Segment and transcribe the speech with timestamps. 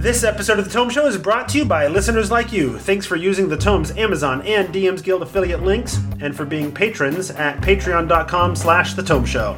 [0.00, 2.78] This episode of The Tome Show is brought to you by listeners like you.
[2.78, 7.30] Thanks for using the Tome's Amazon and DM's Guild affiliate links, and for being patrons
[7.32, 9.52] at patreon.com slash The Tome Show.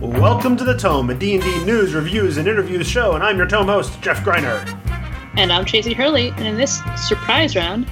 [0.00, 3.66] Welcome to The Tome, a D&D news, reviews, and interviews show, and I'm your Tome
[3.66, 4.64] host, Jeff Greiner.
[5.36, 7.86] And I'm Tracy Hurley, and in this surprise round,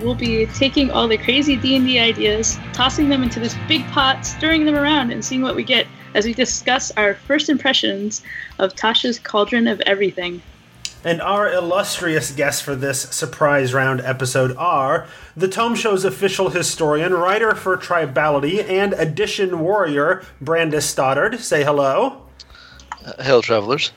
[0.00, 4.64] we'll be taking all the crazy D&D ideas, tossing them into this big pot, stirring
[4.64, 8.22] them around, and seeing what we get as we discuss our first impressions
[8.58, 10.40] of Tasha's Cauldron of Everything.
[11.04, 17.12] And our illustrious guests for this surprise round episode are the Tome Show's official historian,
[17.12, 21.40] writer for Tribality, and edition warrior, Brandes Stoddard.
[21.40, 22.22] Say hello.
[23.04, 23.92] Uh, hail, travelers.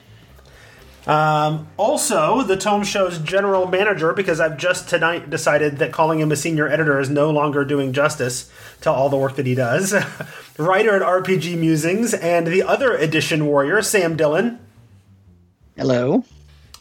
[1.08, 6.34] Um, also, the Tome Show's general manager, because I've just tonight decided that calling him
[6.34, 9.96] a senior editor is no longer doing justice to all the work that he does.
[10.58, 14.60] Writer at RPG Musings, and the other edition warrior, Sam Dillon.
[15.78, 16.26] Hello.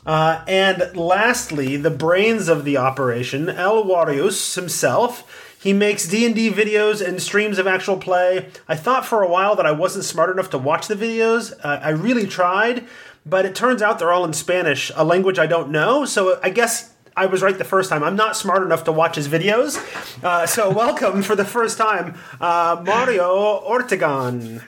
[0.04, 5.54] Uh, and lastly, the brains of the operation, El Warius himself.
[5.60, 8.48] He makes D&D videos and streams of actual play.
[8.68, 11.52] I thought for a while that I wasn't smart enough to watch the videos.
[11.64, 12.86] Uh, I really tried,
[13.26, 16.04] but it turns out they're all in Spanish, a language I don't know.
[16.04, 18.04] So I guess I was right the first time.
[18.04, 19.76] I'm not smart enough to watch his videos.
[20.22, 24.62] Uh, so welcome for the first time, uh, Mario Ortegon.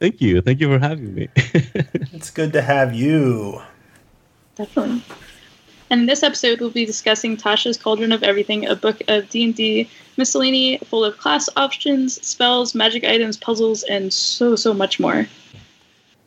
[0.00, 0.40] Thank you.
[0.40, 1.28] Thank you for having me.
[1.36, 3.62] it's good to have you.
[4.56, 5.02] Definitely.
[5.90, 9.88] And in this episode, we'll be discussing Tasha's Cauldron of Everything, a book of D&D
[10.16, 15.26] miscellany full of class options, spells, magic items, puzzles, and so, so much more.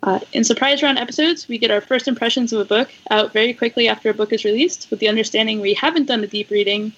[0.08, 3.54] Uh, in surprise round episodes, we get our first impressions of a book out very
[3.54, 6.94] quickly after a book is released, with the understanding we haven't done a deep reading,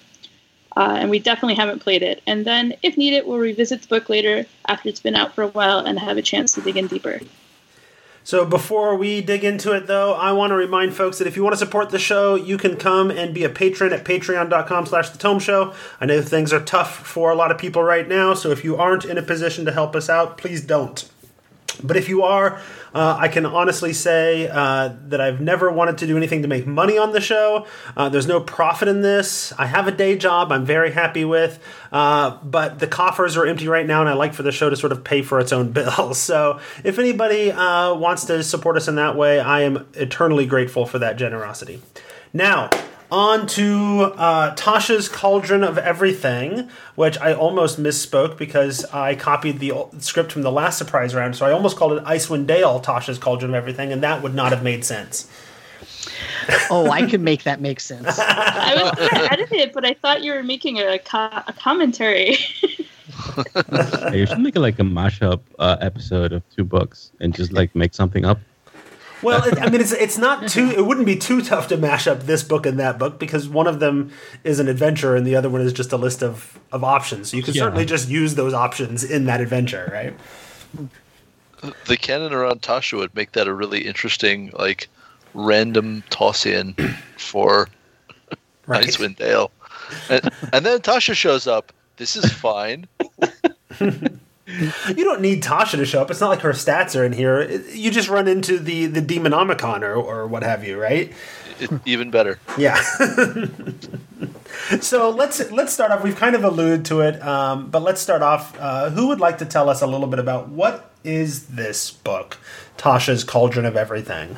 [0.76, 2.22] uh, and we definitely haven't played it.
[2.28, 5.48] And then, if needed, we'll revisit the book later after it's been out for a
[5.48, 7.18] while and have a chance to dig in deeper.
[8.22, 11.42] So before we dig into it, though, I want to remind folks that if you
[11.42, 15.10] want to support the show, you can come and be a patron at patreon.com slash
[15.10, 15.74] the tome show.
[16.00, 18.76] I know things are tough for a lot of people right now, so if you
[18.76, 21.10] aren't in a position to help us out, please don't.
[21.82, 22.60] But if you are,
[22.94, 26.66] uh, I can honestly say uh, that I've never wanted to do anything to make
[26.66, 27.66] money on the show.
[27.96, 29.52] Uh, there's no profit in this.
[29.58, 33.68] I have a day job I'm very happy with, uh, but the coffers are empty
[33.68, 35.72] right now, and I like for the show to sort of pay for its own
[35.72, 36.18] bills.
[36.18, 40.86] So if anybody uh, wants to support us in that way, I am eternally grateful
[40.86, 41.80] for that generosity.
[42.32, 42.70] Now,
[43.10, 49.72] on to uh, Tasha's Cauldron of Everything, which I almost misspoke because I copied the
[49.98, 53.50] script from the last surprise round, so I almost called it Icewind Dale Tasha's Cauldron
[53.50, 55.28] of Everything, and that would not have made sense.
[56.70, 58.06] oh, I could make that make sense.
[58.18, 61.52] I was going to edit it, but I thought you were making a, co- a
[61.58, 62.36] commentary.
[64.12, 67.74] you should make it like a mashup uh, episode of two books and just like
[67.74, 68.38] make something up.
[69.22, 70.70] Well, it, I mean, it's it's not too.
[70.70, 73.66] It wouldn't be too tough to mash up this book and that book because one
[73.66, 74.12] of them
[74.44, 77.30] is an adventure and the other one is just a list of of options.
[77.30, 77.62] So you can yeah.
[77.62, 80.14] certainly just use those options in that adventure, right?
[81.86, 84.88] The canon around Tasha would make that a really interesting, like,
[85.34, 86.74] random toss in
[87.18, 87.68] for
[88.66, 88.86] right.
[88.86, 89.50] Icewind Dale,
[90.08, 91.72] and, and then Tasha shows up.
[91.96, 92.88] This is fine.
[94.58, 96.10] You don't need Tasha to show up.
[96.10, 97.48] It's not like her stats are in here.
[97.72, 101.12] You just run into the the Demonomicon or, or what have you, right?
[101.60, 102.38] It, even better.
[102.56, 102.80] Yeah.
[104.80, 106.02] so let's let's start off.
[106.02, 108.58] We've kind of alluded to it, um, but let's start off.
[108.58, 112.38] Uh, who would like to tell us a little bit about what is this book,
[112.76, 114.36] Tasha's Cauldron of Everything?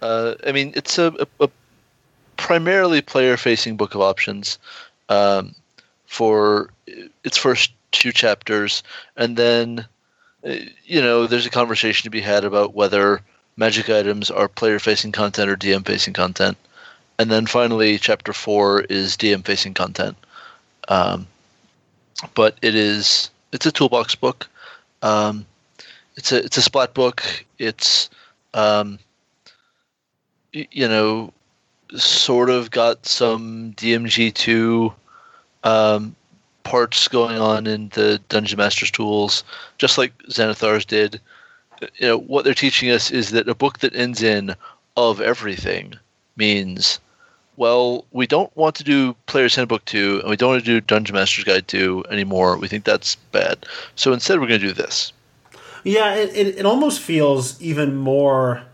[0.00, 1.50] Uh, I mean, it's a, a, a
[2.36, 4.58] primarily player-facing book of options.
[5.08, 5.54] Um,
[6.08, 6.70] for
[7.24, 8.82] its first two chapters,
[9.16, 9.86] and then
[10.46, 13.20] uh, you know there's a conversation to be had about whether
[13.56, 16.56] magic items are player facing content or DM facing content,
[17.18, 20.16] and then finally chapter four is DM facing content.
[20.88, 21.26] Um,
[22.34, 24.48] but it is it's a toolbox book.
[25.02, 25.46] Um,
[26.16, 27.22] it's a it's a splat book.
[27.58, 28.10] It's
[28.54, 28.98] um,
[30.52, 31.32] you know
[31.96, 34.92] sort of got some DMG two
[35.64, 36.14] um,
[36.68, 39.42] parts going on in the Dungeon Master's tools,
[39.78, 41.18] just like Xanathar's did.
[41.80, 44.54] You know, what they're teaching us is that a book that ends in
[44.94, 45.94] of everything
[46.36, 47.00] means,
[47.56, 50.82] well, we don't want to do Player's Handbook 2, and we don't want to do
[50.82, 52.58] Dungeon Master's Guide 2 anymore.
[52.58, 53.64] We think that's bad.
[53.96, 55.14] So instead, we're going to do this.
[55.84, 58.64] Yeah, it, it, it almost feels even more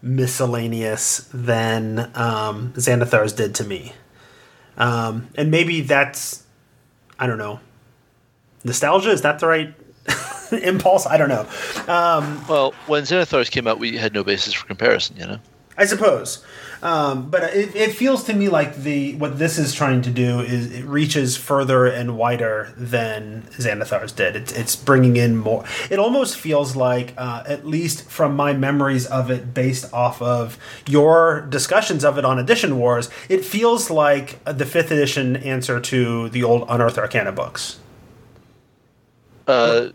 [0.00, 3.92] miscellaneous than um, Xanathar's did to me.
[4.78, 6.45] Um, and maybe that's,
[7.18, 7.60] I don't know,
[8.64, 9.10] nostalgia.
[9.10, 9.74] Is that the right?
[10.62, 11.06] impulse.
[11.06, 11.46] I don't know.
[11.92, 15.16] Um, Well, when Xanathars came out, we had no basis for comparison.
[15.16, 15.38] You know.
[15.78, 16.44] I suppose.
[16.82, 20.40] Um, but it, it feels to me like the what this is trying to do
[20.40, 24.36] is it reaches further and wider than Xanathars did.
[24.36, 25.64] It's, it's bringing in more.
[25.90, 30.58] It almost feels like, uh, at least from my memories of it, based off of
[30.86, 36.28] your discussions of it on Edition Wars, it feels like the fifth edition answer to
[36.28, 37.78] the old Unearthed Arcana books.
[39.46, 39.88] Uh,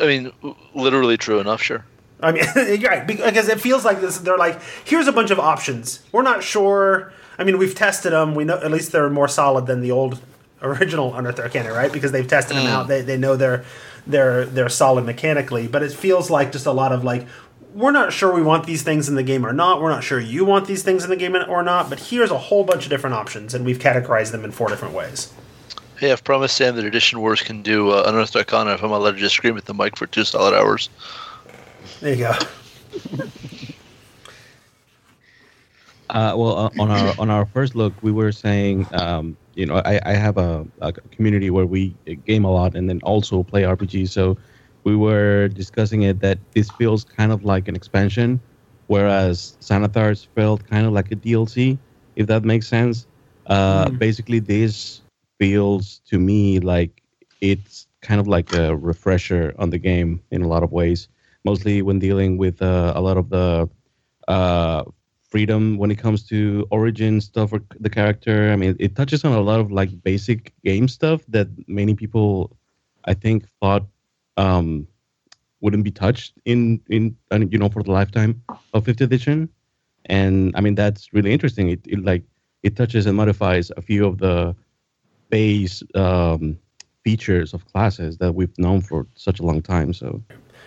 [0.00, 0.32] I mean,
[0.74, 1.62] literally true enough.
[1.62, 1.84] Sure.
[2.20, 2.44] I mean,
[2.80, 4.18] you're right because it feels like this.
[4.18, 6.00] They're like, here's a bunch of options.
[6.12, 7.12] We're not sure.
[7.38, 8.34] I mean, we've tested them.
[8.34, 10.20] We know at least they're more solid than the old
[10.62, 11.92] original Unearthed Arcana, right?
[11.92, 12.88] Because they've tested them out.
[12.88, 13.64] They, they know they're
[14.06, 15.68] they're they're solid mechanically.
[15.68, 17.26] But it feels like just a lot of like,
[17.74, 19.80] we're not sure we want these things in the game or not.
[19.80, 21.88] We're not sure you want these things in the game or not.
[21.88, 24.94] But here's a whole bunch of different options, and we've categorized them in four different
[24.94, 25.32] ways.
[25.98, 29.12] Hey, I've promised Sam that Edition Wars can do uh, Unearthed Arcana if I'm allowed
[29.12, 30.88] to just scream at the mic for two solid hours.
[32.00, 32.32] There you go.
[36.10, 39.76] Uh, well, uh, on our on our first look, we were saying, um, you know,
[39.84, 43.62] I, I have a, a community where we game a lot and then also play
[43.62, 44.08] RPGs.
[44.08, 44.38] So
[44.84, 48.40] we were discussing it that this feels kind of like an expansion,
[48.86, 51.78] whereas Xanathars felt kind of like a DLC,
[52.16, 53.06] if that makes sense.
[53.46, 55.02] Uh, Basically, this
[55.38, 57.02] feels to me like
[57.40, 61.08] it's kind of like a refresher on the game in a lot of ways,
[61.44, 63.68] mostly when dealing with uh, a lot of the
[64.28, 64.84] uh,
[65.28, 68.50] freedom when it comes to origin stuff for the character.
[68.50, 72.56] I mean, it touches on a lot of like basic game stuff that many people,
[73.04, 73.86] I think, thought
[74.36, 74.86] um,
[75.60, 77.16] wouldn't be touched in in
[77.50, 78.42] you know for the lifetime
[78.72, 79.48] of fifth edition.
[80.06, 81.68] And I mean, that's really interesting.
[81.68, 82.22] It, it like
[82.62, 84.54] it touches and modifies a few of the
[85.30, 86.58] base um,
[87.04, 89.92] features of classes that we've known for such a long time.
[89.92, 90.22] So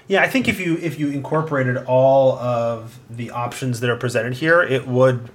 [0.08, 4.34] Yeah, I think if you if you incorporated all of the options that are presented
[4.34, 5.30] here, it would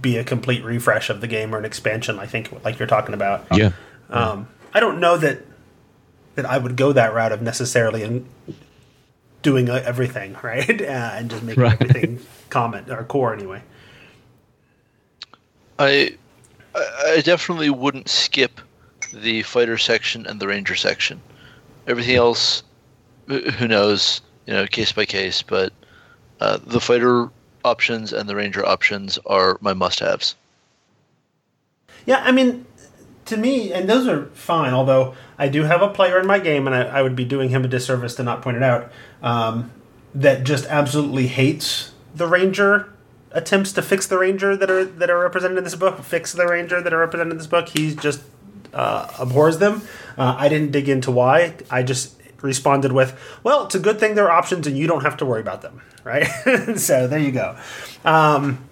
[0.00, 2.18] be a complete refresh of the game or an expansion.
[2.18, 3.46] I think, like you're talking about.
[3.52, 3.72] yeah,
[4.10, 5.42] Um, I don't know that
[6.36, 8.26] that I would go that route of necessarily in
[9.42, 11.72] doing uh, everything right uh, and just making Right.
[11.80, 12.20] everything
[12.50, 13.62] common or core anyway.
[15.78, 16.16] I
[16.74, 18.60] I I definitely wouldn't skip
[19.12, 21.20] the fighter section and the ranger section.
[21.86, 22.65] Everything else, wh-
[23.26, 25.42] who knows, you know, case by case.
[25.42, 25.72] But
[26.40, 27.30] uh, the fighter
[27.64, 30.36] options and the ranger options are my must-haves.
[32.04, 32.64] Yeah, I mean,
[33.24, 34.72] to me, and those are fine.
[34.72, 37.48] Although I do have a player in my game, and I, I would be doing
[37.50, 38.92] him a disservice to not point it out.
[39.22, 39.72] Um,
[40.14, 42.92] that just absolutely hates the ranger
[43.32, 46.02] attempts to fix the ranger that are that are represented in this book.
[46.02, 47.68] Fix the ranger that are represented in this book.
[47.68, 48.22] He just
[48.72, 49.82] uh, abhors them.
[50.16, 51.54] Uh, I didn't dig into why.
[51.70, 55.02] I just responded with, "Well, it's a good thing there are options, and you don't
[55.02, 56.28] have to worry about them." Right.
[56.76, 57.56] so there you go.
[58.04, 58.64] Um,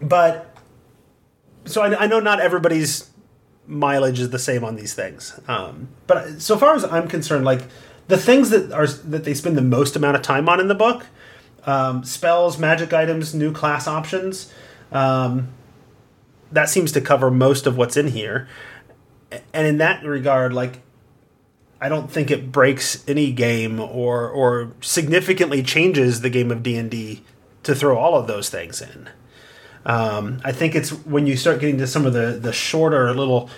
[0.00, 0.56] but
[1.64, 3.10] so I, I know not everybody's
[3.66, 5.40] mileage is the same on these things.
[5.48, 7.62] Um, but so far as I'm concerned, like
[8.08, 10.74] the things that are that they spend the most amount of time on in the
[10.74, 11.06] book,
[11.64, 14.52] um, spells, magic items, new class options,
[14.92, 15.48] um,
[16.52, 18.48] that seems to cover most of what's in here.
[19.52, 20.80] And in that regard, like
[21.80, 26.76] I don't think it breaks any game or or significantly changes the game of D
[26.76, 27.22] and D
[27.62, 29.08] to throw all of those things in.
[29.86, 33.48] Um, I think it's when you start getting to some of the the shorter little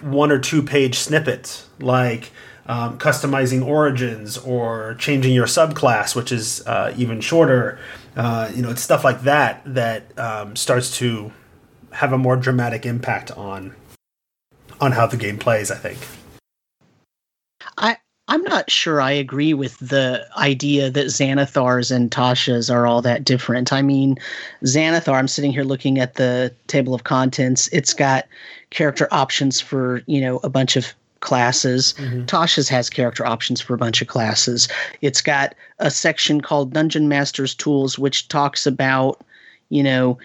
[0.00, 2.30] one or two page snippets, like
[2.66, 7.78] um, customizing origins or changing your subclass, which is uh, even shorter.
[8.14, 11.32] Uh, you know, it's stuff like that that um, starts to
[11.92, 13.74] have a more dramatic impact on
[14.78, 15.70] on how the game plays.
[15.70, 15.98] I think.
[17.78, 17.96] I
[18.28, 23.24] I'm not sure I agree with the idea that Xanathars and Tashas are all that
[23.24, 23.72] different.
[23.72, 24.16] I mean,
[24.64, 27.68] Xanathar, I'm sitting here looking at the table of contents.
[27.72, 28.26] It's got
[28.70, 31.94] character options for, you know, a bunch of classes.
[31.98, 32.24] Mm-hmm.
[32.24, 34.68] Tasha's has character options for a bunch of classes.
[35.00, 39.20] It's got a section called Dungeon Master's Tools, which talks about,
[39.68, 40.18] you know,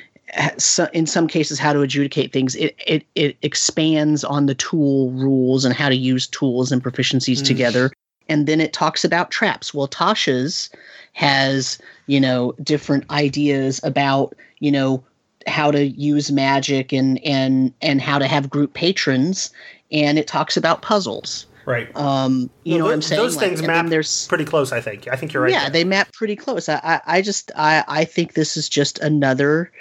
[0.94, 5.64] in some cases how to adjudicate things it, it it expands on the tool rules
[5.66, 7.92] and how to use tools and proficiencies together
[8.30, 10.70] and then it talks about traps well tasha's
[11.14, 15.02] has you know different ideas about you know
[15.48, 19.50] how to use magic and and and how to have group patrons
[19.92, 21.94] and it talks about puzzles Right.
[21.98, 24.72] um you No, know what i'm saying Those Like, things map there's pretty close.
[24.72, 25.08] I think.
[25.10, 25.52] I think you're right.
[25.52, 25.70] yeah there.
[25.72, 29.72] they map pretty close I, I i just i i think this is just another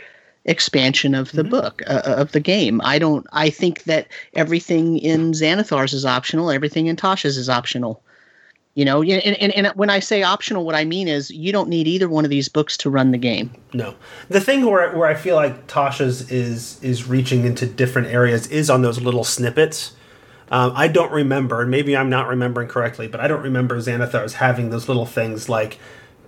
[0.46, 1.50] expansion of the Mhm.
[1.50, 6.50] book uh, of the game i don't i think that everything in xanathars is optional
[6.50, 8.00] everything in tasha's is optional
[8.78, 11.70] You know, and, and, and when I say optional, what I mean is you don't
[11.70, 13.48] need either one of these books to run the game.
[13.72, 13.94] No,
[14.28, 18.68] the thing where where I feel like Tasha's is is reaching into different areas is
[18.68, 19.92] on those little snippets.
[20.50, 24.34] Um, I don't remember, and maybe I'm not remembering correctly, but I don't remember Xanathar's
[24.34, 25.78] having those little things like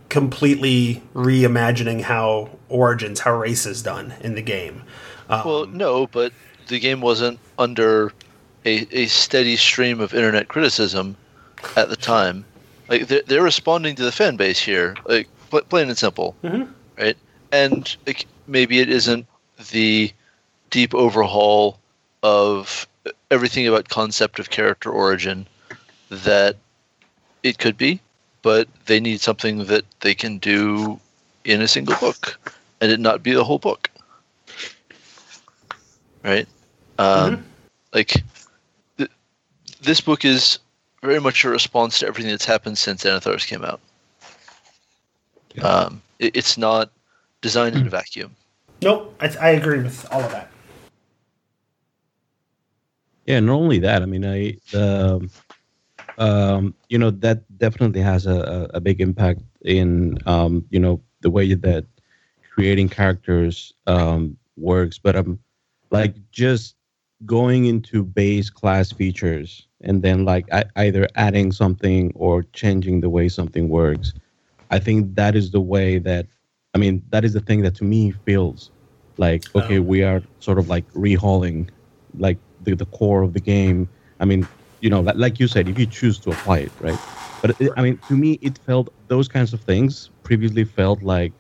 [0.09, 4.83] completely reimagining how origins, how race is done in the game.
[5.29, 6.33] Um, well, no, but
[6.69, 8.13] the game wasn't under
[8.65, 11.17] a, a steady stream of internet criticism
[11.77, 12.45] at the time.
[12.89, 16.69] Like they're, they're responding to the fan base here, like pl- plain and simple, Mhm.
[16.99, 17.17] right?
[17.53, 19.27] And like, maybe it isn't
[19.71, 20.11] the
[20.71, 21.79] deep overhaul
[22.23, 22.87] of
[23.31, 25.47] everything about concept of character origin
[26.11, 26.57] that
[27.43, 28.01] it could be,
[28.49, 30.99] but they need something that they can do
[31.45, 32.41] in a single book
[32.81, 33.91] and it not be the whole book.
[36.25, 36.49] Right?
[36.99, 37.45] Um,
[37.93, 38.25] Like,
[38.97, 39.11] th-
[39.83, 40.61] this book is
[41.03, 43.81] very much a response to everything that's happened since Xanathars came out.
[45.55, 45.65] Yeah.
[45.65, 46.91] Um, it, it's not
[47.43, 48.35] designed in a vacuum.
[48.81, 50.51] nope, I, I agree with all of that.
[53.27, 54.01] Yeah, not only that.
[54.01, 55.29] I mean, I um,
[56.19, 61.31] um, you know that definitely has a, a big impact in um, you know the
[61.31, 61.87] way that
[62.51, 64.99] creating characters um, works.
[64.99, 65.39] But i'm
[65.91, 66.77] like just
[67.27, 73.11] going into base class features and then like I, either adding something or changing the
[73.11, 74.15] way something works.
[74.71, 76.27] I think that is the way that
[76.75, 78.71] I mean that is the thing that to me feels
[79.19, 79.83] like okay Oh.
[79.83, 81.71] we are sort of like rehauling
[82.19, 83.89] like the, the core of the game.
[84.21, 84.47] I mean,
[84.81, 86.99] you know, like, you said, if you choose to apply it, right?
[87.43, 91.33] But it, I mean, to me, it felt those kinds of things previously felt like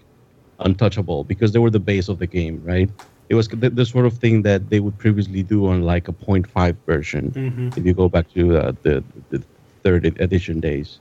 [0.60, 2.90] untouchable because they were the base of the game, right?
[3.28, 6.12] It was the, the sort of thing that they would previously do on like a
[6.12, 7.30] 0.5 version.
[7.30, 7.78] Mm-hmm.
[7.78, 9.42] If you go back to uh, the the
[9.82, 10.98] third edition days,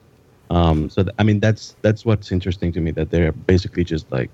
[0.50, 4.12] um, so th- I mean that's that's what's interesting to me that they're basically just
[4.12, 4.30] like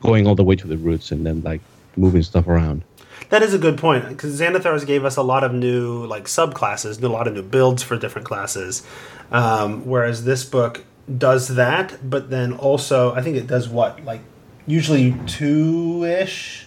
[0.00, 1.60] going all the way to the roots and then like
[1.96, 2.82] moving stuff around.
[3.28, 7.02] That is a good point because Xanathars gave us a lot of new like subclasses,
[7.02, 8.82] a lot of new builds for different classes.
[9.30, 10.84] Um, whereas this book
[11.18, 14.22] does that, but then also I think it does what like
[14.66, 16.66] usually two ish,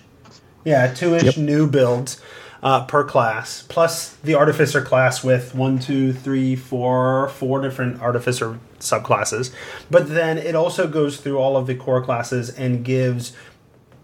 [0.64, 1.38] yeah, two ish Yep.
[1.38, 2.22] new builds
[2.62, 8.58] uh, per class, plus the artificer class with one, two, three, four, four different artificer
[8.80, 9.54] subclasses.
[9.92, 13.34] But then it also goes through all of the core classes and gives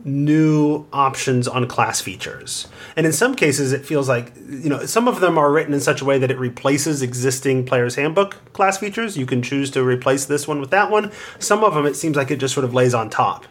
[0.06, 2.68] new options on class features.
[2.96, 5.80] And in some cases, it feels like, you know, some of them are written in
[5.80, 9.18] such a way that it replaces existing player's handbook class features.
[9.18, 11.12] You can choose to replace this one with that one.
[11.40, 13.46] Some of them, it seems like it just sort of lays on top.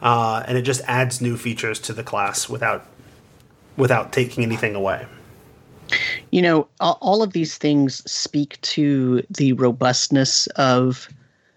[0.00, 2.86] Uh, and it just adds new features to the class without
[3.76, 5.06] without taking anything away.
[6.30, 11.08] You know, all, of these things speak to the robustness of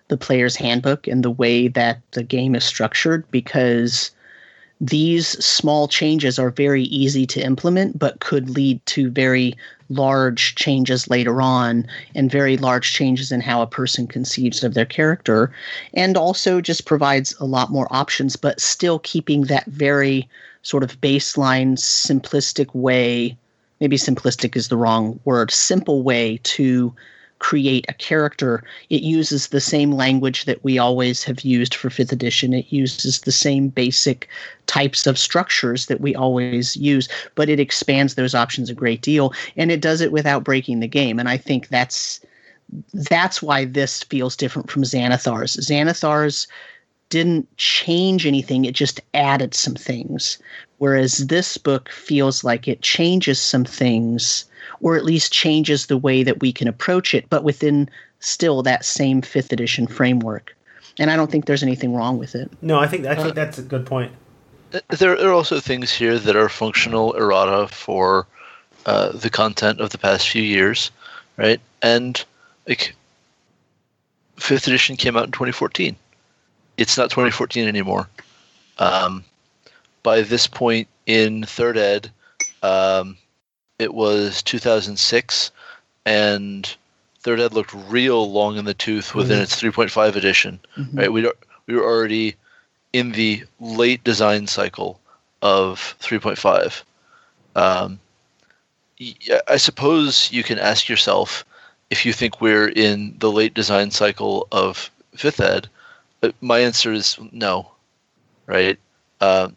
[0.07, 4.11] the player's handbook and the way that the game is structured because
[4.83, 9.55] these small changes are very easy to implement but could lead to very
[9.87, 14.85] large changes later on and very large changes in how a person conceives of their
[14.85, 15.53] character.
[15.93, 20.27] And also just provides a lot more options but still keeping that very
[20.63, 23.37] sort of baseline simplistic way
[23.79, 26.93] maybe simplistic is the wrong word simple way to
[27.43, 28.63] create a character.
[28.89, 32.53] It uses the same language that we always have used for fifth edition.
[32.53, 34.29] It uses the same basic
[34.65, 39.33] types of structures that we always use but it expands those options a great deal
[39.57, 41.19] and it does it without breaking the game.
[41.19, 42.21] And i think that's
[42.93, 45.57] that's why this feels different from xanathar's.
[45.57, 46.47] Xanathar's
[47.09, 50.37] didn't change anything it just added some things
[50.77, 54.45] whereas this book feels like it changes some things
[54.81, 57.89] or at least changes the way that we can approach it but within
[58.19, 60.55] still that same fifth edition framework
[60.99, 63.31] and i don't think there's anything wrong with it No, I think I think Uh,
[63.31, 64.11] that's a good point.
[64.73, 68.25] Uh, There are also things here that are functional errata for
[68.85, 70.91] uh, the content of the past few years,
[71.37, 71.59] right?
[71.81, 72.23] And
[72.67, 72.95] like,
[74.37, 75.95] fifth edition came out in 2014.
[76.77, 78.07] It's not 2014 anymore.
[78.79, 79.23] Um,
[80.01, 82.11] by this point in third ed,
[82.61, 83.17] um,
[83.79, 85.51] it was 2006,
[86.05, 86.75] and
[87.21, 89.43] third ed looked real long in the tooth within Mhm.
[89.43, 90.59] its 3.5 edition,
[90.93, 91.11] right?
[91.11, 91.29] We
[91.65, 92.35] we were already
[92.91, 94.99] in the late design cycle
[95.41, 96.83] of 3.5.
[97.55, 97.99] Um,
[99.47, 101.45] I suppose you can ask yourself
[101.89, 105.67] if you think we're in the late design cycle of fifth ed.
[106.21, 107.71] But my answer is no,
[108.45, 108.77] right?
[109.19, 109.55] Um,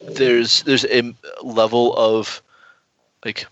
[0.00, 2.42] there's there's a level of
[3.24, 3.46] like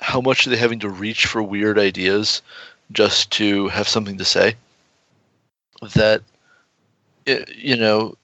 [0.00, 2.42] how much are they having to reach for weird ideas
[2.90, 4.54] just to have something to say.
[5.94, 6.22] That
[7.26, 8.16] eh, you know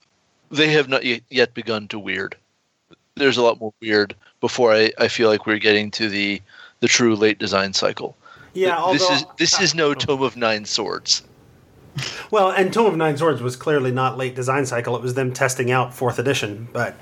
[0.51, 2.35] they have not yet- yet begun to weird.
[3.15, 6.41] There's a lot more weird before I, I feel like we're getting to the
[6.79, 8.15] the true late design cycle.
[8.53, 11.23] Yeah, although, this is this is no Tome of Nine Swords.
[12.31, 14.95] well, and Tome of Nine Swords was clearly not late design cycle.
[14.95, 16.95] It was them testing out fourth edition, but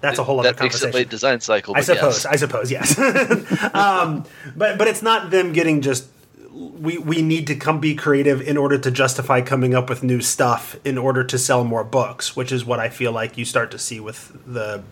[0.00, 0.88] that's a whole other that makes conversation.
[0.88, 1.76] it late design cycle.
[1.76, 2.24] I suppose.
[2.24, 2.26] yes.
[2.26, 2.70] I suppose.
[2.70, 2.98] Yes.
[3.74, 4.24] um,
[4.56, 6.08] but but it's not them getting just.
[6.52, 10.20] We we need to come be creative in order to justify coming up with new
[10.22, 13.70] stuff in order to sell more books, which is what I feel like you start
[13.72, 14.82] to see with the.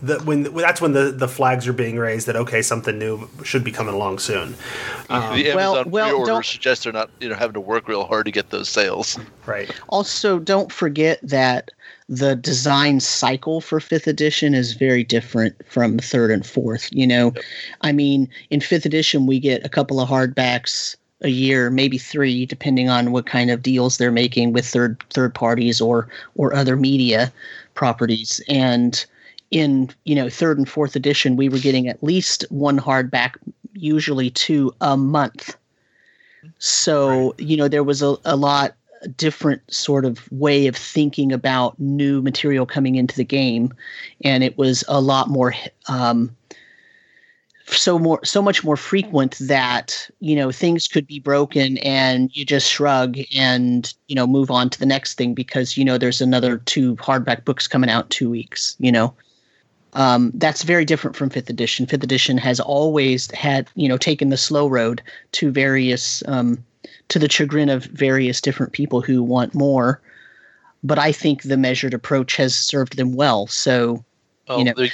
[0.00, 3.64] The, when that's when the, the flags are being raised that okay something new should
[3.64, 4.54] be coming along soon
[5.08, 8.24] the Amazon well, pre-order don't- suggests they're not you know having to work real hard
[8.26, 9.18] to get those sales.
[9.44, 11.72] right Also, don't forget that
[12.08, 16.88] the design cycle for fifth edition is very different from third and fourth.
[16.90, 17.34] You know,
[17.82, 22.46] I mean, in fifth edition, we get a couple of hardbacks a year, maybe three,
[22.46, 26.76] depending on what kind of deals they're making with third third parties or or other
[26.76, 27.32] media
[27.74, 28.40] properties.
[28.48, 29.04] And
[29.50, 33.34] in you know third and fourth edition, we were getting at least one hardback,
[33.74, 35.56] usually two a month.
[36.58, 38.77] So you know there was a, a lot
[39.16, 43.72] different sort of way of thinking about new material coming into the game,
[44.24, 45.54] and it was a lot more
[45.88, 46.34] um,
[47.66, 52.44] so more so much more frequent that you know things could be broken and you
[52.44, 56.20] just shrug and you know move on to the next thing because you know there's
[56.20, 59.14] another two hardback books coming out two weeks you know?
[59.94, 61.86] Um, that's very different from fifth edition.
[61.86, 65.02] Fifth edition has always had you know taken the slow road
[65.32, 66.62] to various um,
[67.08, 70.00] to the chagrin of various different people who want more
[70.84, 74.04] but i think the measured approach has served them well so
[74.48, 74.90] Well, You know- they,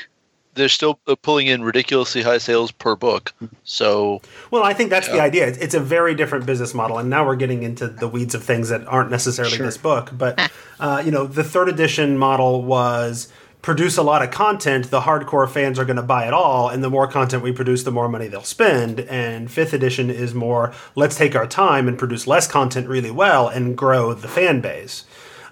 [0.54, 3.35] they're still uh, pulling in ridiculously high sales per book.
[3.64, 4.22] So
[4.53, 5.48] Well, I think that's the idea.
[5.48, 8.44] It's, it's a very different business model, and now we're getting into the weeds of
[8.44, 9.66] things that aren't necessarily Sure.
[9.66, 10.11] this book.
[10.12, 13.33] But uh, you know, the third edition model was
[13.64, 14.90] produce a lot of content.
[14.90, 17.83] The hardcore fans are going to buy it all, and the more content we produce,
[17.83, 19.00] the more money they'll spend.
[19.00, 23.48] And fifth edition is more let's take our time and produce less content really well
[23.48, 25.05] and grow the fan base,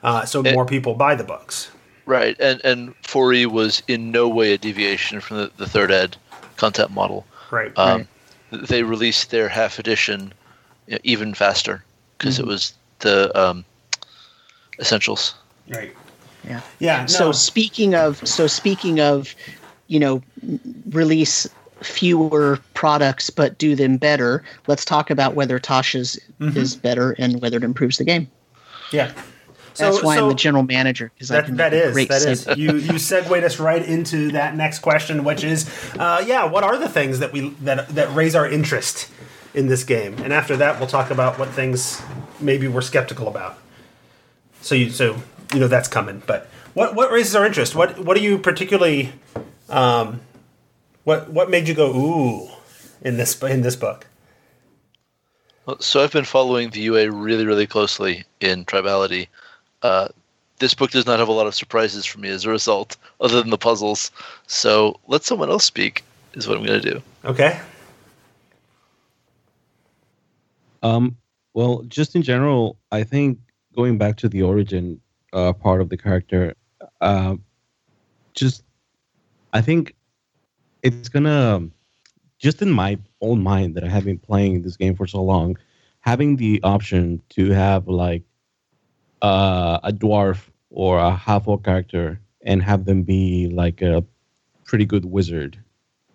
[0.02, 1.70] uh, so more people buy the books.
[2.04, 6.16] right, and and 4E was in no way a deviation from the, the third ed
[6.56, 7.26] content model.
[7.50, 7.72] Right.
[7.78, 8.06] Um,
[8.50, 10.34] They released their half edition
[10.86, 11.82] you know, even faster
[12.18, 12.44] because Mm-hmm.
[12.44, 13.64] it was the um,
[14.78, 15.34] essentials.
[15.70, 15.94] right.
[16.46, 17.06] Yeah Yeah.
[17.06, 17.32] so no.
[17.32, 19.34] speaking of so speaking of
[19.88, 20.22] you know
[20.90, 21.48] release
[21.82, 26.56] fewer products but do them better let's talk about whether tasha's Mm-hmm.
[26.58, 28.28] is better and whether it improves the game
[28.90, 29.12] yeah.
[29.76, 31.92] that's why so- i'm the general manager because i That, can that make a is
[31.92, 36.22] great that is you you segued us right into that next question, which is, uh,
[36.26, 39.08] yeah, what are the things that we that that raise our interest
[39.54, 40.18] in this game?
[40.24, 42.02] And after that, we'll talk about what things
[42.40, 43.56] maybe we're skeptical about.
[44.62, 46.22] So you so you know that's coming.
[46.26, 47.74] But what what raises our interest?
[47.74, 49.12] What what do you particularly,
[49.68, 50.20] um,
[51.04, 52.48] what what made you go ooh
[53.02, 54.06] in this in this book?
[55.66, 59.28] Well, So I've been following the UA really, really closely in Tribality.
[59.82, 60.08] Uh,
[60.58, 63.40] this book does not have a lot of surprises for me as a result, other
[63.40, 64.10] than the puzzles.
[64.46, 66.04] So let someone else speak.
[66.34, 67.02] Is what I'm going to do.
[67.26, 67.60] Okay.
[70.82, 71.16] Um,
[71.52, 73.38] well, just in general, I think
[73.76, 75.00] going back to the origin
[75.32, 76.54] uh, part of the character,
[77.00, 77.36] uh,
[78.34, 78.62] just
[79.52, 79.94] I think
[80.82, 81.68] it's gonna
[82.38, 85.56] just in my own mind that I have been playing this game for so long,
[86.00, 88.22] having the option to have like
[89.22, 94.04] uh, a dwarf or a half orc character and have them be like a
[94.64, 95.58] pretty good wizard,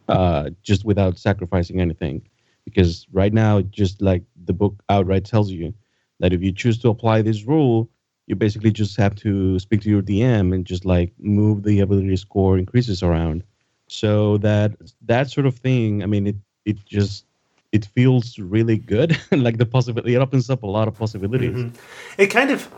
[0.08, 2.22] uh, just without sacrificing anything.
[2.66, 5.74] Because right now just like the book outright tells you
[6.20, 7.90] that if you choose to apply this rule
[8.28, 12.16] you basically just have to speak to your dm and just like move the ability
[12.18, 13.44] score increases around.
[13.88, 14.74] So that
[15.06, 16.36] that sort of thing i mean it
[16.66, 17.26] it just
[17.72, 19.18] it feels really good.
[19.32, 21.72] Like the possibility it opens up a lot of possibilities.
[22.18, 22.70] It kind of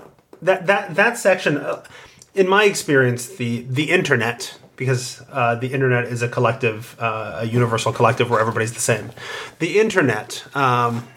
[0.41, 1.83] that that that section uh,
[2.33, 7.45] in my experience the the internet because uh, the internet is a collective uh, a
[7.45, 9.11] universal collective where everybody's the same.
[9.59, 11.07] The internet um,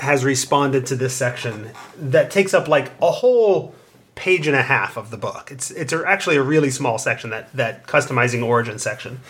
[0.00, 3.74] has responded to this section that takes up like a whole
[4.14, 7.52] page and a half of the book it's it's actually a really small section that
[7.52, 9.20] that customizing origin section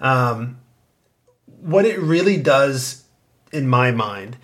[0.00, 0.58] um,
[1.60, 3.04] what it really does
[3.52, 4.36] in my mind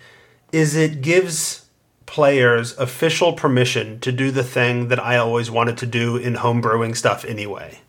[0.51, 1.65] is it gives
[2.05, 6.95] players official permission to do the thing that I always wanted to do in homebrewing
[6.95, 7.79] stuff anyway.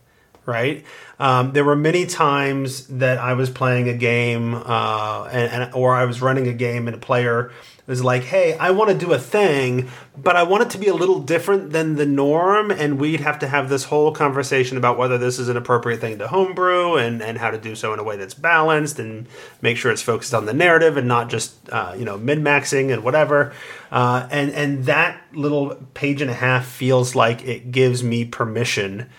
[0.46, 0.84] right?
[1.18, 5.94] Um, there were many times that I was playing a game, uh, and, and or
[5.94, 7.52] I was running a game, and a player
[7.86, 10.88] was like, "Hey, I want to do a thing, but I want it to be
[10.88, 14.96] a little different than the norm," and we'd have to have this whole conversation about
[14.98, 17.98] whether this is an appropriate thing to homebrew and and how to do so in
[17.98, 19.26] a way that's balanced and
[19.62, 22.92] make sure it's focused on the narrative and not just uh, you know min maxing
[22.92, 23.52] and whatever.
[23.92, 29.10] Uh, and and that little page and a half feels like it gives me permission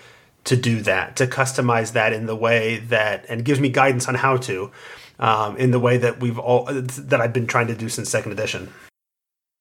[0.45, 4.15] to do that, to customize that in the way that, and gives me guidance on
[4.15, 4.71] how to,
[5.19, 8.31] um, in the way that we've all that I've been trying to do since second
[8.31, 8.71] edition.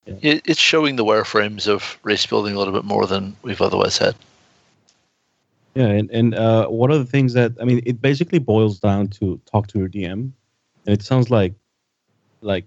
[0.07, 4.15] It's showing the wireframes of race building a little bit more than we've otherwise had.
[5.75, 9.09] Yeah, and and uh, one of the things that I mean, it basically boils down
[9.19, 10.33] to talk to your DM, and
[10.87, 11.55] it sounds like,
[12.43, 12.67] like,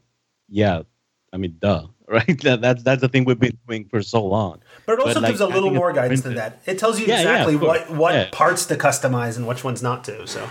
[0.50, 0.82] yeah,
[1.32, 2.42] I mean, duh, right?
[2.42, 4.60] That, that's that's the thing we've been doing for so long.
[4.86, 6.60] But it also But, like, gives a little more guidance than that.
[6.66, 7.80] It tells you Yeah, yeah, exactly of course.
[7.88, 8.30] what what Yeah.
[8.32, 10.26] parts to customize and which ones not to.
[10.28, 10.50] So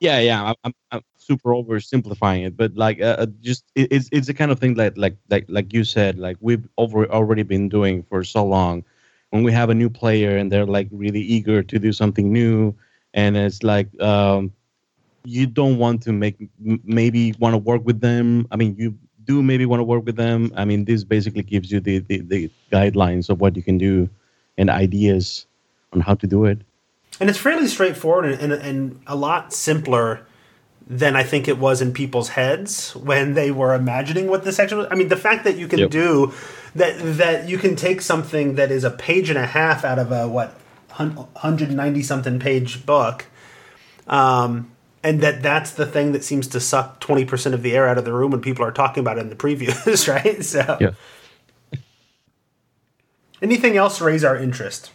[0.00, 4.08] Yeah, yeah, I'm, I'm, I'm super oversimplifying it, but like, uh, uh, just it, it's
[4.10, 7.44] it's the kind of thing that like like like you said, like we've over already
[7.44, 8.82] been doing for so long.
[9.30, 12.74] When we have a new player and they're like really eager to do something new,
[13.14, 14.52] and it's like um,
[15.24, 18.48] you don't want to make maybe want to work with them.
[18.50, 20.50] I mean, you do maybe want to work with them.
[20.56, 24.10] I mean, this basically gives you the, the the guidelines of what you can do
[24.58, 25.46] and ideas
[25.92, 26.58] on how to do it.
[27.20, 30.26] and it's fairly straightforward and, and, and a lot simpler
[30.92, 34.76] than I think it was in people's heads when they were imagining what this section
[34.76, 34.88] was.
[34.90, 35.90] I mean, the fact that you can Yep.
[35.90, 36.32] do
[36.74, 40.10] that that you can take something that is a page and a half out of
[40.10, 40.54] a what
[40.96, 43.26] 190 something page book
[44.08, 44.70] um,
[45.04, 48.04] and that that's the thing that seems to suck 20% of the air out of
[48.04, 50.44] the room when people are talking about it in the previews, right?
[50.44, 50.90] So Yeah.
[53.40, 54.90] anything else raise our interest?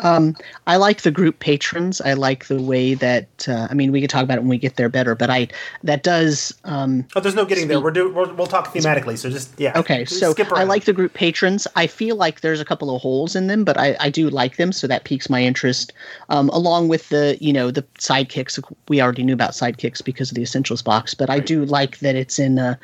[0.00, 2.00] Um, I like the group patrons.
[2.00, 4.58] I like the way that uh, I mean, we can talk about it when we
[4.58, 5.14] get there better.
[5.14, 5.48] But I
[5.84, 7.80] that does um, Oh, there's no getting there.
[7.80, 9.16] We're do we're, we'll talk thematically.
[9.16, 9.78] So just yeah.
[9.78, 10.04] okay.
[10.04, 11.66] Just So skip I like the group patrons.
[11.76, 14.56] I feel like there's a couple of holes in them, but I, I do like
[14.56, 15.92] them, so that piques my interest.
[16.28, 18.62] Um, along with the you know the sidekicks.
[18.88, 22.16] We already knew about sidekicks because of the essentials box, but I do like that
[22.16, 22.78] it's in a,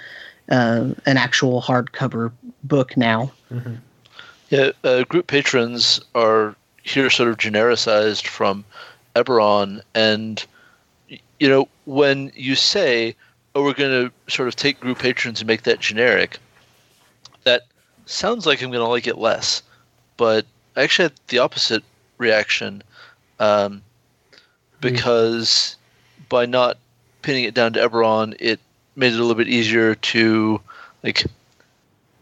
[0.50, 2.30] uh, an actual hardcover
[2.64, 3.32] book now.
[4.50, 6.56] Yeah, uh, group patrons are
[6.90, 8.64] here sort of genericized from
[9.14, 10.44] Eberron, and
[11.08, 13.14] you know when you say,
[13.54, 16.38] "Oh, we're going to sort of take group patrons and make that generic,"
[17.44, 17.62] that
[18.06, 19.62] sounds like I'm going to like it less,
[20.16, 21.82] but I actually had the opposite
[22.18, 22.82] reaction,
[23.38, 23.82] um,
[24.80, 25.76] because
[26.28, 26.78] by not
[27.22, 28.60] pinning it down to Eberron, it
[28.96, 30.60] made it a little bit easier to
[31.02, 31.24] like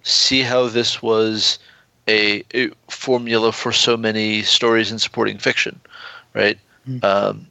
[0.02, 1.58] see how this was
[2.08, 5.78] a, a formula for so many stories in supporting fiction,
[6.34, 6.58] right?
[7.04, 7.46] Um,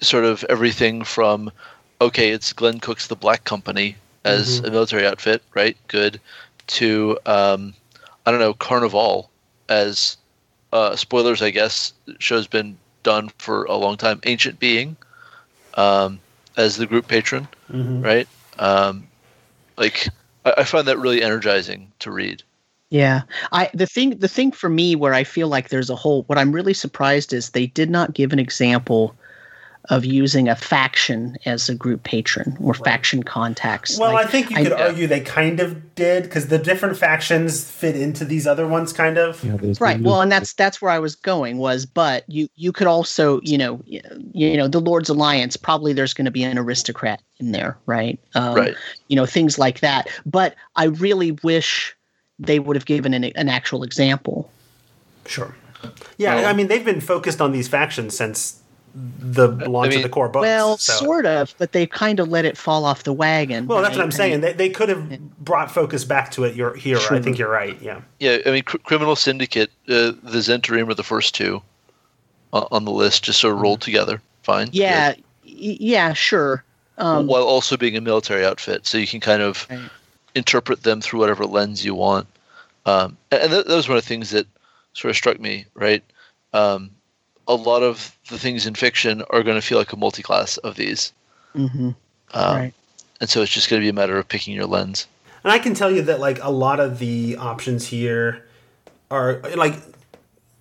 [0.00, 1.50] sort of everything from
[2.00, 5.76] okay, it's Glen Cook's The Black Company as a military outfit, right?
[5.88, 6.20] Good.
[6.68, 7.74] To um,
[8.24, 9.28] I don't know, Carnivàle
[9.68, 10.16] as
[10.72, 11.92] uh, spoilers, I guess.
[12.18, 14.20] Show's been done for a long time.
[14.24, 14.96] Ancient Being
[15.74, 16.20] um,
[16.56, 17.48] as the group patron,
[18.02, 18.28] right?
[18.58, 19.08] Um,
[19.76, 20.08] like
[20.44, 22.42] I, I find that really energizing to read.
[22.90, 23.22] Yeah.
[23.52, 26.38] I the thing the thing for me where I feel like there's a whole what
[26.38, 29.14] I'm really surprised is they did not give an example
[29.90, 33.98] of using a faction as a group patron or faction contacts.
[33.98, 36.98] Well, Like, I think you I- could argue they kind of did because the different
[36.98, 39.42] factions fit into these other ones, kind of.
[39.42, 39.98] Yeah, right.
[40.00, 43.56] Well, and that's that's where I was going was but you you could also, you
[43.56, 44.02] know, y-
[44.34, 48.18] you know, the Lord's Alliance probably there's going to be an aristocrat in there, right?
[48.34, 48.74] Um, Right.
[49.08, 50.08] You know, things like that.
[50.26, 51.94] But I really wish
[52.38, 54.50] they would have given an, an actual example.
[55.26, 55.54] Sure.
[56.16, 58.60] Yeah, Well- I mean they've been focused on these factions since
[58.94, 60.42] the launch mean- of the core books.
[60.42, 63.66] Well, so- sort of, but they kind of let it fall off the wagon.
[63.66, 64.02] Well, that's what?
[64.02, 64.30] I'm I saying.
[64.32, 66.54] mean, They, they could have brought focus back to it.
[66.56, 66.98] You're here.
[67.10, 67.80] I think you're right.
[67.80, 68.00] Yeah.
[68.18, 71.62] Yeah, I mean, Cr- Criminal Syndicate, uh, the Zentarim are the first two
[72.52, 74.20] on, on the list, just sort of rolled together.
[74.42, 74.70] Fine.
[74.72, 75.10] yeah,
[75.44, 76.64] y- yeah, sure.
[76.96, 79.78] Um, While also being a military outfit, so you can kind of Right.
[80.34, 82.26] Interpret them through whatever lens you want.
[82.86, 84.46] Um, and and that, that was one of the things that
[84.94, 86.02] sort of struck me, right?
[86.52, 86.90] Um,
[87.46, 90.76] a lot of the things in fiction are going to feel like a multi-class of
[90.76, 91.12] these.
[91.54, 91.94] mhm,
[92.34, 92.74] Um, right.
[93.20, 95.06] And so it's just going to be a matter of picking your lens.
[95.44, 98.46] And I can tell you that like a lot of the options here
[99.10, 99.74] are like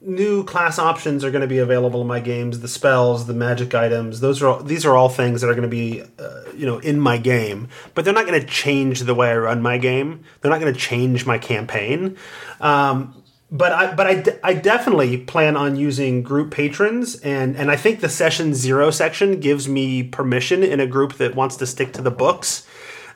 [0.01, 2.59] new class options are going to be available in my games.
[2.59, 5.63] The spells, the magic items, those are all, these are all things that are going
[5.63, 9.15] to be uh, you know in my game, but they're not going to change the
[9.15, 10.23] way I run my game.
[10.41, 12.17] They're not going to change my campaign.
[12.61, 17.71] Um, but I but I, de- I definitely plan on using group patrons and and
[17.71, 21.65] I think the session zero section gives me permission in a group that wants to
[21.65, 22.67] stick to the books.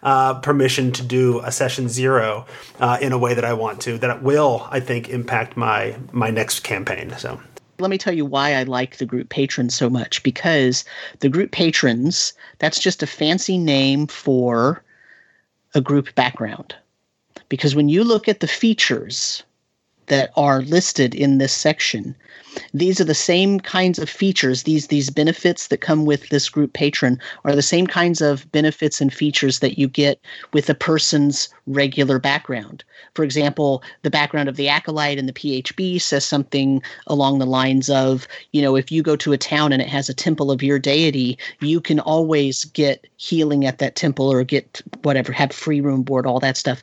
[0.03, 2.43] Uh, permission to do a session zero
[2.79, 3.99] uh, in a way that I want to.
[3.99, 7.13] That will, I think, impact my my next campaign.
[7.19, 7.39] So
[7.81, 10.85] let me tell you why I like the group patrons so much because
[11.19, 14.83] the group patrons, that's just a fancy name for
[15.73, 16.75] a group background.
[17.49, 19.43] Because when you look at the features
[20.07, 22.15] that are listed in this section,
[22.73, 26.73] these are the same kinds of features these these benefits that come with this group
[26.73, 30.19] patron are the same kinds of benefits and features that you get
[30.53, 32.83] with a person's regular background
[33.13, 37.89] for example the background of the acolyte and the phb says something along the lines
[37.89, 40.63] of you know if you go to a town and it has a temple of
[40.63, 45.81] your deity you can always get healing at that temple or get whatever have free
[45.81, 46.81] room board all that stuff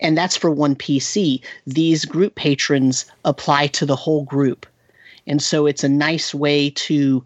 [0.00, 1.40] and that's for one PC.
[1.66, 4.66] These group patrons apply to the whole group.
[5.26, 7.24] And so it's a nice way to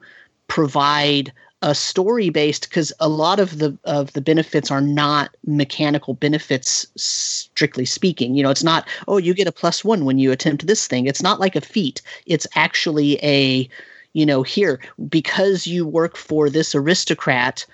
[0.49, 1.33] provide
[1.63, 6.87] a story based because a lot of the of the benefits are not mechanical benefits
[6.97, 8.35] strictly speaking.
[8.35, 11.07] You know it's not oh you get a plus one when you attempt this thing.
[11.07, 12.01] It's not like a feat.
[12.25, 13.69] It's actually a
[14.15, 17.67] you know here because you work for this aristocrat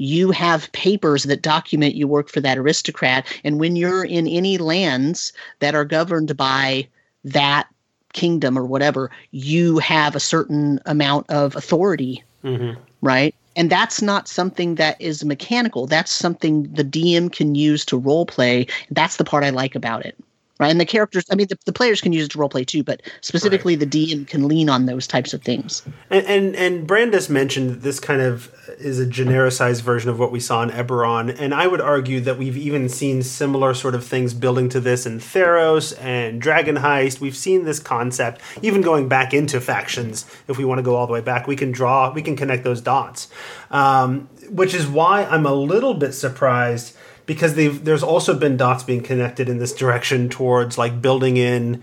[0.00, 4.58] you have papers that document you work for that aristocrat and when you're in any
[4.58, 6.86] lands that are governed by
[7.24, 7.68] that
[8.12, 12.80] kingdom or whatever, you have a certain amount of authority, mm-hmm.
[13.02, 13.34] right?
[13.56, 15.86] And that's not something that is mechanical.
[15.86, 18.66] That's something the DM can use to role play.
[18.90, 20.16] That's the part I like about it
[20.58, 20.70] right?
[20.70, 23.02] And the characters, I mean, the, the players can use it to roleplay too, but
[23.20, 23.90] specifically right.
[23.90, 25.82] the DM can lean on those types of things.
[26.10, 30.30] And, and and Brandes mentioned that this kind of is a genericized version of what
[30.30, 34.04] we saw in Eberron, and I would argue that we've even seen similar sort of
[34.04, 37.20] things building to this in Theros and Dragon Heist.
[37.20, 40.26] We've seen this concept, even going back into factions.
[40.48, 42.64] If we want to go all the way back, we can draw, we can connect
[42.64, 43.28] those dots,
[43.70, 46.96] um, which is why I'm a little bit surprised
[47.28, 51.82] because there's also been dots being connected in this direction towards like building in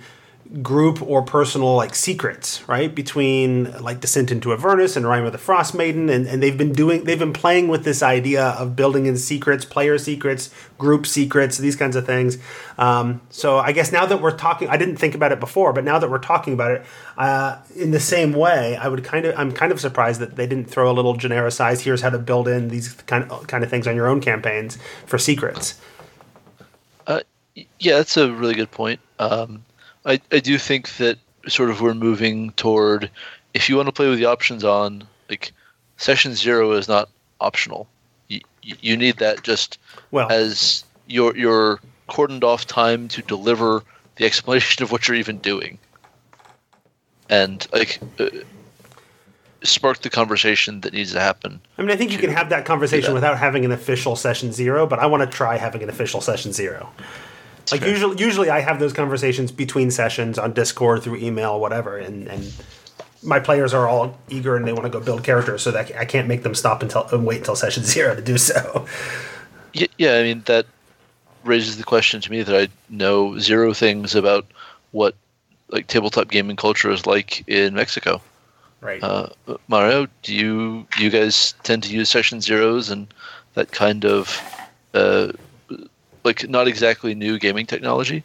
[0.62, 2.94] group or personal like secrets, right?
[2.94, 6.72] Between like Descent into Avernus and Rime of the Frost Maiden, and, and they've been
[6.72, 11.58] doing they've been playing with this idea of building in secrets, player secrets, group secrets,
[11.58, 12.38] these kinds of things.
[12.78, 15.84] Um, so I guess now that we're talking, I didn't think about it before, but
[15.84, 16.86] now that we're talking about it,
[17.18, 20.48] uh, in the same way, I would kind of I'm kind of surprised that they
[20.48, 21.82] didn't throw a little genericized.
[21.82, 24.78] Here's how to build in these kind of kind of things on your own campaigns
[25.06, 25.80] for secrets.
[27.08, 27.22] Uh,
[27.80, 29.00] yeah, that's a really good point.
[29.18, 29.64] Um,
[30.06, 33.10] I, I do think that sort of we're moving toward
[33.54, 35.52] if you want to play with the options on, like
[35.98, 37.10] session zero is not
[37.42, 37.88] optional.
[38.28, 39.80] You, you need that just
[40.12, 43.84] well, as your your cordoned off time to deliver
[44.18, 45.78] the explanation of what you're even doing,
[47.30, 48.30] and like uh,
[49.64, 51.62] spark the conversation that needs to happen.
[51.78, 53.16] I mean, I think you can have that conversation that.
[53.16, 56.52] without having an official session zero, but I want to try having an official session
[56.52, 56.92] zero
[57.72, 62.28] like usually usually I have those conversations between sessions on Discord through email, whatever, and
[62.28, 62.54] and
[63.24, 66.06] my players are all eager and they want to go build characters, so that I
[66.06, 68.86] can't make them stop until and wait until session zero to do so.
[69.74, 70.66] Yeah, yeah, I mean that
[71.44, 74.46] raises the question to me that I know zero things about
[74.92, 75.16] what
[75.70, 78.22] like tabletop gaming culture is like in Mexico.
[78.82, 79.02] Right.
[79.02, 79.30] Uh,
[79.68, 83.08] Mario, do you you guys tend to use session zeros and
[83.56, 84.40] that kind of
[84.94, 85.32] uh,
[86.26, 88.24] like not exactly new gaming technology?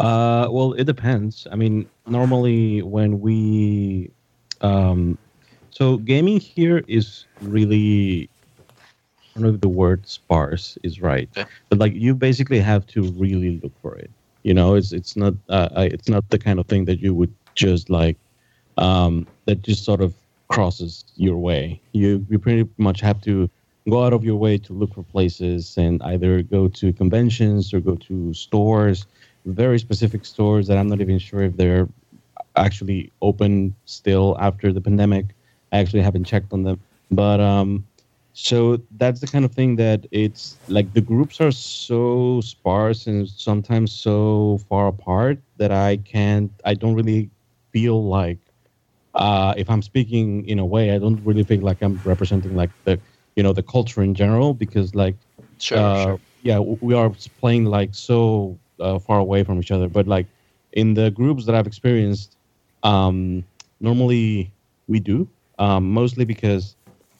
[0.00, 1.46] Uh, well, it depends.
[1.50, 4.10] I mean, normally when we,
[4.60, 5.18] um,
[5.70, 8.28] so gaming here is really,
[9.10, 11.48] I don't know if the word sparse is right, okay.
[11.68, 14.10] but like you basically have to really look for it.
[14.44, 17.34] You know, it's it's not uh, it's not the kind of thing that you would
[17.54, 18.16] just like,
[18.78, 20.14] um, that just sort of
[20.48, 21.80] crosses your way.
[21.92, 23.50] You you pretty much have to
[23.88, 27.80] go out of your way to look for places and either go to conventions or
[27.80, 29.06] go to stores,
[29.46, 31.88] very specific stores that I'm not even sure if they're
[32.56, 35.26] actually open still after the pandemic.
[35.72, 37.84] I actually haven't checked on them, but um,
[38.32, 43.28] so that's the kind of thing that it's like the groups are so sparse and
[43.28, 47.30] sometimes so far apart that I can't, I don't really
[47.72, 48.38] feel like
[49.14, 52.70] uh, if I'm speaking in a way, I don't really feel like I'm representing like
[52.84, 53.00] the
[53.38, 55.14] you know the culture in general because like
[55.60, 56.20] sure, uh, sure.
[56.42, 60.26] yeah we are playing like so uh, far away from each other but like
[60.72, 62.36] in the groups that i've experienced
[62.82, 63.44] um,
[63.80, 64.52] normally
[64.88, 65.28] we do
[65.60, 66.74] um, mostly because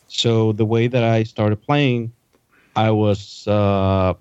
[0.08, 2.12] so the way that i started playing
[2.74, 4.12] i was uh,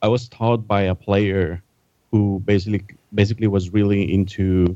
[0.00, 1.62] i was taught by a player
[2.10, 4.74] who basically basically was really into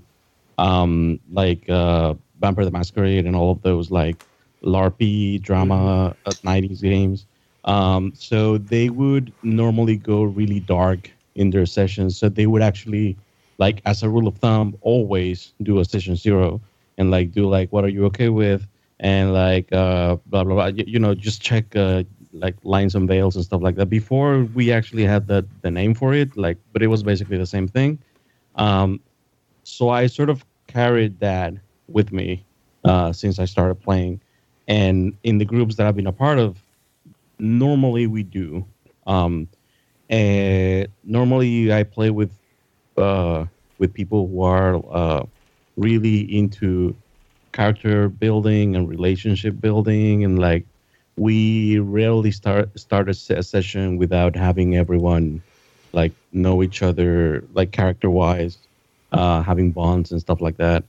[0.58, 4.18] um, like uh, Vampire the Masquerade and all of those like
[4.64, 7.26] LARPy drama uh, 90s games.
[7.64, 12.18] Um, so they would normally go really dark in their sessions.
[12.18, 13.18] So they would actually,
[13.58, 16.60] like, as a rule of thumb, always do a session zero
[16.98, 18.66] and like do like, what are you okay with?
[19.00, 20.66] And like, uh, blah blah blah.
[20.66, 23.86] You, you know, just check uh, like lines and veils and stuff like that.
[23.86, 27.46] Before we actually had the the name for it, like, but it was basically the
[27.46, 27.98] same thing.
[28.56, 29.00] Um,
[29.64, 31.54] so I sort of carried that
[31.88, 32.46] with me
[32.84, 34.20] uh, since I started playing,
[34.68, 36.58] and in the groups that I've been a part of,
[37.38, 38.64] normally we do.
[39.06, 39.48] Um,
[40.08, 42.32] and normally I play with
[42.96, 43.46] uh,
[43.78, 45.24] with people who are uh,
[45.76, 46.94] really into
[47.52, 50.64] character building and relationship building, and like
[51.16, 55.42] we rarely start start a session without having everyone
[55.92, 58.58] like know each other, like character wise,
[59.12, 60.84] uh, having bonds and stuff like that.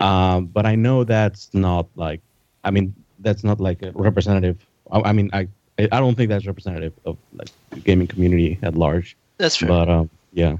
[0.00, 2.20] Um, but I know that's not like,
[2.64, 2.92] I mean,
[3.22, 4.64] that's not like a representative.
[4.90, 8.58] I, I mean, I I I don't think that's representative of like the gaming community
[8.62, 9.16] at large.
[9.38, 9.68] That's fair.
[9.68, 10.56] But um, yeah,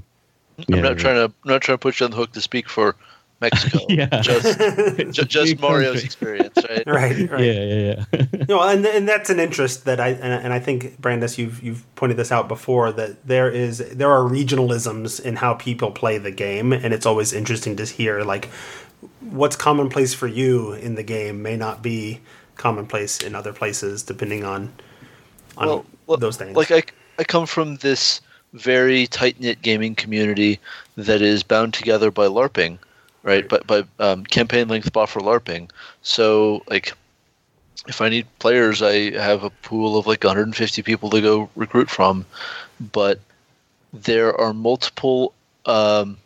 [0.57, 1.03] I'm yeah, not yeah.
[1.03, 2.95] trying to I'm not trying to put you on the hook to speak for
[3.43, 3.79] Mexico.
[3.89, 4.21] Yeah.
[4.21, 4.59] Just
[5.11, 6.83] ju- just Mario's experience, right?
[6.87, 7.43] right, right.
[7.43, 8.45] yeah, yeah, yeah.
[8.49, 11.83] No, and and that's an interest that I and, and I think Brandes, you've you've
[11.95, 16.31] pointed this out before that there is there are regionalisms in how people play the
[16.31, 18.49] game, and it's always interesting to hear like
[19.19, 22.21] what's commonplace for you in the game may not be
[22.55, 24.73] commonplace in other places, depending on
[25.57, 26.55] on Well, well, those things.
[26.55, 26.83] Like I,
[27.19, 28.21] I come from this
[28.53, 30.59] very tight knit gaming community
[30.95, 32.77] that is bound together by LARPing,
[33.23, 33.47] right?
[33.47, 35.69] By by um, campaign length boffer LARPing.
[36.01, 36.93] So like,
[37.87, 41.89] if I need players, I have a pool of like 150 people to go recruit
[41.89, 42.25] from,
[42.91, 43.19] but
[43.91, 45.33] there are multiple
[45.65, 46.17] um,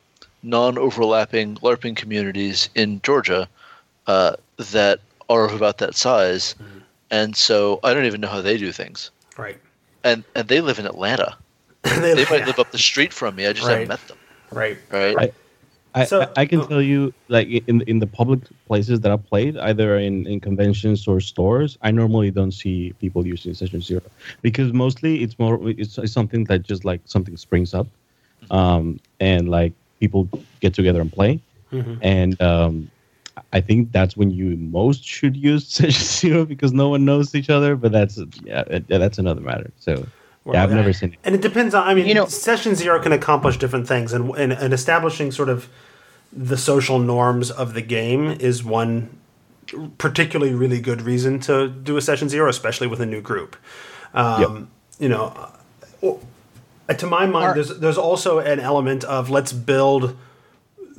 [0.43, 3.49] non-overlapping LARPing communities in Georgia
[4.07, 4.35] uh,
[4.71, 6.55] that are of about that size,
[7.11, 9.57] and so I don't even know how they do things right.
[10.03, 11.37] and and they live in Atlanta.
[11.83, 13.45] they, They might yeah, live up the street from me.
[13.47, 13.73] I just Right.
[13.73, 14.17] haven't met them.
[14.51, 14.77] right.
[14.91, 15.15] Right?
[15.15, 15.33] Right.
[15.95, 16.67] I, So- I, I can oh.
[16.67, 21.07] tell you, like in in the public places that I've played, either in, in conventions
[21.07, 24.01] or stores, I normally don't see people using Session Zero
[24.41, 27.87] because mostly it's more it's, it's something that just like something springs up,
[28.51, 30.27] um, and like people
[30.59, 31.39] get together and play,
[31.71, 31.97] Mhm.
[32.01, 32.91] and um,
[33.53, 37.49] I think that's when you most should use Session Zero because no one knows each
[37.49, 37.75] other.
[37.75, 39.71] But that's yeah, yeah that's another matter.
[39.79, 40.05] So
[40.45, 41.19] yeah, I've never seen it.
[41.23, 41.87] And it depends on.
[41.87, 45.49] I mean, You know- session zero can accomplish different things, and, and and establishing sort
[45.49, 45.67] of
[46.31, 49.09] the social norms of the game is one
[49.97, 53.55] particularly really good reason to do a session zero, especially with a new group.
[54.13, 54.69] Um,
[54.99, 55.49] You know,
[56.01, 60.15] uh, to my mind, Are- there's there's also an element of let's build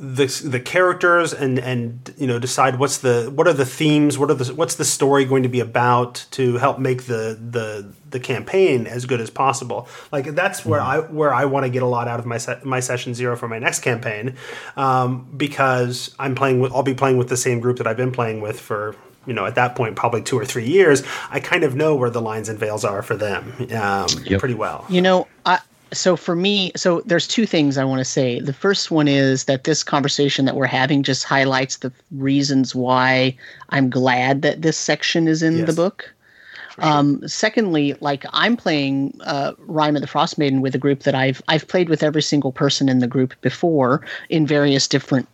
[0.00, 4.30] the the characters and and you know decide what's the what are the themes what
[4.30, 8.20] are the what's the story going to be about to help make the the the
[8.20, 9.88] campaign as good as possible.
[10.12, 12.60] Like that's where i where i want to get a lot out of my se-
[12.62, 14.36] my session zero for my next campaign
[14.76, 18.12] um, because i'm playing with i'll be playing with the same group that i've been
[18.12, 18.94] playing with for
[19.26, 21.02] you know at that point probably two or three years.
[21.30, 24.38] I kind of know where the lines and veils are for them um, Yep.
[24.40, 24.86] pretty well.
[24.88, 25.58] You know, I
[25.92, 28.40] so for me, so there's two things I want to say.
[28.40, 33.36] The first one is that this conversation that we're having just highlights the reasons why
[33.70, 35.66] I'm glad that this section is in Yes.
[35.66, 36.12] the book.
[36.80, 41.42] Um, secondly, like I'm playing uh, Rime of the Frostmaiden with a group that I've
[41.48, 45.28] I've played with every single person in the group before in various different.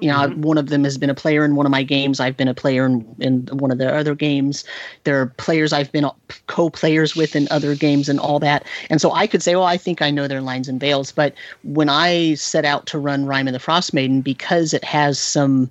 [0.00, 0.42] You know, mm-hmm.
[0.42, 2.20] one of them has been a player in one of my games.
[2.20, 4.64] I've been a player in, in one of the other games.
[5.04, 6.12] There are players I've been uh,
[6.46, 8.64] co-players with in other games and all that.
[8.88, 11.12] And so I could say, well, I think I know their lines and veils.
[11.12, 15.70] But when I set out to run Rime of the Frostmaiden, because it has some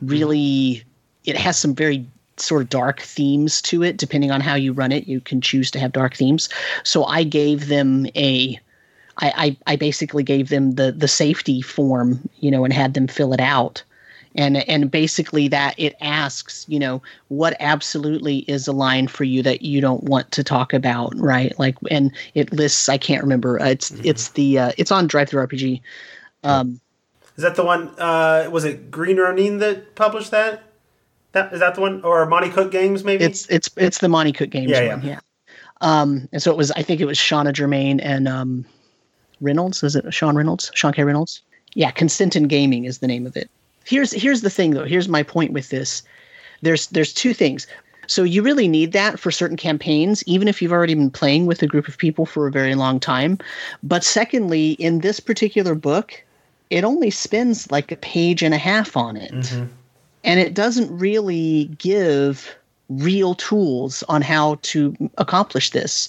[0.00, 0.84] really,
[1.24, 3.96] it has some very sort of dark themes to it.
[3.96, 6.48] Depending on how you run it, you can choose to have dark themes.
[6.84, 8.58] So I gave them a
[9.18, 13.08] I, I, I basically gave them the the safety form, you know, and had them
[13.08, 13.82] fill it out.
[14.34, 19.42] And and basically that it asks, you know, what absolutely is a line for you
[19.42, 21.58] that you don't want to talk about, right?
[21.58, 23.60] Like and it lists I can't remember.
[23.60, 25.80] Uh, it's it's the uh, it's on DriveThruRPG.
[26.44, 26.80] Um
[27.36, 27.88] Is that the one?
[27.98, 30.62] Uh, was it Green Ronin that published that?
[31.32, 33.24] That is that the one, or Monte Cook Games maybe?
[33.24, 35.20] it's it's it's the Monte Cook Games Yeah, one, yeah.
[35.80, 38.64] Um and so it was I think it was Shanna Germain and um
[39.40, 40.70] Reynolds, is it Sean Reynolds?
[40.74, 41.04] Sean K.
[41.04, 41.42] Reynolds?
[41.74, 43.50] Yeah, Consent in Gaming is the name of it.
[43.84, 44.84] Here's here's the thing though.
[44.84, 46.02] Here's my point with this.
[46.62, 47.66] There's there's two things.
[48.06, 51.62] So you really need that for certain campaigns, even if you've already been playing with
[51.62, 53.38] a group of people for a very long time.
[53.82, 56.24] But secondly, in this particular book,
[56.70, 59.32] it only spends like a page and a half on it.
[59.32, 59.66] Mm-hmm.
[60.24, 62.56] And it doesn't really give
[62.88, 66.08] real tools on how to accomplish this.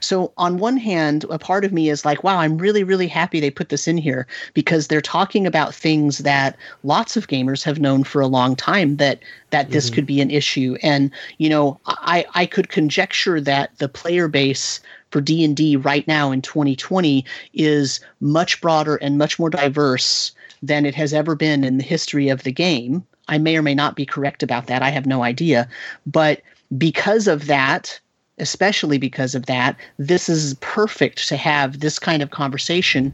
[0.00, 3.40] So, on one hand, a part of me is like, wow, I'm really, really happy
[3.40, 7.80] they put this in here because they're talking about things that lots of gamers have
[7.80, 9.20] known for a long time that
[9.50, 9.94] that this mm-hmm.
[9.94, 10.76] could be an issue.
[10.82, 16.30] And, you know, I, I could conjecture that the player base for D&D right now
[16.30, 17.24] in 2020
[17.54, 22.28] is much broader and much more diverse than it has ever been in the history
[22.28, 23.06] of the game.
[23.28, 24.82] I may or may not be correct about that.
[24.82, 25.68] I have no idea.
[26.06, 26.42] But
[26.76, 27.98] because of that,
[28.38, 33.12] especially because of that, this is perfect to have this kind of conversation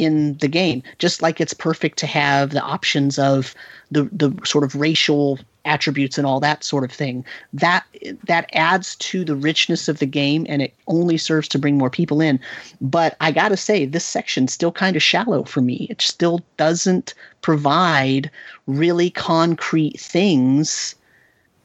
[0.00, 0.82] in the game.
[0.98, 3.54] Just like it's perfect to have the options of
[3.90, 7.24] the the sort of racial attributes and all that sort of thing.
[7.52, 7.84] That
[8.24, 11.90] that adds to the richness of the game and it only serves to bring more
[11.90, 12.40] people in.
[12.80, 15.86] But I got to say this section's still kind of shallow for me.
[15.90, 18.30] It still doesn't provide
[18.66, 20.94] really concrete things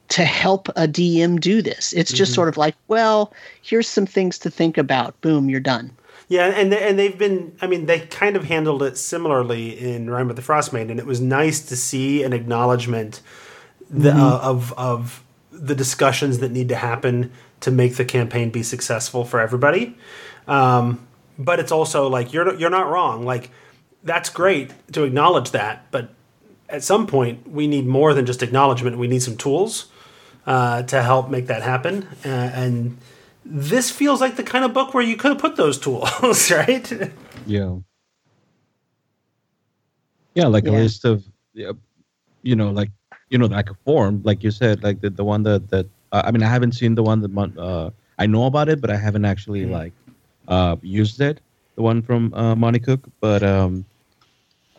[0.08, 1.92] to help a DM do this.
[1.92, 2.36] It's just mm-hmm.
[2.36, 3.32] sort of like, well,
[3.62, 5.20] here's some things to think about.
[5.20, 5.90] Boom, you're done.
[6.28, 7.56] Yeah, and and they've been.
[7.60, 11.06] I mean, they kind of handled it similarly in Rime of the Frostmaiden, and it
[11.06, 13.20] was nice to see an acknowledgement
[13.88, 14.20] the, mm-hmm.
[14.20, 19.24] uh, of of the discussions that need to happen to make the campaign be successful
[19.24, 19.96] for everybody.
[20.48, 21.06] Um,
[21.38, 23.24] but it's also like you're you're not wrong.
[23.24, 23.50] Like
[24.02, 26.10] that's great to acknowledge that, but
[26.68, 28.98] at some point we need more than just acknowledgement.
[28.98, 29.86] We need some tools
[30.46, 32.08] uh, to help make that happen.
[32.24, 32.98] Uh, and
[33.48, 37.12] this feels like the kind of book where you could have put those tools, right?
[37.46, 37.76] Yeah.
[40.34, 40.72] Yeah, like yeah.
[40.72, 41.24] a list of,
[41.54, 42.90] you know, like
[43.30, 46.22] you know, like a form, like you said, like the, the one that that uh,
[46.24, 48.96] I mean, I haven't seen the one that uh, I know about it, but I
[48.96, 49.72] haven't actually mm-hmm.
[49.72, 49.92] like
[50.48, 51.40] uh, used it.
[51.76, 53.84] The one from uh, Monte Cook, but um,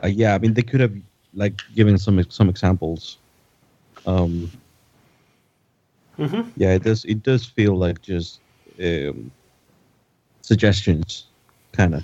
[0.03, 0.95] uh, yeah, I mean, they could have
[1.33, 3.17] like given some some examples.
[4.05, 4.51] Um,
[6.17, 6.49] Mm-hmm.
[6.57, 7.05] Yeah, it does.
[7.05, 8.39] It does feel like just
[8.81, 9.31] um,
[10.41, 11.25] suggestions,
[11.71, 12.03] kind of.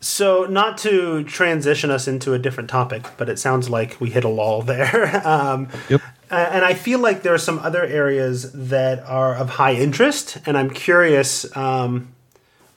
[0.00, 4.22] So, not to transition us into a different topic, but it sounds like we hit
[4.22, 5.26] a lull there.
[5.26, 6.02] um, yep.
[6.30, 10.58] And I feel like there are some other areas that are of high interest, and
[10.58, 12.08] I'm curious um,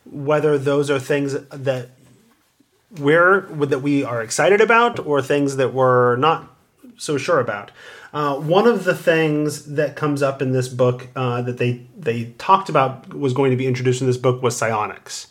[0.10, 1.90] whether those are things that
[2.98, 6.56] we're that we are excited about, or things that we're not
[6.98, 7.72] so sure about.
[8.18, 12.34] Uh, one of the things that comes up in this book uh, that they they
[12.40, 15.28] talked about was going to be introduced in this book was psionics.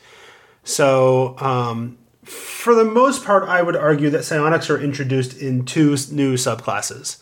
[0.63, 5.97] So um, for the most part, I would argue that psionics are introduced in two
[6.13, 7.17] new subclasses.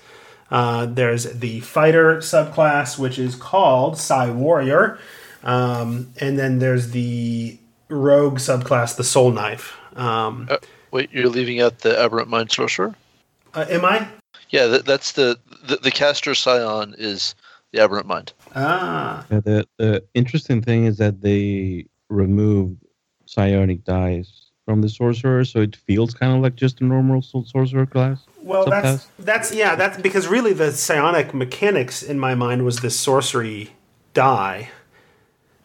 [0.50, 4.98] Uh, there's the fighter subclass, which is called Psi Warrior,
[5.44, 7.58] um, and then there's the
[7.88, 9.78] rogue subclass, the Soul Knife.
[9.96, 10.58] Um, uh,
[10.90, 12.94] wait, you're leaving out the Aberrant Mind Sorcerer?
[13.54, 14.08] Uh, am I?
[14.55, 15.36] Yeah, that, that's the,
[15.66, 17.34] the the caster psion is
[17.72, 18.32] the aberrant mind.
[18.55, 19.26] Ah.
[19.28, 22.76] Yeah, the the interesting thing is that they removed
[23.26, 27.84] psionic dice from the sorcerer, so it feels kind of like just a normal sorcerer
[27.84, 28.26] class.
[28.44, 32.96] Well, that's that's yeah, that's because really the psionic mechanics in my mind was this
[32.96, 33.72] sorcery
[34.12, 34.70] die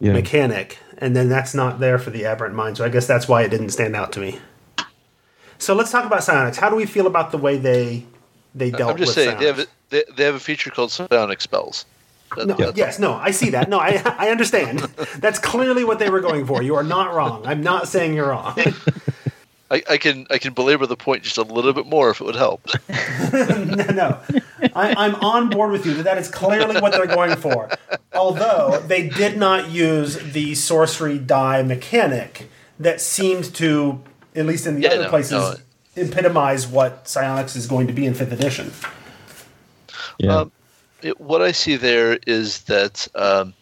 [0.00, 0.14] yeah.
[0.14, 2.78] mechanic, and then that's not there for the aberrant mind.
[2.78, 4.40] So I guess that's why it didn't stand out to me.
[5.58, 6.56] So let's talk about psionics.
[6.56, 8.06] How do we feel about the way they
[8.54, 8.92] they dealt.
[8.92, 11.86] I'm just saying they have a, they, they have a feature called psionic spells.
[12.36, 13.68] no, yes, no, I see that.
[13.68, 14.80] No, I I understand.
[15.18, 16.62] That's clearly what they were going for.
[16.62, 17.44] You are not wrong.
[17.46, 18.56] I'm not saying you're wrong.
[19.70, 22.24] I, I can I can belabor the point just a little bit more if it
[22.24, 22.66] would help.
[23.32, 24.20] no, no.
[24.74, 27.70] I, am on board with you that that is clearly what they're going for.
[28.12, 34.02] Although they did not use the sorcery die mechanic that seemed to,
[34.34, 35.62] at least in the yeah, other no, places,
[35.96, 38.72] epitomize what psionics is going to be in fifth edition.
[40.18, 40.36] Yeah.
[40.36, 40.52] Um,
[41.02, 43.54] it, what I see there is that um,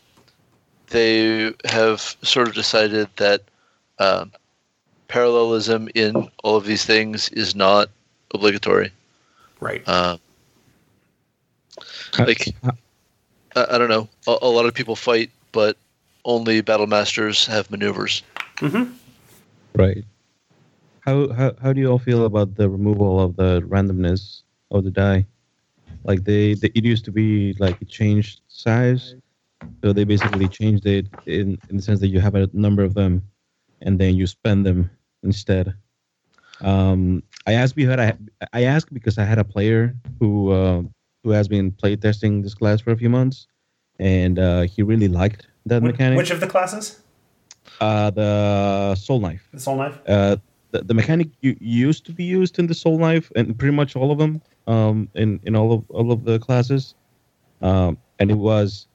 [0.90, 3.42] they have sort of decided that
[3.98, 4.32] um,
[5.08, 7.88] parallelism in all of these things is not
[8.34, 8.92] obligatory.
[9.60, 9.82] Right.
[9.86, 10.18] Uh,
[12.18, 12.54] like,
[13.54, 14.08] I, I, don't know.
[14.26, 15.76] A, a, lot of people fight, but
[16.24, 18.22] only battle masters have maneuvers.
[18.60, 18.92] Mm-hmm.
[19.74, 20.04] Right
[21.08, 24.90] how, how how do you all feel about the removal of the randomness of the
[24.90, 25.26] die?
[26.04, 29.14] Like they, they it used to be like it changed size,
[29.82, 32.94] so they basically changed it in in the sense that you have a number of
[32.94, 33.22] them,
[33.82, 34.90] and then you spend them
[35.22, 35.74] instead.
[36.60, 38.16] Um, I asked because I
[38.52, 40.82] I asked because I had a player who uh,
[41.24, 43.46] who has been playtesting this class for a few months,
[43.98, 46.16] and uh, he really liked that Wh- mechanic.
[46.18, 47.00] Which of the classes?
[47.80, 49.48] uh, the Soul Knife.
[49.52, 49.98] The Soul Knife.
[50.06, 50.36] Uh,
[50.70, 54.10] the, the mechanic used to be used in the Soul Knife and pretty much all
[54.10, 56.94] of them um, in in all of all of the classes,
[57.62, 58.86] um, and it was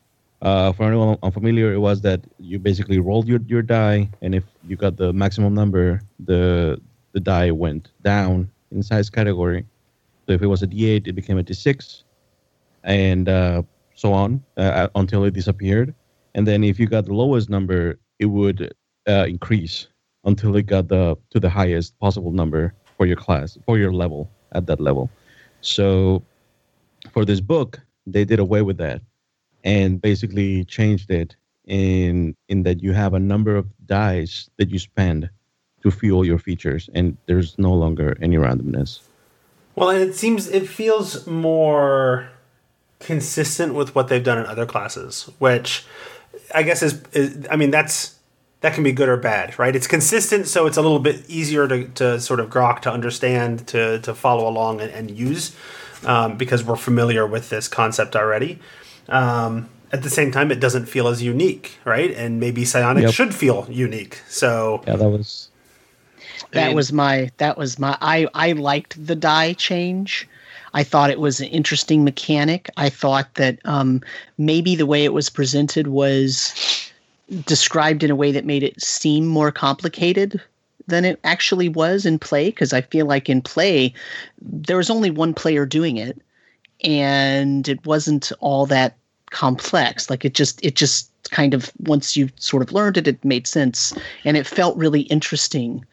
[0.44, 4.44] uh, for anyone unfamiliar, it was that you basically rolled your, your die, and if
[4.68, 6.80] you got the maximum number, the
[7.14, 9.66] the die went down in size category.
[10.26, 12.04] So if it was a D8, it became a D6,
[12.84, 13.64] and uh,
[13.96, 15.96] so on uh, until it disappeared.
[16.36, 18.74] And then if you got the lowest number, it would
[19.08, 19.88] uh, increase
[20.24, 24.30] until it got the to the highest possible number for your class for your level
[24.54, 25.10] at that level.
[25.62, 26.24] So
[27.12, 29.02] for this book, they did away with that
[29.64, 34.80] and basically changed it in in that you have a number of dice that you
[34.80, 35.30] spend
[35.82, 39.02] to fuel your features, and there's no longer any randomness.
[39.76, 42.30] Well, and it seems it feels more
[43.00, 45.86] consistent with what they've done in other classes, which
[46.56, 48.16] I guess is, is I mean that's
[48.64, 49.76] that can be good or bad, right?
[49.76, 53.68] It's consistent, so it's a little bit easier to, to sort of grok to understand,
[53.68, 55.54] to to follow along and, and use,
[56.06, 58.60] um, because we're familiar with this concept already.
[59.10, 62.10] Um, at the same time, it doesn't feel as unique, right?
[62.12, 63.14] And maybe psionic Yep.
[63.14, 64.22] should feel unique.
[64.30, 65.50] So Yeah, that was
[66.46, 70.26] I that mean- was my that was my I I liked the die change.
[70.74, 72.70] I thought it was an interesting mechanic.
[72.78, 74.02] I thought that um,
[74.38, 76.92] maybe the way it was presented was
[77.46, 80.42] described in a way that made it seem more complicated
[80.88, 82.50] than it actually was in play.
[82.50, 83.94] Because I feel like in play
[84.42, 86.20] there was only one player doing it,
[86.84, 88.98] and it wasn't all that
[89.30, 90.10] complex.
[90.10, 93.48] Like it just it just kind of once you sort of learned it, it made
[93.48, 93.94] sense,
[94.26, 95.86] and it felt really interesting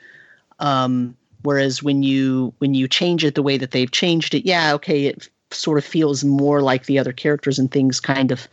[0.61, 4.73] um, whereas when you when you change it the way that they've changed it yeah
[4.75, 8.47] okay it sort of feels more like the other characters and things kind of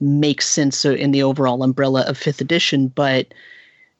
[0.00, 3.32] make sense in the overall umbrella of fifth edition but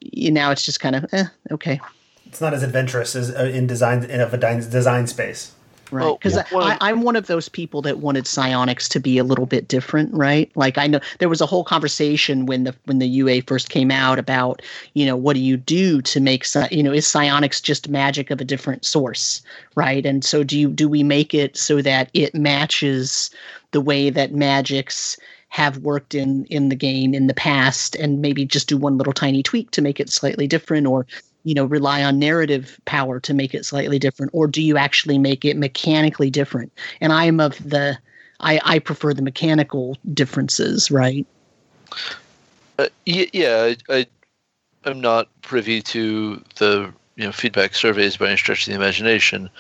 [0.01, 1.81] you now it's just kind of eh, okay
[2.27, 5.53] it's not as adventurous as uh, in design in a design design space.
[5.91, 6.45] right Well, because yeah.
[6.53, 9.67] Well- I, i'm one of those people that wanted psionics to be a little bit
[9.67, 13.43] different right like i know there was a whole conversation when the when the ua
[13.43, 14.63] first came out about
[14.95, 18.41] you know what do you do to make you know is psionics just magic of
[18.41, 19.43] a different source
[19.75, 23.31] right and so do you do we make it so that it matches
[23.73, 25.17] the way that magics
[25.49, 29.13] have worked in in the game in the past and maybe just do one little
[29.13, 31.07] tiny tweak to make it slightly different or
[31.45, 34.31] you know rely on narrative power to make it slightly different?
[34.35, 36.73] Or do you actually make it mechanically different?
[37.01, 37.99] And i am of the
[38.41, 41.27] i i prefer the mechanical differences right?
[42.79, 44.07] Uh, yeah, I, I,
[44.85, 49.51] I'm not privy to the you know feedback surveys by any stretch of the imagination,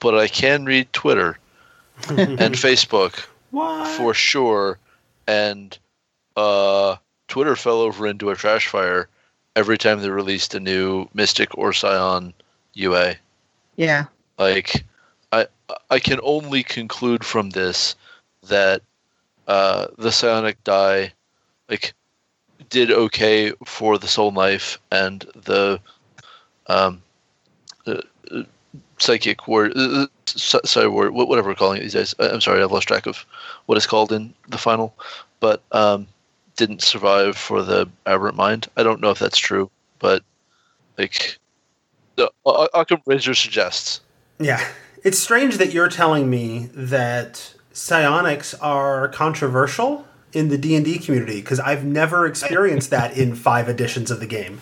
[0.00, 1.38] but I can read Twitter
[2.08, 3.86] and Facebook What?
[3.96, 4.78] for sure,
[5.26, 5.76] and
[6.36, 6.96] uh,
[7.28, 9.08] Twitter fell over into a trash fire
[9.56, 12.34] every time they released a new Mystic or Scion
[12.74, 13.14] UA.
[13.76, 14.06] yeah
[14.38, 14.84] Like,
[15.32, 15.46] I
[15.90, 17.94] I can only conclude from this
[18.44, 18.82] that
[19.46, 21.12] uh, the psionic die,
[21.68, 21.94] like,
[22.70, 25.80] did okay for the soul knife and the
[26.66, 27.02] um,
[27.86, 28.00] uh,
[28.98, 30.06] psychic ward, uh, uh,
[30.64, 32.14] sorry, ward, wh- whatever we're calling it these days.
[32.18, 33.24] I'm sorry, I've lost track of
[33.66, 34.94] what it's called in the final,
[35.40, 36.06] but um,
[36.56, 38.68] didn't survive for the aberrant mind.
[38.76, 40.22] I don't know if that's true, but
[40.98, 41.38] like,
[42.18, 44.00] uh, O- Occam Razor suggests.
[44.38, 44.64] Yeah.
[45.02, 51.60] It's strange that you're telling me that psionics are controversial in the D&D community because
[51.60, 54.60] I've never experienced that in 5 editions of the game.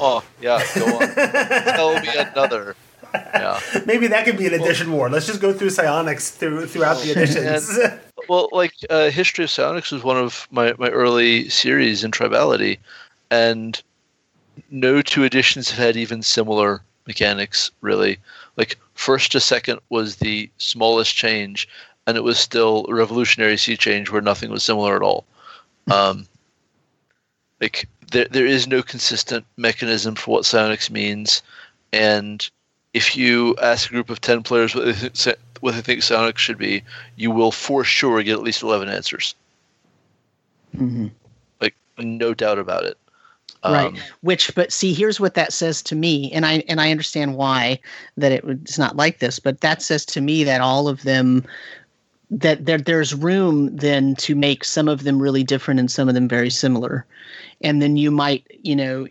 [0.00, 1.14] Oh, yeah, go on.
[1.14, 2.74] Tell me another.
[3.14, 3.60] Yeah.
[3.86, 5.08] Maybe that could be an edition war.
[5.10, 7.78] Let's just go through psionics through throughout the editions.
[8.28, 12.78] Well, like, uh, History of Psionics was one of my, my early series in Tribality,
[13.30, 13.80] and
[14.68, 18.18] no two editions have had even similar mechanics, really.
[18.56, 21.68] Like, first to second was the smallest change,
[22.08, 25.24] and it was still a revolutionary sea change where nothing was similar at all.
[25.88, 26.26] Um,
[27.60, 31.42] like, there, there is no consistent mechanism for what psionics means,
[31.92, 32.48] and
[32.96, 36.02] if you ask a group of 10 players what they think, psi- what they think
[36.02, 36.82] psionics should be,
[37.16, 39.34] you will for sure get at least 11 answers.
[40.76, 41.08] mm-hmm.
[41.60, 42.96] Like, no doubt about it.
[43.64, 46.90] right Um, which but see here's what that says to me and i and i
[46.90, 47.80] understand why
[48.16, 51.02] that it, would- it's not like this but that says to me that all of
[51.02, 51.44] them
[52.30, 56.14] that there, there's room then to make some of them really different and some of
[56.14, 57.06] them very similar
[57.60, 59.06] and then you might you know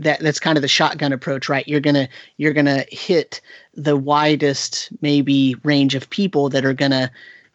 [0.00, 3.40] that that's kind of the shotgun approach right you're gonna you're gonna hit
[3.74, 7.10] the widest maybe range of people that are gonna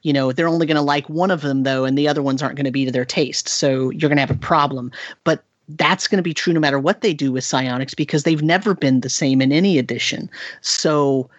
[0.05, 2.57] You know, they're only to like one of them though, and the other ones aren't
[2.66, 3.47] to be to their taste.
[3.47, 4.91] So you're to have a problem.
[5.24, 8.43] But that's going to be true no matter what they do with psionics because they've
[8.43, 10.30] never been the same in any edition.
[10.59, 11.30] So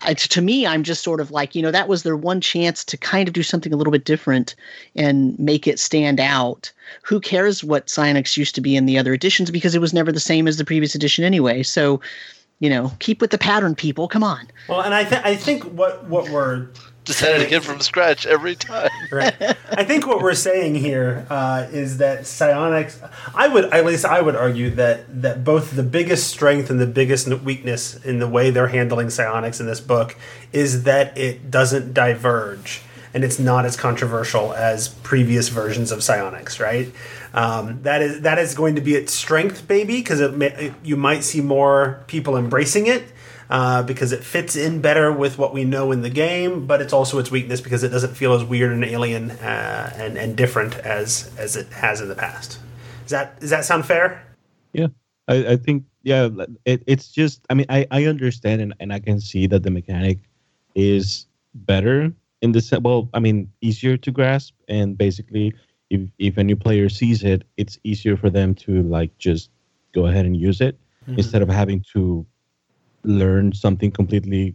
[0.00, 2.96] to me, I'm just sort of like, you know, that was their one chance to
[2.96, 4.54] kind of do something a little bit different
[4.96, 6.72] and make it stand out.
[7.02, 10.10] Who cares what psionics used to be in the other editions because it was never
[10.10, 11.62] the same as the previous edition anyway.
[11.62, 12.00] So,
[12.60, 14.08] you know, keep with the pattern, people.
[14.08, 14.48] Come on.
[14.68, 16.68] Well, and I, th- I think what, what we're
[17.04, 18.90] Just had it again from scratch every time.
[19.10, 19.34] right.
[19.72, 23.00] I think what we're saying here uh, is that psionics.
[23.34, 26.86] I would, at least, I would argue that that both the biggest strength and the
[26.86, 30.16] biggest weakness in the way they're handling psionics in this book
[30.52, 32.82] is that it doesn't diverge
[33.14, 36.60] and it's not as controversial as previous versions of psionics.
[36.60, 36.92] Right.
[37.34, 40.96] Um, that is that is going to be its strength, baby, because it, it you
[40.96, 43.11] might see more people embracing it
[43.52, 46.94] uh, because it fits in better with what we know in the game, but it's
[46.94, 50.74] also its weakness because it doesn't feel as weird and alien uh, and and different
[50.78, 52.58] as as it has in the past.
[53.02, 54.24] Does that does that sound fair?
[54.72, 54.86] Yeah,
[55.28, 56.30] I, I think yeah,
[56.64, 59.70] it, it's just I mean I I understand and, and I can see that the
[59.70, 60.20] mechanic
[60.74, 65.52] is better in the well I mean easier to grasp and basically
[65.90, 69.50] if if a new player sees it, it's easier for them to like just
[69.92, 71.18] go ahead and use it mm-hmm.
[71.18, 72.24] instead of having to
[73.04, 74.54] learn something completely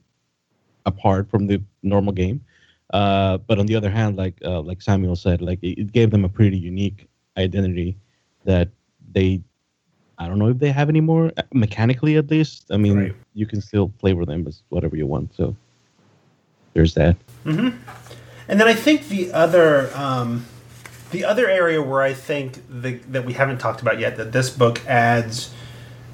[0.86, 2.42] apart from the normal game.
[2.94, 6.10] Uh, but on the other hand, like uh, like Samuel said, like it, it, gave
[6.10, 7.98] them a pretty unique identity
[8.46, 8.70] that
[9.12, 9.42] they,
[10.18, 12.66] I don't know if they have anymore uh, mechanically at least.
[12.72, 13.16] I mean, right.
[13.34, 15.36] you can still flavor them as whatever you want.
[15.36, 15.54] So
[16.74, 17.18] there's that.
[17.44, 17.78] Mm-hmm.
[18.48, 20.46] And then I think the other um,
[21.12, 24.50] the other area where I think the, that we haven't talked about yet that this
[24.50, 25.54] book adds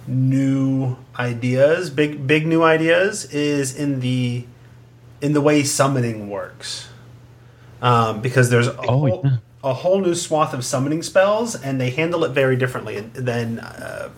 [0.07, 4.45] new ideas, big big new ideas, is in the
[5.21, 6.89] in the way summoning works.
[7.81, 9.37] Um, because there's a, oh, whole, yeah.
[9.61, 14.09] a whole new swath of summoning spells, and they handle it very differently than uh,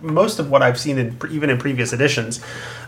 [0.00, 2.40] most of what I've seen in even in previous editions.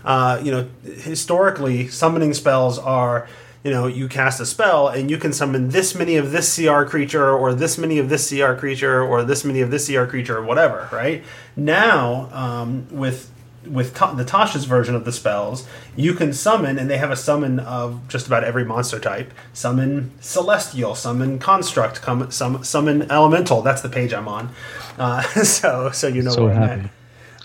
[0.05, 3.29] Uh, you know, historically, summoning spells are
[3.65, 6.85] you know, you cast a spell and you can summon this many of this CR
[6.85, 10.37] creature or this many of this CR creature or this many of this CR creature
[10.37, 11.25] or whatever, right?
[11.57, 13.31] Now, um, with
[13.67, 17.17] with ta- the Tasha's version of the spells, you can summon, and they have a
[17.17, 19.33] summon of just about every monster type.
[19.55, 23.63] Summon Celestial, summon Construct, com- sum- summon Elemental.
[23.63, 24.51] That's the page I'm on.
[24.99, 26.73] Uh, so, so you know so where happy.
[26.73, 26.91] I'm at.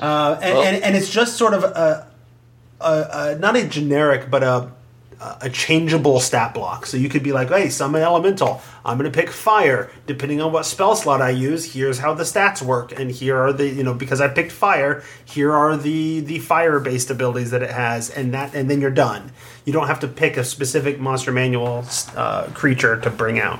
[0.01, 2.07] Uh, and, well, and, and it's just sort of a,
[2.81, 4.69] a, a not a generic, but a
[5.41, 6.85] a changeable stat block.
[6.85, 8.61] So you could be like, hey, summon elemental.
[8.85, 9.91] I'm going to pick fire.
[10.07, 12.97] Depending on what spell slot I use, here's how the stats work.
[12.97, 16.79] And here are the, you know, because I picked fire, here are the the fire
[16.79, 19.31] based abilities that it has, and that, and then you're done.
[19.65, 23.59] You don't have to pick a specific monster manual uh, creature to bring out.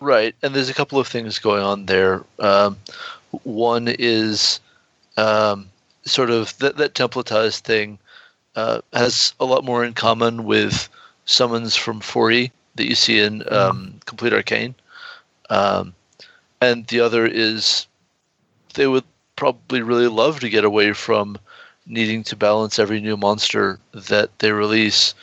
[0.00, 2.22] Right, and there's a couple of things going on there.
[2.38, 2.76] Um,
[3.42, 4.60] one is
[5.16, 5.70] um,
[6.04, 7.98] sort of that, that templatized thing
[8.56, 10.88] uh, has a lot more in common with
[11.24, 13.54] summons from 4E that you see in mm-hmm.
[13.54, 14.74] um, Complete Arcane.
[15.50, 15.94] Um,
[16.60, 17.86] and the other is
[18.74, 19.04] they would
[19.36, 21.38] probably really love to get away from
[21.86, 25.14] needing to balance every new monster that they release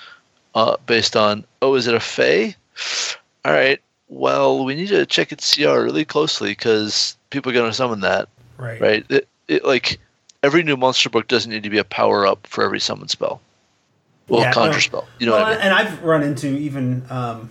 [0.53, 2.55] uh, based on, oh, is it a Fey?
[3.45, 7.69] All right, well, we need to check its CR really closely because people are going
[7.69, 8.27] to summon that.
[8.57, 8.79] Right.
[8.79, 9.05] Right.
[9.09, 9.99] It, it, like,
[10.43, 13.41] every new monster book doesn't need to be a power up for every summon spell.
[14.27, 14.79] Well, yeah, conjure no.
[14.79, 15.07] spell.
[15.19, 15.59] You know well, I mean?
[15.59, 17.49] And I've run into even um,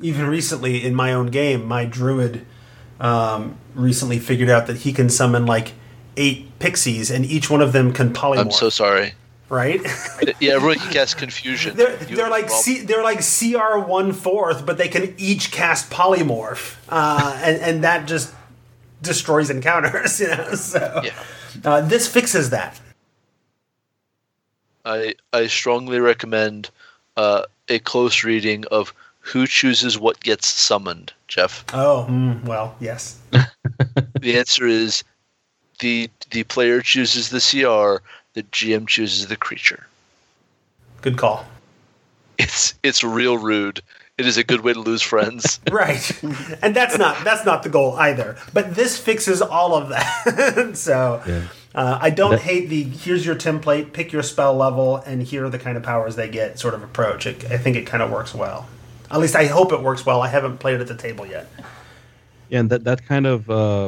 [0.00, 2.46] even recently in my own game, my druid
[3.00, 5.72] um, recently figured out that he can summon like
[6.16, 8.38] eight pixies, and each one of them can polymorph.
[8.38, 9.14] I'm so sorry.
[9.48, 9.82] Right?
[10.40, 11.76] yeah, everyone can cast confusion.
[11.76, 16.76] They're, they're like C, they're like CR one fourth, but they can each cast polymorph,
[16.88, 18.32] uh, and and that just
[19.02, 20.20] destroys encounters.
[20.20, 21.00] You know, so.
[21.04, 21.14] Yeah.
[21.64, 22.80] Uh, this fixes that.
[24.84, 26.70] I I strongly recommend
[27.16, 31.12] uh, a close reading of who chooses what gets summoned.
[31.28, 31.64] Jeff.
[31.72, 33.18] Oh mm, well, yes.
[34.20, 35.04] the answer is
[35.80, 38.02] the the player chooses the CR.
[38.34, 39.86] The GM chooses the creature.
[41.00, 41.44] Good call.
[42.38, 43.80] It's it's real rude.
[44.18, 45.58] It is a good way to lose friends.
[45.70, 46.22] right,
[46.62, 48.36] and that's not that's not the goal either.
[48.52, 50.72] But this fixes all of that.
[50.76, 51.22] so.
[51.26, 51.42] Yeah.
[51.74, 55.46] Uh, I don't that, hate the here's your template, pick your spell level, and here
[55.46, 57.24] are the kind of powers they get sort of approach.
[57.24, 58.68] It, I think it kind of works well.
[59.10, 60.20] At least I hope it works well.
[60.20, 61.46] I haven't played it at the table yet.
[62.50, 63.86] Yeah, and that that kind of uh,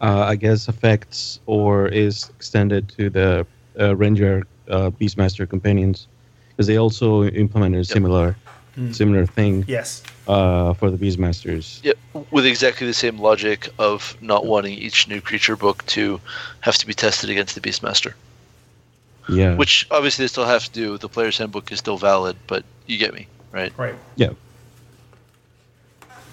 [0.00, 3.46] uh, I guess affects or is extended to the
[3.78, 6.08] uh, Ranger uh, Beastmaster companions
[6.48, 7.94] because they also implemented yep.
[7.94, 8.36] similar
[8.92, 10.02] similar thing Yes.
[10.26, 11.80] uh, for the Beastmasters.
[11.82, 11.92] Yeah,
[12.30, 16.20] with exactly the same logic of not wanting each new creature book to
[16.60, 18.14] have to be tested against the Beastmaster.
[19.28, 19.54] Yeah.
[19.56, 20.98] Which obviously they still have to do.
[20.98, 23.72] The player's handbook is still valid, but you get me, right?
[23.76, 23.94] Right.
[24.16, 24.30] yeah.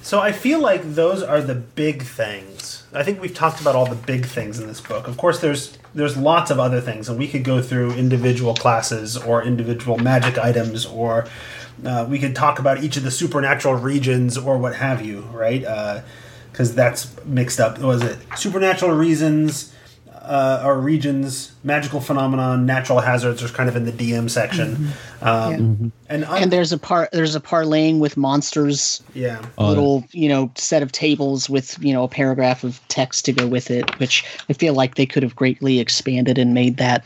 [0.02, 2.84] So I feel like those are the big things.
[2.94, 5.08] I think we've talked about all the big things in this book.
[5.08, 9.18] Of course, there's there's lots of other things, and we could go through individual classes
[9.18, 11.26] or individual magic items, or
[11.84, 16.04] uh, we could talk about each of the supernatural regions or what have you, right?
[16.52, 17.80] Because that's mixed up.
[17.80, 18.18] Was it?
[18.38, 19.72] Supernatural reasons?
[20.28, 24.90] Uh, or regions, magical phenomenon, natural hazards are kind of in the DM section,
[25.22, 29.04] um, and I, And there's a part there's a parlaying with monsters.
[29.14, 33.26] Yeah, Uh, little you know set of tables with you know a paragraph of text
[33.26, 36.78] to go with it which i feel like they could have greatly expanded and made
[36.78, 37.06] that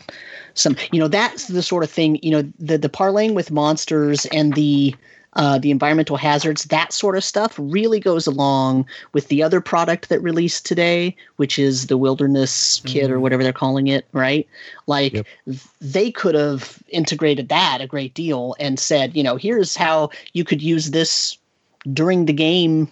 [0.60, 4.26] some you know that's the sort of thing you know the the parlaying with monsters
[4.28, 4.96] and the
[5.34, 8.84] uh, the environmental hazards that sort of stuff really goes along
[9.14, 13.54] with the other product that released today which is the wilderness kit or whatever they're
[13.54, 14.48] calling it right
[14.88, 15.28] like Yep.
[15.80, 20.44] they could have integrated that a great deal and said you know here's how you
[20.44, 21.38] could use this
[21.94, 22.90] during the game,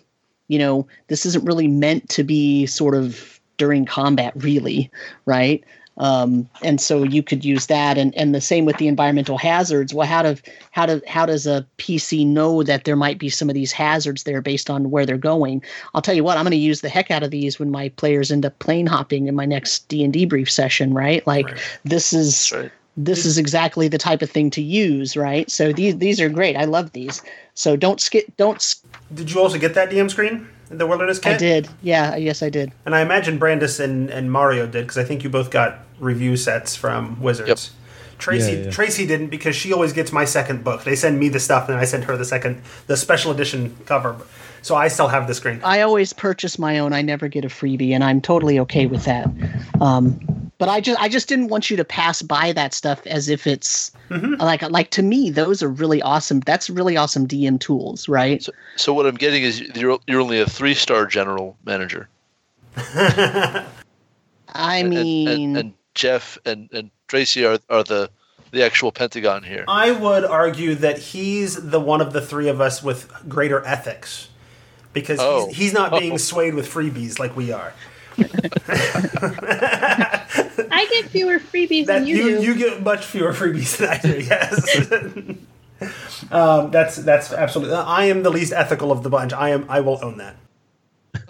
[0.47, 4.89] you know, this isn't really meant to be sort of during combat, really,
[5.25, 5.63] right?
[5.97, 9.93] Um, and so you could use that, and, and the same with the environmental hazards.
[9.93, 10.35] Well, how do
[10.71, 14.23] how do how does a PC know that there might be some of these hazards
[14.23, 15.63] there based on where they're going?
[15.95, 17.89] I'll tell you what, I'm going to use the heck out of these when my
[17.89, 21.25] players end up plane hopping in my next D and D brief session, right?
[21.25, 21.79] Like Right.
[21.83, 22.71] this is right.
[22.95, 25.49] this is exactly the type of thing to use, right?
[25.49, 26.55] So these these are great.
[26.55, 27.23] I love these.
[27.55, 28.25] So don't skip.
[28.37, 28.57] Don't.
[28.57, 28.83] s-
[29.15, 30.47] Did you also get that DM screen?
[30.69, 31.35] The Wilderness Kit?
[31.35, 31.69] I did.
[31.81, 32.15] Yeah.
[32.15, 32.71] Yes, I did.
[32.85, 36.37] And I imagine Brandes and, and Mario did because I think you both got review
[36.37, 37.47] sets from Wizards.
[37.47, 37.59] Yep.
[38.19, 38.71] Tracy Yeah, yeah.
[38.71, 40.83] Tracy didn't because she always gets my second book.
[40.83, 44.15] They send me the stuff and I send her the second the special edition cover.
[44.63, 45.61] So I still have the screen.
[45.63, 46.91] I always purchase my own.
[46.91, 49.29] I never get a freebie, and I'm totally okay with that.
[49.79, 50.19] Um,
[50.57, 53.45] but I just I just didn't want you to pass by that stuff as if
[53.47, 54.35] it's mm-hmm.
[54.41, 56.39] like like to me those are really awesome.
[56.41, 58.41] That's really awesome DM tools, right?
[58.41, 62.09] So, so what I'm getting is you're you're only a three star general manager.
[62.77, 63.65] I
[64.53, 68.09] And- and- mean, and, and Jeff and, and Tracy are are the
[68.51, 69.65] the actual Pentagon here.
[69.67, 74.29] I would argue that he's the one of the three of us with greater ethics
[74.93, 75.47] because Oh.
[75.47, 76.17] he's, he's not being Oh.
[76.31, 77.73] swayed with freebies like we are.
[79.49, 82.43] I get fewer freebies That than you, you, do.
[82.43, 84.19] you get much fewer freebies than I do.
[85.79, 86.31] Yes.
[86.31, 87.75] um, that's that's absolutely.
[87.75, 89.33] I am the least ethical of the bunch.
[89.33, 89.65] I am.
[89.69, 90.35] I will own that.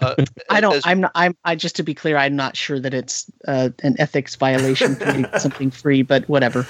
[0.00, 0.14] Uh,
[0.50, 0.76] I don't.
[0.76, 1.00] as- I'm.
[1.00, 1.36] Not, I'm.
[1.44, 5.12] I just to be clear, I'm not sure that it's uh, an ethics violation to
[5.18, 6.66] make something free, but whatever.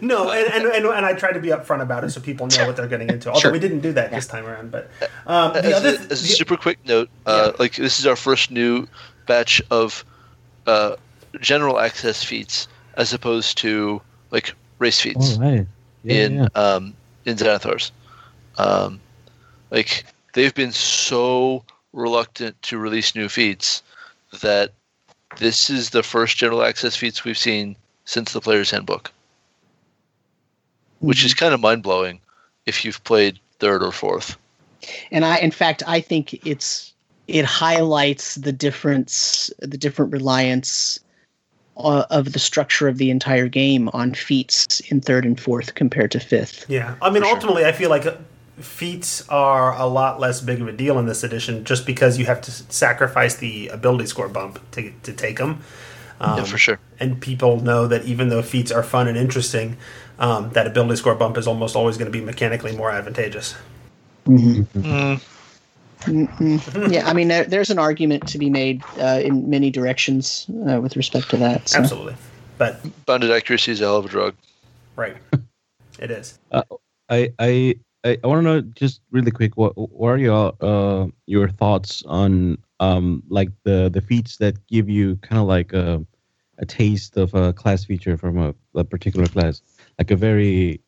[0.00, 2.66] No, and, and, and, and I try to be upfront about it so people know
[2.66, 3.28] what they're getting into.
[3.28, 3.52] Although Sure.
[3.52, 4.70] we didn't do that this time around.
[4.70, 4.90] But
[5.26, 7.56] um, the as, other a, th- as a the- super quick note, uh, Yeah.
[7.58, 8.86] like this is our first new
[9.26, 10.04] batch of
[10.66, 10.96] uh,
[11.40, 14.00] general access feats as opposed to
[14.30, 15.66] like race feats All right.
[16.04, 16.48] Yeah, in yeah.
[16.54, 16.94] um,
[17.24, 17.90] in Xanathars.
[18.58, 19.00] Um,
[19.70, 20.04] like
[20.34, 23.82] they've been so reluctant to release new feats
[24.40, 24.72] that
[25.38, 29.12] this is the first general access feats we've seen since the player's handbook,
[31.00, 32.20] which is kind of mind blowing
[32.66, 34.36] if you've played third or fourth.
[35.10, 36.91] and I, in fact, I think it's
[37.32, 41.00] it highlights the difference, the different reliance
[41.78, 46.10] uh, of the structure of the entire game on feats in third and fourth compared
[46.12, 46.66] to fifth.
[46.68, 47.34] yeah, I mean, For sure.
[47.36, 48.16] ultimately, I feel like uh,
[48.58, 52.26] feats are a lot less big of a deal in this edition, just because you
[52.26, 55.62] have to sacrifice the ability score bump to to take them.
[56.20, 56.78] Um, yeah, for sure.
[57.00, 59.76] and people know that even though feats are fun and interesting,
[60.20, 63.56] um, that ability score bump is almost always going to be mechanically more advantageous.
[64.26, 65.20] Mm,
[66.04, 66.92] Mhm.
[66.92, 70.80] yeah, I mean, there, there's an argument to be made uh, in many directions uh,
[70.80, 71.68] with respect to that.
[71.68, 71.78] so.
[71.78, 72.14] Absolutely,
[72.58, 74.34] but bounded accuracy is a hell of a drug.
[74.96, 75.16] right,
[75.98, 76.38] it is.
[76.52, 76.62] I
[77.38, 77.74] I
[78.04, 82.02] I, I want to know just really quick what what are your uh your thoughts
[82.06, 86.04] on um like the the feats that give you kind of like a
[86.58, 89.62] a taste of a class feature from a, a particular class
[89.98, 90.80] like a very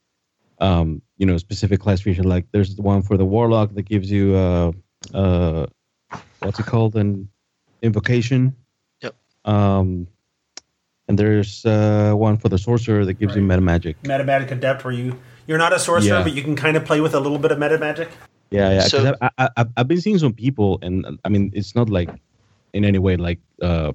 [0.58, 4.10] um you know specific class feature like there's the one for the warlock that gives
[4.10, 4.72] you uh
[5.12, 5.66] uh
[6.40, 7.28] what's it called an
[7.82, 8.54] invocation
[9.02, 9.14] Yep.
[9.44, 10.06] um
[11.08, 13.96] and there's uh one for the sorcerer that gives you meta magic.
[14.02, 16.22] meta magic adept, where you you're not a sorcerer, Yeah.
[16.22, 18.08] but you can kind of play with a little bit of meta magic.
[18.50, 18.80] Yeah, yeah.
[18.88, 22.08] So- I, I, I, I've been seeing some people, and I mean, it's not like
[22.72, 23.92] in any way like uh,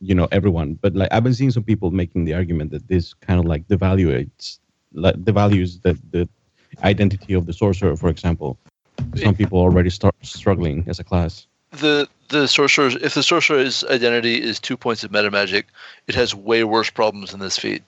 [0.00, 3.14] you know everyone, but like I've been seeing some people making the argument that this
[3.14, 4.58] kind of like devaluates
[4.94, 6.28] like devalues the the
[6.84, 8.58] identity of the sorcerer, for example.
[9.16, 11.46] Some people already start struggling as a class.
[11.70, 15.66] The the sorcerer, if the sorcerer's identity is two points of meta magic,
[16.06, 17.82] it has way worse problems than this feat.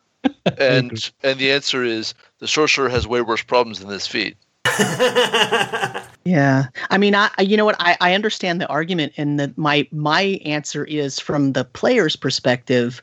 [0.58, 4.36] and and the answer is the sorcerer has way worse problems than this feat.
[6.24, 9.86] Yeah, I mean, I you know what I, I understand the argument, and the, my
[9.92, 13.02] my answer is from the player's perspective.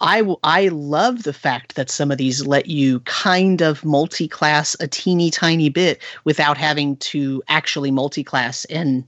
[0.00, 4.88] I I love the fact that some of these let you kind of multi-class a
[4.88, 9.04] teeny tiny bit without having to actually multi-class, and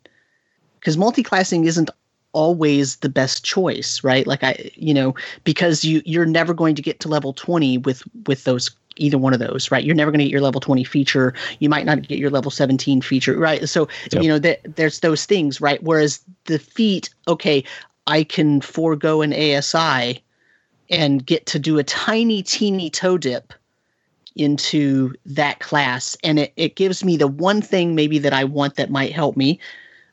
[0.78, 1.90] because multi-classing isn't
[2.32, 4.26] always the best choice, right?
[4.26, 5.14] Like I, you know,
[5.44, 9.32] because you you're never going to get to level twenty with with those either one
[9.32, 9.84] of those, right?
[9.84, 11.32] You're never going to get your level 20 feature.
[11.60, 13.66] You might not get your level 17 feature, right?
[13.66, 14.22] So, yep.
[14.22, 15.82] you know, th- there's those things, right?
[15.82, 17.64] Whereas the feat, okay,
[18.06, 20.22] I can forego an ASI
[20.92, 23.52] and get to do a tiny, teeny toe dip
[24.36, 26.16] into that class.
[26.22, 29.36] And it, it gives me the one thing maybe that I want that might help
[29.36, 29.58] me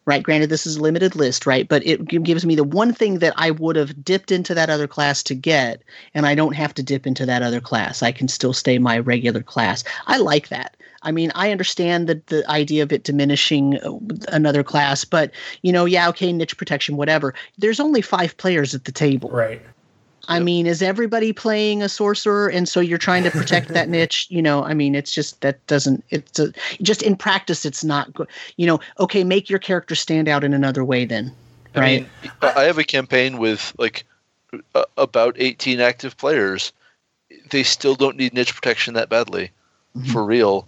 [0.09, 0.23] right?
[0.23, 1.67] Granted, this is a limited list, right?
[1.67, 4.87] But it gives me the one thing that I would have dipped into that other
[4.87, 5.83] class to get,
[6.15, 8.01] and I don't have to dip into that other class.
[8.01, 9.83] I can still stay my regular class.
[10.07, 10.75] I like that.
[11.03, 13.91] I mean, I understand the the idea of it diminishing uh,
[14.29, 17.35] another class, but you know, yeah, okay, niche protection, whatever.
[17.59, 19.61] There's only five players at the table, right?
[20.29, 20.43] I yep.
[20.43, 24.27] mean, is everybody playing a sorcerer, and so you're trying to protect that niche?
[24.29, 26.03] You know, I mean, it's just that doesn't.
[26.11, 26.53] It's a,
[26.83, 28.27] just in practice, it's not good.
[28.55, 31.33] You know, okay, make your character stand out in another way, then,
[31.75, 32.07] right?
[32.21, 34.05] I, mean, I have a campaign with like
[34.75, 36.73] uh, about 18 active players.
[37.49, 39.49] They still don't need niche protection that badly,
[39.97, 40.11] mm-hmm.
[40.11, 40.67] for real.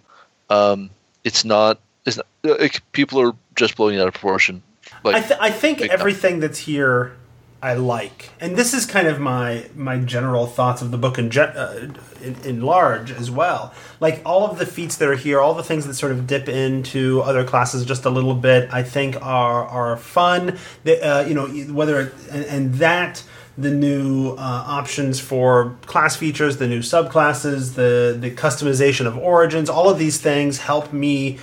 [0.49, 0.89] Um,
[1.23, 1.79] it's not.
[2.07, 2.25] It's not.
[2.43, 4.63] Like, people are just blowing it out of proportion.
[5.03, 6.39] Like, I, th- I think everything time.
[6.39, 7.15] that's here
[7.63, 11.31] I like, and this is kind of my my general thoughts of the book in,
[11.37, 11.93] uh,
[12.23, 13.71] in, in large as well.
[13.99, 16.49] Like all of the feats that are here, all the things that sort of dip
[16.49, 20.57] into other classes just a little bit, I think are are fun.
[20.87, 23.23] Uh, you know whether it, and, and that
[23.55, 29.69] the new uh, options for class features, the new subclasses, the the customization of origins,
[29.69, 31.37] all of these things help me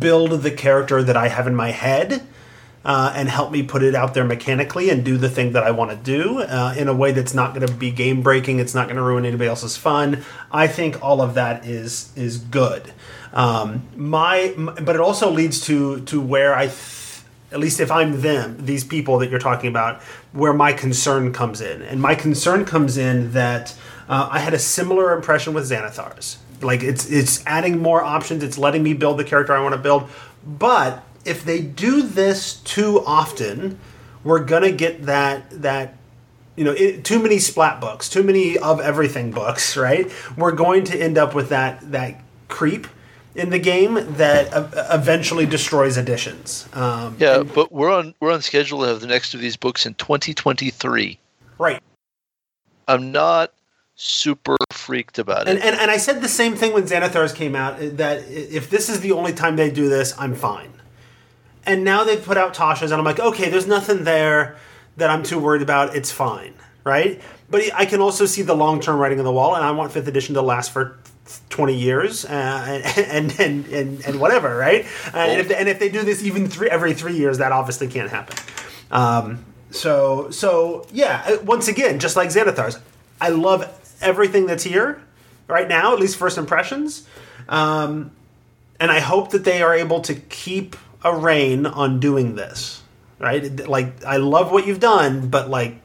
[0.00, 2.26] build the character that I have in my head
[2.84, 5.70] uh, and help me put it out there mechanically and do the thing that I
[5.70, 8.58] want to do uh, in a way that's not going to be game breaking.
[8.58, 10.24] It's not going to ruin anybody else's fun.
[10.50, 12.92] I think all of that is is good.
[13.32, 16.66] Um, my, but it also leads to to where I.
[16.66, 16.98] Th-
[17.52, 20.00] at least if I'm them, these people that you're talking about,
[20.32, 21.82] where my concern comes in.
[21.82, 23.76] And my concern comes in that
[24.08, 26.38] uh, I had a similar impression with Xanathar's.
[26.62, 29.80] Like it's it's adding more options, it's letting me build the character I want to
[29.80, 30.08] build,
[30.46, 33.78] but if they do this too often,
[34.24, 35.94] we're gonna get that that
[36.56, 40.10] you know it, too many splat books, too many of everything books, right?
[40.36, 42.86] We're going to end up with that that creep
[43.34, 44.48] in the game that
[44.90, 46.68] eventually destroys editions.
[46.74, 49.86] Um, yeah, but we're on we're on schedule to have the next of these books
[49.86, 51.18] in 2023.
[51.58, 51.80] Right.
[52.88, 53.52] I'm not
[53.94, 55.50] super freaked about it.
[55.50, 58.88] And, and, and I said the same thing when Xanathars came out that if this
[58.88, 60.72] is the only time they do this, I'm fine
[61.66, 64.56] and now they've put out Tasha's, and I'm like, okay, there's nothing there
[64.96, 65.96] that I'm too worried about.
[65.96, 66.54] It's fine,
[66.84, 67.20] right?
[67.50, 69.92] But I can also see the long term writing on the wall, and I want
[69.92, 70.98] fifth edition to last for
[71.50, 74.84] 20 years uh, and, and, and, and, whatever, right?
[75.14, 77.52] Uh, and, if they, and if they do this even three, every three years, that
[77.52, 78.36] obviously can't happen.
[78.90, 82.78] Um, so, so yeah, uh, once again, just like Xanathar's,
[83.20, 83.68] I love
[84.00, 85.00] everything that's here
[85.48, 87.06] right now, at least first impressions.
[87.48, 88.10] Um,
[88.80, 92.82] and I hope that they are able to keep a rein on doing this,
[93.18, 93.66] right?
[93.68, 95.76] Like, I love what you've done, but like,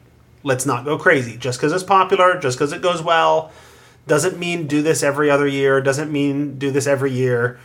[0.42, 1.36] let's not go crazy.
[1.36, 3.52] Just because it's popular, just because it goes well,
[4.06, 5.80] doesn't mean do this every other year.
[5.80, 7.58] Doesn't mean do this every year.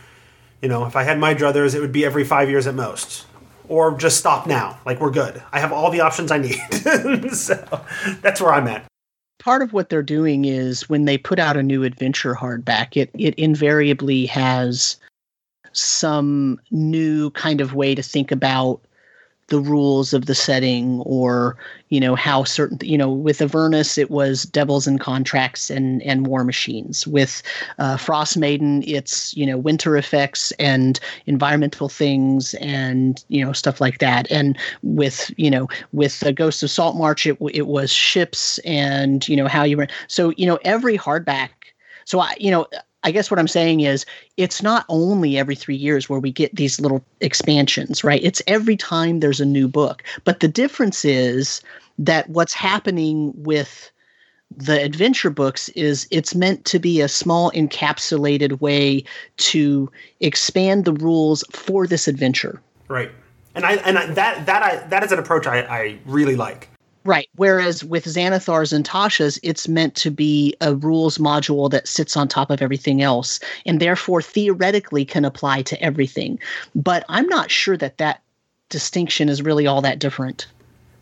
[0.60, 3.26] You know, if I had my druthers, it would be every five years at most,
[3.68, 4.78] or just stop now.
[4.86, 5.42] Like we're good.
[5.52, 6.60] I have all the options I need.
[7.34, 7.84] so
[8.20, 8.86] that's where I'm at
[9.44, 13.10] part of what they're doing is when they put out a new adventure hardback, it
[13.14, 14.96] it invariably has
[15.76, 18.80] some new kind of way to think about
[19.48, 21.56] the rules of the setting or
[21.90, 26.26] you know how certain you know with avernus it was devils and contracts and and
[26.26, 27.06] war machines.
[27.06, 27.42] With
[27.78, 33.80] uh, frost maiden it's you know winter effects and environmental things and you know stuff
[33.80, 34.30] like that.
[34.30, 39.36] And with you know with the ghosts of saltmarsh it, it was ships and you
[39.36, 41.50] know how you were so you know every hardback
[42.06, 42.66] so i you know
[43.04, 46.56] I guess what I'm saying is it's not only every three years where we get
[46.56, 48.22] these little expansions, right?
[48.24, 50.02] It's every time there's a new book.
[50.24, 51.60] But the difference is
[51.98, 53.90] that what's happening with
[54.56, 59.04] the adventure books is it's meant to be a small encapsulated way
[59.36, 59.90] to
[60.20, 62.60] expand the rules for this adventure.
[62.88, 63.10] Right.
[63.54, 66.68] And I and I, that that I that is an approach I, I really like.
[67.06, 67.28] Right.
[67.36, 72.28] Whereas with Xanathar's and Tasha's, it's meant to be a rules module that sits on
[72.28, 76.38] top of everything else and therefore theoretically can apply to everything.
[76.74, 78.22] But I'm not sure that that
[78.70, 80.46] distinction is really all that different.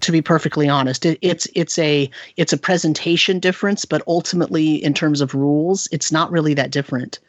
[0.00, 4.94] To be perfectly honest, it, it's it's a it's a presentation difference, but ultimately, in
[4.94, 7.20] terms of rules, it's not really that different.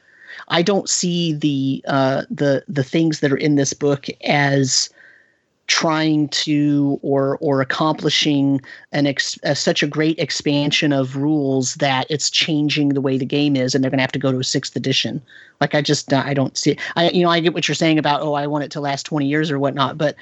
[0.47, 4.89] I don't see the uh, the the things that are in this book as
[5.67, 8.61] trying to or or accomplishing
[8.91, 13.25] an ex, uh, such a great expansion of rules that it's changing the way the
[13.25, 15.21] game is and they're going to have to go to a sixth edition.
[15.61, 18.21] Like i just i don't see i you know i get what you're saying about
[18.21, 20.13] oh i want it to last 20 years or whatnot but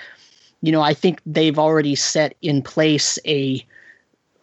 [0.62, 3.66] you know i think they've already set in place a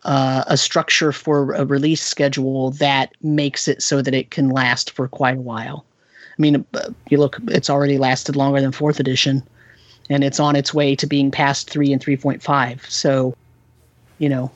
[0.05, 4.93] uh, a structure for a release schedule that makes it so that it can last
[4.93, 5.85] for quite a while.
[6.39, 9.43] I mean uh, you look it's already lasted longer than fourth edition
[10.09, 12.85] and it's on its way to being past three and three point five.
[12.89, 13.35] So,
[14.19, 14.51] you know.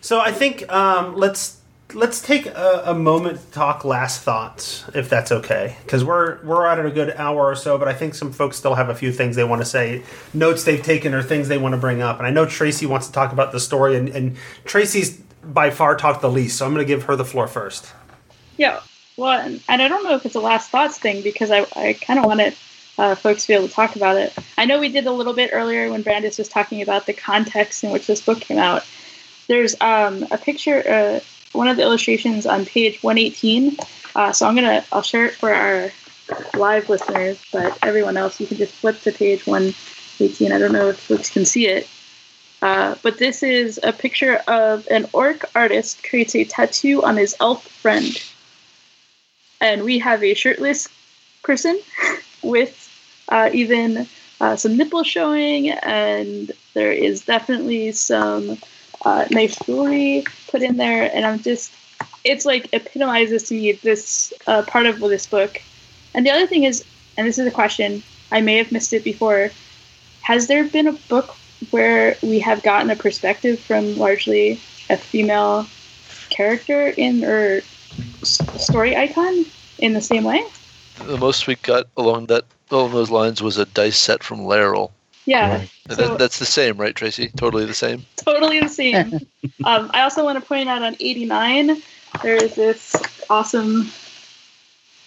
[0.00, 1.58] So I think um, let's
[1.94, 6.66] let's take a, a, moment to talk last thoughts, if that's okay, because we're we're
[6.66, 7.78] out at a good hour or so.
[7.78, 10.02] But I think some folks still have a few things they want to say,
[10.34, 12.18] notes they've taken, or things they want to bring up.
[12.18, 15.96] And I know Tracy wants to talk about the story, and, and Tracy's by far
[15.96, 17.92] talked the least, so I'm going to give her the floor first.
[18.56, 18.80] Yeah.
[19.16, 22.20] Well, and I don't know if it's a last thoughts thing because I, I kind
[22.20, 22.52] of want to
[22.98, 24.34] uh, folks be able to talk about it.
[24.58, 27.84] I know we did a little bit earlier when Brandes was talking about the context
[27.84, 28.84] in which this book came out.
[29.46, 31.20] There's um, a picture, uh,
[31.52, 33.76] one of the illustrations on page 118.
[34.14, 35.90] Uh, so I'm gonna, I'll share it for our
[36.54, 40.52] live listeners, but everyone else, you can just flip to page 118.
[40.52, 41.88] I don't know if folks can see it.
[42.60, 47.36] Uh, but this is a picture of an orc artist creates a tattoo on his
[47.40, 48.20] elf friend.
[49.60, 50.88] And we have a shirtless
[51.44, 51.80] person
[52.42, 52.87] with
[53.28, 54.06] uh, even
[54.40, 58.58] uh, some nipple showing, and there is definitely some
[59.04, 61.10] uh, nice jewelry put in there.
[61.14, 61.72] And I'm just,
[62.24, 65.60] it's like epitomizes to me this uh, part of this book.
[66.14, 66.84] And the other thing is,
[67.16, 69.50] and this is a question, I may have missed it before.
[70.22, 71.34] Has there been a book
[71.70, 74.60] where we have gotten a perspective from largely
[74.90, 75.66] a female
[76.30, 77.62] character in or
[78.22, 79.44] story icon
[79.78, 80.44] in the same way?
[80.98, 84.90] The most we got along that along those lines was a dice set from Laeral.
[85.24, 85.64] Yeah.
[85.90, 87.30] So, that's the same, right, Tracy?
[87.36, 88.04] Totally the same?
[88.16, 89.20] Totally the same.
[89.64, 91.82] um, I also want to point out on 89,
[92.22, 92.96] there is this
[93.28, 93.90] awesome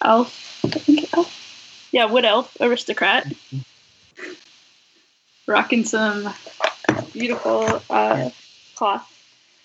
[0.04, 1.90] elf, I think elf.
[1.92, 3.34] Yeah, wood elf aristocrat.
[5.48, 6.34] Rocking some
[7.12, 8.30] beautiful uh,
[8.76, 9.08] cloth.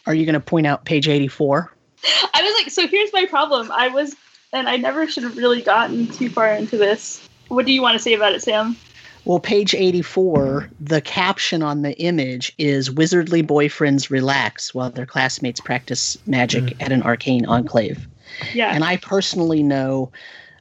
[0.06, 1.70] Are you going to point out page 84?
[2.34, 3.70] I was like, so here's my problem.
[3.70, 4.16] I was,
[4.52, 7.96] and I never should have really gotten too far into this what do you want
[7.96, 8.76] to say about it, Sam?
[9.26, 15.60] Well, page 84, the caption on the image is Wizardly boyfriends relax while their classmates
[15.60, 16.76] practice magic mm.
[16.80, 18.06] at an arcane enclave.
[18.54, 18.70] Yeah.
[18.72, 20.12] And I personally know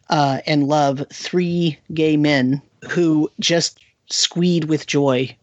[0.10, 2.60] uh, and love three gay men
[2.90, 3.80] who just
[4.10, 5.36] squeed with joy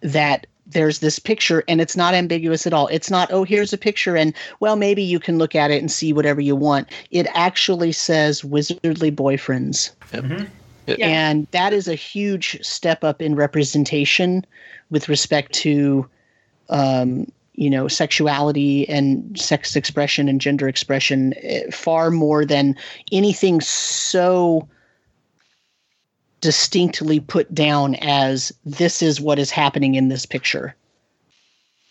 [0.00, 2.88] that there's this picture and it's not ambiguous at all.
[2.88, 5.92] It's not, oh, here's a picture and, well, maybe you can look at it and
[5.92, 6.88] see whatever you want.
[7.12, 9.90] It actually says Wizardly boyfriends.
[10.10, 10.46] Mm-hmm.
[10.86, 11.08] Yeah.
[11.08, 14.44] And that is a huge step up in representation
[14.90, 16.08] with respect to,
[16.68, 22.76] um, you know, sexuality and sex expression and gender expression, eh, far more than
[23.12, 24.68] anything so
[26.40, 30.74] distinctly put down as this is what is happening in this picture.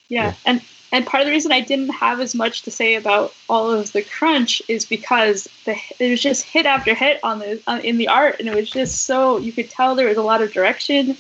[0.10, 0.62] Yeah, and
[0.94, 3.92] and part of the reason I didn't have as much to say about all of
[3.94, 7.98] the crunch is because the, it was just hit after hit on the on, in
[7.98, 10.54] the art, and it was just so you could tell there was a lot of
[10.54, 11.18] direction,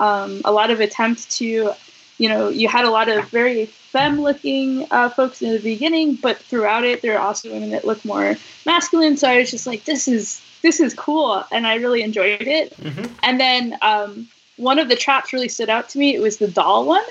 [0.00, 1.72] um, a lot of attempt to,
[2.16, 6.38] you know, you had a lot of very femme-looking uh, folks in the beginning, but
[6.38, 8.34] throughout it, there are also women that look more
[8.64, 9.18] masculine.
[9.18, 12.74] So I was just like, this is this is cool, and I really enjoyed it.
[12.78, 13.12] Mm-hmm.
[13.22, 16.14] And then um, one of the traps really stood out to me.
[16.14, 17.04] It was the doll one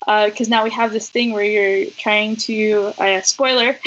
[0.00, 3.78] because uh, now we have this thing where you're trying to uh, spoiler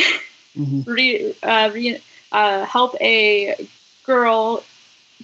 [0.58, 0.90] mm-hmm.
[0.90, 2.02] re, uh, re,
[2.32, 3.68] uh, help a
[4.04, 4.64] girl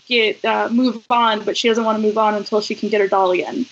[0.07, 3.01] get uh, move on, but she doesn't want to move on until she can get
[3.01, 3.65] her doll again.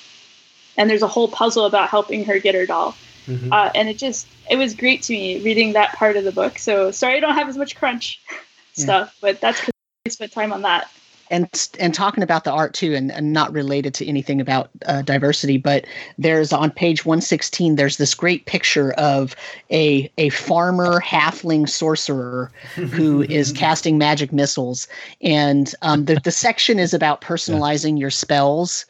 [0.78, 2.96] And there's a whole puzzle about helping her get her doll.
[3.28, 3.54] Mm-hmm.
[3.54, 6.58] Uh, and it just it was great to me reading that part of the book.
[6.58, 8.84] So sorry I don't have as much crunch yeah.
[8.84, 9.74] stuff, but that's because
[10.06, 10.90] I spent time on that.
[11.32, 15.02] And and talking about the art too, and, and not related to anything about uh,
[15.02, 15.86] diversity, but
[16.18, 17.76] there's on page 116.
[17.76, 19.36] There's this great picture of
[19.72, 24.88] a a farmer halfling sorcerer who is casting magic missiles,
[25.22, 28.86] and um, the the section is about personalizing your spells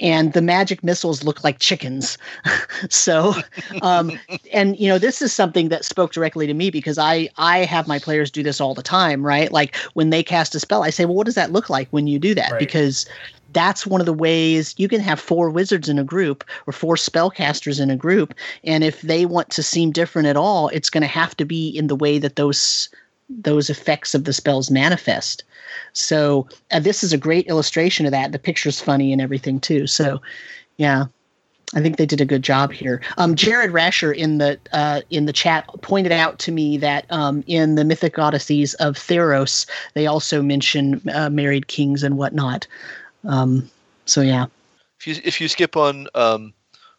[0.00, 2.18] and the magic missiles look like chickens.
[2.90, 3.34] so,
[3.82, 4.18] um,
[4.52, 7.88] and you know, this is something that spoke directly to me because I I have
[7.88, 9.50] my players do this all the time, right?
[9.52, 12.06] Like when they cast a spell, I say, well, what does that look like when
[12.06, 12.52] you do that?
[12.52, 12.58] Right.
[12.58, 13.06] Because
[13.52, 16.96] that's one of the ways you can have four wizards in a group or four
[16.96, 21.02] spellcasters in a group and if they want to seem different at all it's going
[21.02, 22.88] to have to be in the way that those
[23.28, 25.44] those effects of the spells manifest
[25.92, 29.86] so uh, this is a great illustration of that the picture's funny and everything too
[29.86, 30.20] so
[30.76, 31.04] yeah
[31.74, 33.00] I think they did a good job here.
[33.16, 37.42] Um, Jared Rasher in the uh, in the chat pointed out to me that um,
[37.46, 42.66] in the Mythic Odysseys of Theros, they also mention uh, married kings and whatnot.
[43.24, 43.70] Um,
[44.04, 44.46] so yeah,
[45.00, 46.52] If you if you skip on um,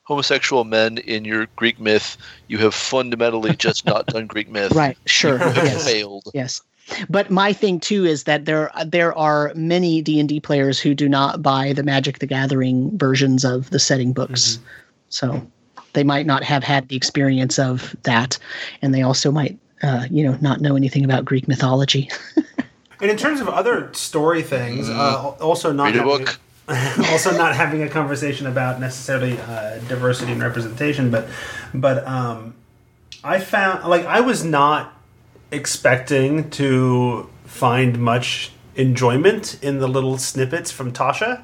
[0.03, 2.17] homosexual men in your Greek myth,
[2.47, 4.71] you have fundamentally just not done Greek myth.
[4.73, 6.23] right, sure, You have yes, failed.
[6.33, 6.61] yes.
[7.09, 10.93] But my thing too is that there there are many D and D players who
[10.93, 14.59] do not buy the Magic the Gathering versions of the setting books,
[15.09, 15.45] so
[15.93, 18.37] they might not have had the experience of that,
[18.81, 19.57] and they also might.
[19.81, 22.09] Uh, you know, not know anything about Greek mythology.
[23.03, 26.39] And in terms of other story things, uh, also not Read a having, book.
[27.11, 31.27] also not having a conversation about necessarily uh, diversity and representation, but
[31.73, 32.53] but um,
[33.21, 34.92] I found like I was not
[35.53, 41.43] expecting to find much enjoyment in the little snippets from Tasha.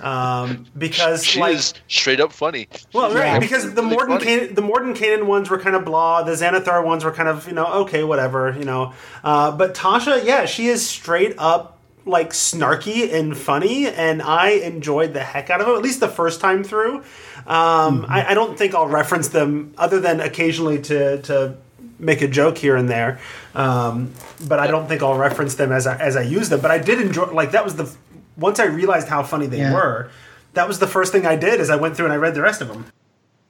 [0.00, 2.68] Um, because She like is straight up funny.
[2.92, 3.38] well, right, Yeah.
[3.38, 4.18] because the Really Morden.
[4.18, 6.22] Can- the Mordenkainen ones were kind of blah.
[6.22, 8.92] The Xanathar ones were kind of you know okay, whatever, you know.
[9.24, 15.12] Uh, but Tasha, yeah, she is straight up like snarky and funny, and I enjoyed
[15.14, 15.72] the heck out of it.
[15.74, 16.98] At least the first time through.
[17.46, 21.56] Um, I, I don't think I'll reference them other than occasionally to to
[21.98, 23.18] make a joke here and there.
[23.54, 24.12] Um,
[24.46, 26.60] but I don't think I'll reference them as I, as I use them.
[26.60, 27.92] But I did enjoy like that was the
[28.36, 29.72] once I realized how funny they Yeah.
[29.74, 30.10] were.
[30.54, 31.60] That was the first thing I did.
[31.60, 32.86] as I went through and I read the rest of them.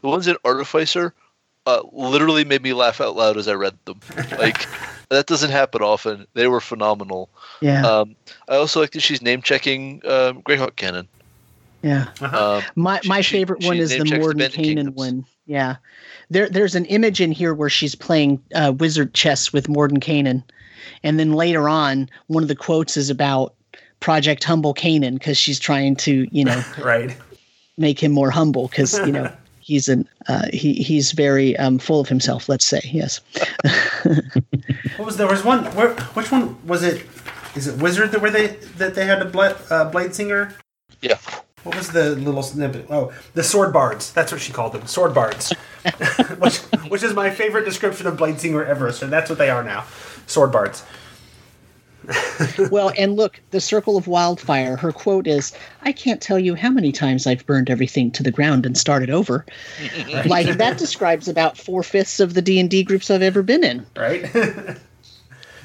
[0.02, 1.14] The ones in Artificer
[1.66, 3.98] uh, literally made me laugh out loud as I read them.
[4.38, 4.66] Like
[5.08, 6.26] that doesn't happen often.
[6.34, 7.28] They were phenomenal.
[7.60, 8.14] Yeah, Um,
[8.48, 11.08] I also like that she's name checking um, Greyhawk canon.
[11.82, 12.08] yeah.
[12.20, 12.56] Uh-huh.
[12.58, 14.96] Um, My my she- favorite she one is the name-checks Morden Bandit Canaan Kingdoms.
[14.96, 15.24] one.
[15.46, 15.76] Yeah,
[16.30, 20.42] there there's an image in here where she's playing uh, wizard chess with Mordenkainen,
[21.02, 23.54] and then later on, one of the quotes is about
[24.00, 27.16] Project Humble Canaan because she's trying to you know right.
[27.78, 32.00] make him more humble because you know he's an uh, he he's very um, full
[32.00, 32.48] of himself.
[32.48, 33.20] Let's say yes.
[34.96, 35.64] What was there was one?
[35.74, 37.04] Where, which one was it?
[37.54, 38.48] Is it Wizard that where they
[38.78, 40.54] that they had a blade, uh, blade singer?
[41.02, 41.18] yeah.
[41.66, 42.86] What was the little snippet?
[42.90, 44.12] Oh, the sword bards.
[44.12, 45.50] That's what she called them, sword bards.
[46.38, 46.58] which
[46.88, 48.92] which is my favorite description of blade singer ever.
[48.92, 49.84] So that's what they are now,
[50.28, 50.84] sword bards.
[52.70, 54.76] well, and look, the Circle of Wildfire.
[54.76, 55.52] Her quote is,
[55.82, 59.10] "I can't tell you how many times I've burned everything to the ground and started
[59.10, 59.44] over."
[60.26, 63.64] like that describes about four fifths of the D and D groups I've ever been
[63.64, 63.84] in.
[63.96, 64.24] right?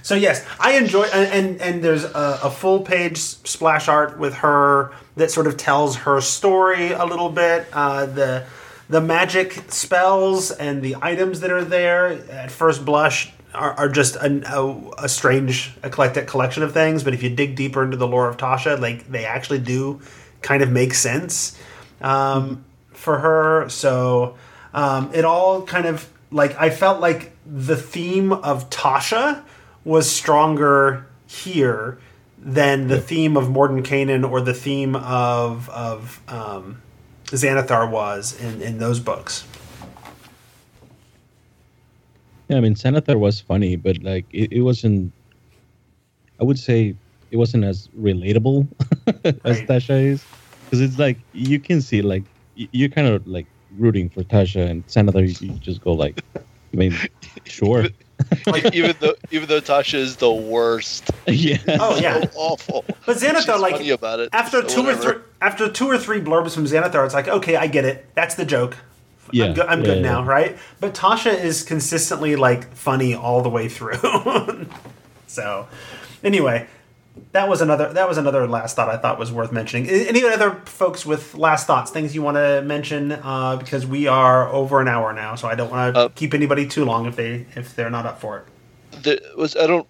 [0.01, 4.35] so yes, I enjoy and and, and there's a, a full page splash art with
[4.35, 7.67] her that sort of tells her story a little bit.
[7.73, 8.45] Uh, the
[8.89, 14.15] the magic spells and the items that are there at first blush are, are just
[14.17, 17.03] a, a, a strange eclectic collection of things.
[17.03, 20.01] But if you dig deeper into the lore of Tasha, like they actually do
[20.41, 21.57] kind of make sense
[22.01, 23.69] um, for her.
[23.69, 24.35] So
[24.73, 29.43] um, it all kind of like I felt like the theme of Tasha
[29.83, 31.97] was stronger here
[32.37, 36.81] than the theme of Mordenkainen or the theme of of um,
[37.25, 39.45] Xanathar was in, in those books.
[42.49, 45.13] Yeah, I mean, Xanathar was funny, but like it, it wasn't.
[46.39, 46.95] I would say
[47.29, 48.67] it wasn't as relatable
[49.45, 49.67] as Right.
[49.67, 50.25] Tasha is,
[50.65, 52.23] because it's like you can see like
[52.55, 53.45] you're kind of like
[53.77, 55.41] rooting for Tasha and Xanathar.
[55.41, 56.41] You, you just go like, I
[56.75, 56.97] mean,
[57.45, 57.85] sure,
[58.73, 61.09] even though even though Tasha is the worst.
[61.27, 61.57] yeah.
[61.67, 62.85] Oh yeah, So awful.
[63.05, 64.29] but Xanathar She's like funny about it.
[64.33, 67.55] after so two or three after two or three blurbs from Xanathar, it's like okay,
[67.55, 68.05] I get it.
[68.15, 68.77] That's the joke.
[69.33, 70.11] Yeah, I'm, go- I'm yeah, good yeah.
[70.11, 70.57] now, right?
[70.81, 73.95] But Tasha is consistently like funny all the way through.
[75.27, 75.67] so,
[76.23, 76.67] anyway,
[77.31, 79.87] that was another that was another last thought I thought was worth mentioning.
[79.89, 83.11] A- Any other folks with last thoughts, things you want to mention?
[83.13, 86.33] Uh, because we are over an hour now, so I don't want to Uh, keep
[86.33, 88.45] anybody too long if they if they're not up for it.
[89.03, 89.87] there was I don't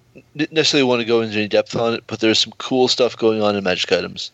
[0.51, 3.41] necessarily want to go into any depth on it, but there's some cool stuff going
[3.41, 4.31] on in magic items.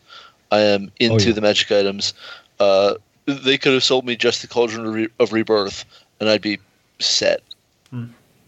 [0.51, 1.33] I am into yeah.
[1.33, 2.13] the magic items.
[2.59, 2.95] Uh,
[3.25, 5.83] they could have sold me just the Cauldron of, Re- of Rebirth,
[6.19, 6.57] and I'd be
[6.99, 7.41] set.
[7.89, 8.05] Hmm.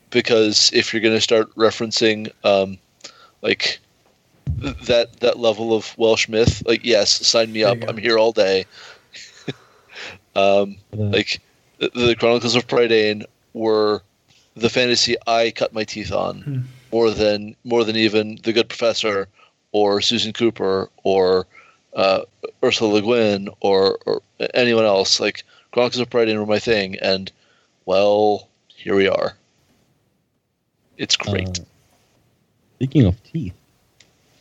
[0.09, 2.77] Because if you're going to start referencing um,
[3.41, 3.80] like th-
[4.61, 7.77] that that level of Welsh myth, like yes, sign me There up.
[7.88, 8.65] I'm here all day.
[10.36, 11.40] um, Uh, like
[11.80, 13.23] the, the Chronicles of Prydain
[13.53, 14.02] were
[14.56, 16.60] the fantasy I cut my teeth on Hmm.
[16.91, 19.27] more than more than even the Good Professor
[19.72, 21.48] or Susan Cooper or
[21.95, 22.22] uh,
[22.64, 24.22] Ursula Le Guin or, or
[24.53, 25.19] anyone else.
[25.19, 27.31] Like Chronicles of Prydain were my thing, and
[27.86, 29.36] well, here we are.
[30.98, 31.60] It's great.
[31.60, 31.64] uh,
[32.76, 33.53] speaking of teeth,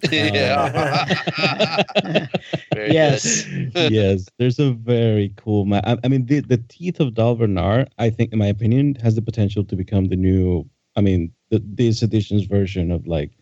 [0.13, 2.27] yeah.
[2.77, 3.47] Yes.
[3.75, 5.85] yes, there's a very cool map.
[5.87, 9.23] I, I mean, the, the teeth of Dahlver-Nar, I think, in my opinion, has the
[9.23, 10.69] potential to become the new.
[10.97, 13.33] I mean, the, this edition's version of like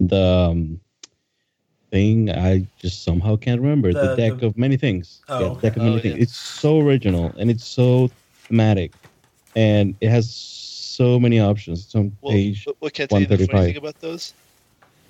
[0.00, 0.80] the um,
[1.90, 2.30] thing.
[2.30, 5.20] I just somehow can't remember the, The- deck the- of many things.
[5.28, 5.60] Oh, yeah, okay.
[5.68, 6.16] deck of many Oh, things.
[6.16, 6.22] yeah.
[6.22, 8.10] It's so original and it's so
[8.48, 8.92] thematic,
[9.54, 11.84] and it has so many options.
[11.84, 12.66] It's on Well, page.
[12.66, 13.66] what- what can I tell you the funny 135.
[13.66, 14.34] thing about those?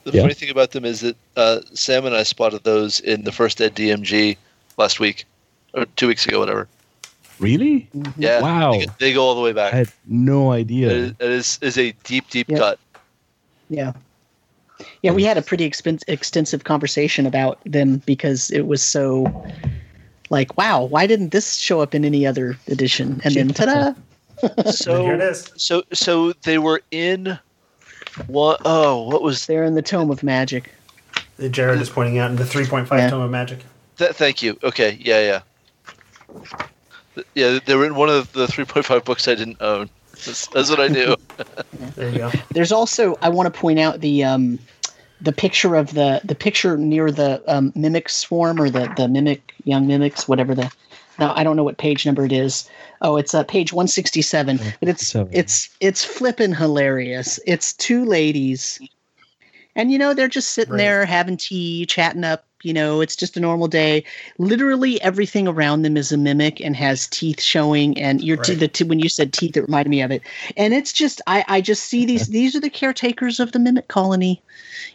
[0.05, 0.23] The Yeah.
[0.23, 3.61] funny thing about them is that uh, Sam and I spotted those in the first
[3.61, 4.37] Ed DMG
[4.77, 5.25] last week,
[5.75, 6.67] or two weeks ago, whatever.
[7.39, 7.89] Really?
[8.17, 8.41] Yeah.
[8.41, 8.73] Wow.
[8.73, 9.73] They, they go all the way back.
[9.73, 10.91] I had no idea.
[10.91, 12.59] is, it is, is a deep, deep Yeah.
[12.59, 12.79] cut.
[13.69, 13.93] Yeah.
[15.03, 19.45] Yeah, we had a pretty expen- extensive conversation about them because it was so
[20.31, 23.21] like, wow, why didn't this show up in any other edition?
[23.25, 23.95] And then ta-da!
[24.73, 25.53] So here it is.
[25.57, 27.39] So so they were in
[28.27, 28.61] what?
[28.65, 30.71] Oh, what was They're in the Tome of Magic.
[31.51, 33.11] Jared is pointing out in the 3.5 Yeah.
[33.11, 33.61] Tome of Magic.
[33.97, 34.15] that?
[34.17, 34.59] Thank you.
[34.63, 35.41] Okay, yeah,
[36.35, 36.43] yeah,
[37.35, 37.59] yeah.
[37.65, 39.89] They were in one of the three point five books I didn't own.
[40.13, 41.17] That's, that's what I knew.
[41.97, 42.33] There you go.
[42.51, 44.59] There's also I want to point out the um
[45.21, 49.53] the picture of the the picture near the um, mimic swarm or the the mimic
[49.65, 50.71] young mimics whatever the
[51.19, 52.69] now I don't know what page number it is.
[53.01, 54.59] Oh, it's uh, page 167.
[54.81, 57.39] But it's it's it's flippin' hilarious.
[57.47, 58.81] It's two ladies,
[59.77, 60.79] and you know they're just sitting Right.
[60.79, 62.47] there having tea, chatting up.
[62.63, 64.05] You know, it's just a normal day.
[64.39, 67.99] Literally everything around them is a mimic and has teeth showing.
[68.01, 68.61] And your te- Right.
[68.61, 70.23] the t- when you said teeth, it reminded me of it.
[70.57, 73.89] And it's just I I just see these these are the caretakers of the mimic
[73.89, 74.43] colony.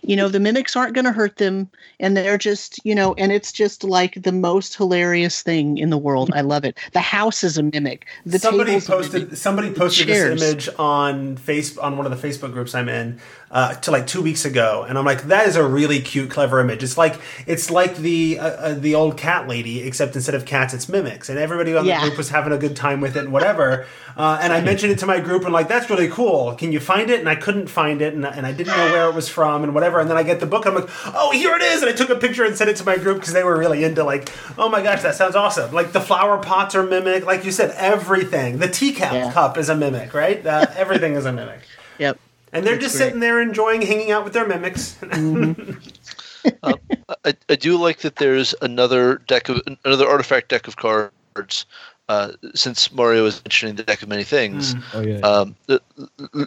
[0.02, 1.69] You know, the mimics aren't going to hurt them,
[1.99, 5.98] and they're just you know, and it's just like the most hilarious thing in the
[5.98, 6.31] world.
[6.34, 6.77] I love it.
[6.94, 8.06] The house is a mimic.
[8.26, 12.76] The somebody posted somebody posted this image on face on one of the Facebook groups
[12.76, 13.19] I'm in
[13.52, 16.60] uh, to like two weeks ago, and I'm like, that is a really cute, clever
[16.60, 16.84] image.
[16.84, 20.73] It's like it's like the uh, uh, the old cat lady, except instead of cats,
[20.73, 21.99] it's mimics, and everybody on Yeah.
[22.01, 23.85] the group was having a good time with it and whatever.
[24.17, 26.55] Uh, and I mentioned it to my group and like, that's really cool.
[26.55, 27.19] Can you find it?
[27.19, 29.75] And I couldn't find it, and, and I didn't know where it was from and
[29.75, 29.99] whatever.
[29.99, 31.84] And then I get the book, and I'm like, oh, here it is.
[31.84, 33.84] And I took a picture and sent it to my group because they were really
[33.84, 35.71] into like, oh my gosh, that sounds awesome.
[35.71, 38.57] Like the flower pots are mimic, like you said, everything.
[38.57, 39.31] The teacup Yeah.
[39.31, 40.43] cup is a mimic, right?
[40.43, 41.59] Uh, everything is a mimic.
[41.99, 42.17] Yep.
[42.53, 43.05] And they're That's just great.
[43.09, 44.97] sitting there enjoying hanging out with their mimics.
[47.27, 51.65] I, I do like that there's another deck of another artifact deck of cards.
[52.09, 55.17] Uh, since Mario was mentioning the deck of many things, Oh yeah.
[55.19, 55.81] um, the-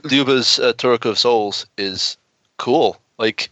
[0.05, 2.17] Luba's uh, Tarokka of Souls is
[2.57, 2.99] cool.
[3.19, 3.51] Like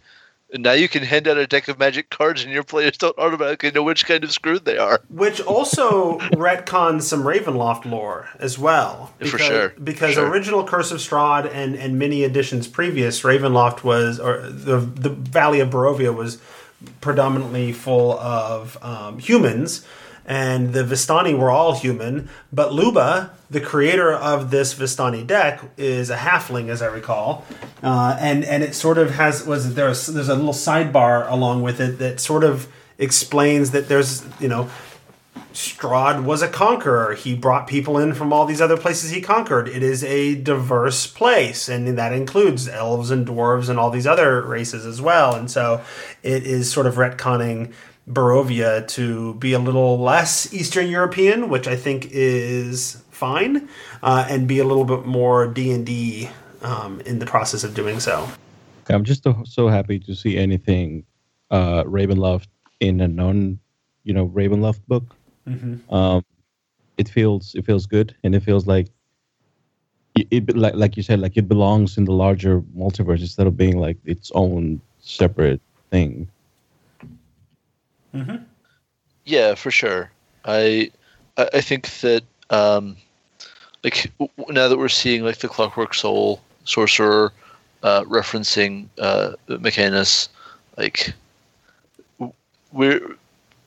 [0.55, 3.71] now you can hand out a deck of magic cards, and your players don't automatically
[3.73, 5.03] know which kind of screwed they are.
[5.11, 9.13] Which also retcons some Ravenloft lore as well.
[9.21, 10.31] For sure, for Because sure.
[10.31, 15.61] original Curse of Strahd and, and many editions previous, Ravenloft was, or the, the Valley
[15.61, 16.41] of Barovia was
[17.01, 19.85] predominantly full of um, humans.
[20.25, 26.11] And the Vistani were all human, but Luba, the creator of this Vistani deck, is
[26.11, 27.47] a halfling, as I recall,
[27.83, 31.81] uh, and and it sort of has was there's there's a little sidebar along with
[31.81, 34.69] it that sort of explains that there's you know
[35.53, 37.15] Strahd was a conqueror.
[37.15, 39.69] He brought people in from all these other places he conquered.
[39.69, 44.43] It is a diverse place, and that includes elves and dwarves and all these other
[44.43, 45.35] races as well.
[45.35, 45.83] And so
[46.23, 47.73] it is sort of retconning
[48.09, 53.69] Barovia to be a little less Eastern European, which I think is fine,
[54.03, 56.31] uh, and be a little bit more D and D
[56.63, 58.29] um, in the process of doing so.
[58.89, 61.05] I'm just so, happy to see anything
[61.51, 62.47] uh, Ravenloft
[62.81, 63.59] in a non,
[64.05, 65.15] you know, Ravenloft book.
[65.91, 66.25] Um,
[66.97, 68.89] it feels it feels good, and it feels like
[70.15, 73.57] it, it like like you said, like it belongs in the larger multiverse instead of
[73.57, 75.61] being like its own separate
[75.91, 76.29] thing.
[79.25, 80.11] Yeah, for sure.
[80.45, 80.91] I
[81.37, 82.97] I I think that um,
[83.85, 87.33] like w- w- now that we're seeing like the Clockwork Soul sorcerer
[87.83, 90.29] uh, referencing uh, Mechanus,
[90.77, 91.13] like
[92.73, 93.17] we're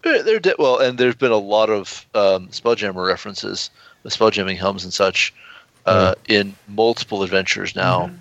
[0.03, 3.69] they're de- well, and there's been a lot of um, Spelljammer references,
[4.03, 5.33] the Spelljamming helms and such,
[5.85, 8.11] uh, in multiple adventures now.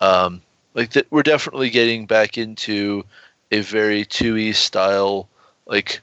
[0.00, 0.42] Um,
[0.74, 3.04] like th- we're definitely getting back into
[3.50, 5.28] a very 2e style,
[5.66, 6.00] like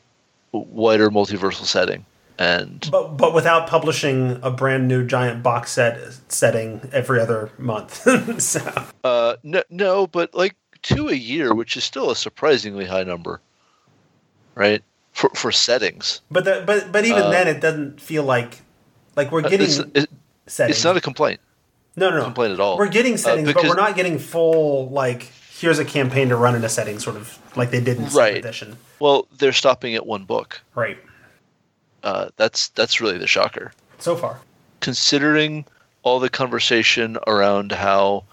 [0.52, 2.06] wider multiversal setting,
[2.40, 8.42] and But but without publishing a brand new giant box set setting every other month.
[8.42, 13.04] so uh, no, no, but like two a year, which is still a surprisingly high
[13.04, 13.40] number,
[14.56, 14.84] right?
[15.14, 18.62] For for settings, but the, but but even Uh, then it doesn't feel like
[19.16, 20.10] like we're Uh, getting it's, it-
[20.48, 20.78] settings.
[20.78, 21.40] it's not a complaint.
[21.96, 22.78] no no no complaint at all.
[22.78, 26.56] We're getting settings, but because- we're not getting full like here's a campaign to run
[26.56, 28.38] in a setting sort of like they did in second Right.
[28.38, 28.76] edition.
[29.00, 30.62] Well, they're stopping at one book.
[30.76, 30.98] Right.
[32.04, 33.72] Uh, that's that's really the shocker.
[34.00, 34.40] So far.
[34.82, 35.64] considering
[36.02, 38.24] all the conversation around how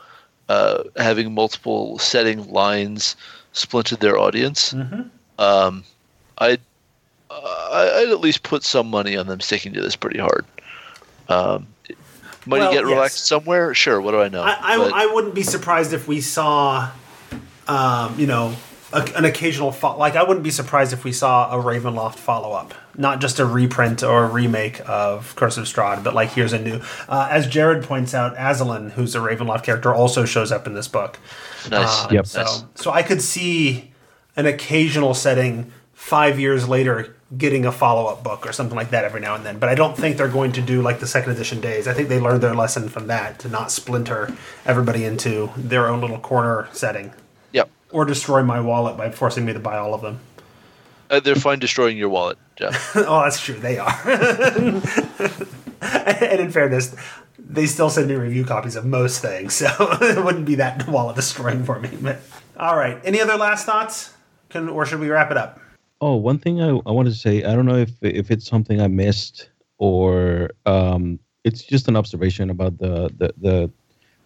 [0.48, 3.14] uh, having multiple setting lines
[3.52, 5.02] splintered their audience, Mm-hmm.
[5.38, 5.84] um,
[6.38, 6.60] I'd,
[7.30, 10.44] uh, I'd at least put some money on them sticking to this pretty hard.
[11.28, 11.66] Um,
[12.46, 12.90] money Well, get yes.
[12.92, 13.74] relaxed somewhere?
[13.74, 14.00] Sure.
[14.00, 14.42] What do I know?
[14.42, 16.90] I, I, But- I wouldn't be surprised if we saw,
[17.68, 18.54] um, you know,
[18.92, 22.50] a, an occasional fo- like I wouldn't be surprised if we saw a Ravenloft follow
[22.52, 26.52] up, not just a reprint or a remake of Curse of Strahd, but like here's
[26.52, 26.80] a new.
[27.08, 30.88] Uh, as Jared points out, Azalin, who's a Ravenloft character, also shows up in this
[30.88, 31.20] book.
[31.70, 32.04] nice.
[32.06, 32.26] Um, Yep.
[32.26, 32.64] So, Nice.
[32.74, 33.92] so I could see
[34.34, 39.04] an occasional setting five years later getting a follow up book or something like that
[39.04, 39.58] every now and then.
[39.58, 41.86] But I don't think they're going to do like the second edition days.
[41.86, 44.34] I think they learned their lesson from that to not splinter
[44.66, 47.12] everybody into their own little corner setting
[47.52, 47.70] Yep.
[47.92, 50.18] or destroy my wallet by forcing me to buy all of them.
[51.08, 52.92] Uh, they're fine destroying your wallet, Jeff.
[52.96, 53.56] oh, that's true.
[53.56, 53.90] They are.
[55.80, 56.94] and in fairness,
[57.38, 59.68] they still send me review copies of most things, so
[60.00, 61.90] it wouldn't be that wallet destroying for me.
[62.00, 62.20] But
[62.56, 64.14] all right, any other last thoughts?
[64.50, 65.60] Can or should we wrap it up?
[66.00, 68.80] Oh, one thing I, I wanted to say, I don't know if if it's something
[68.80, 73.70] I missed or um, it's just an observation about the, the, the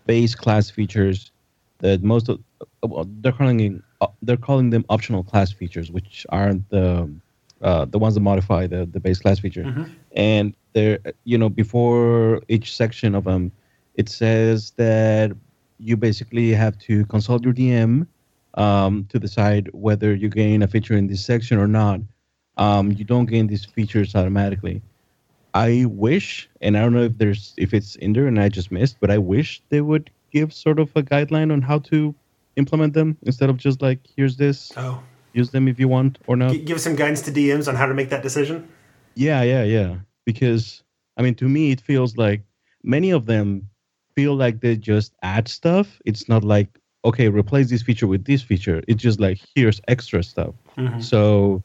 [0.07, 1.31] base class features
[1.79, 2.41] that most of
[2.83, 7.11] well, they're calling uh, they're calling them optional class features, which aren't the
[7.63, 9.65] uh, the ones that modify the, the base class feature.
[10.13, 13.53] And they're you know before each section of them,
[13.95, 15.33] it says that
[15.79, 18.07] you basically have to consult your DM
[18.55, 22.01] um, to decide whether you gain a feature in this section or not.
[22.57, 24.83] Um, you don't gain these features automatically.
[25.55, 28.71] I wish, and I don't know if there's if it's in there and I just
[28.73, 32.15] missed, but I wish they would give sort of a guideline on how to
[32.57, 35.03] implement them instead of just like here's this, Oh,
[35.33, 36.53] use them if you want or not.
[36.53, 38.69] G- give some guidance to DMs on how to make that decision.
[39.15, 39.97] Yeah, yeah, yeah.
[40.27, 40.83] Because
[41.17, 42.43] I mean, to me, it feels like
[42.83, 43.69] many of them
[44.17, 46.01] feel like they just add stuff.
[46.05, 48.83] It's not like okay, replace this feature with this feature.
[48.89, 50.55] It's just like here's extra stuff.
[50.77, 51.01] Mm-hmm.
[51.01, 51.63] So,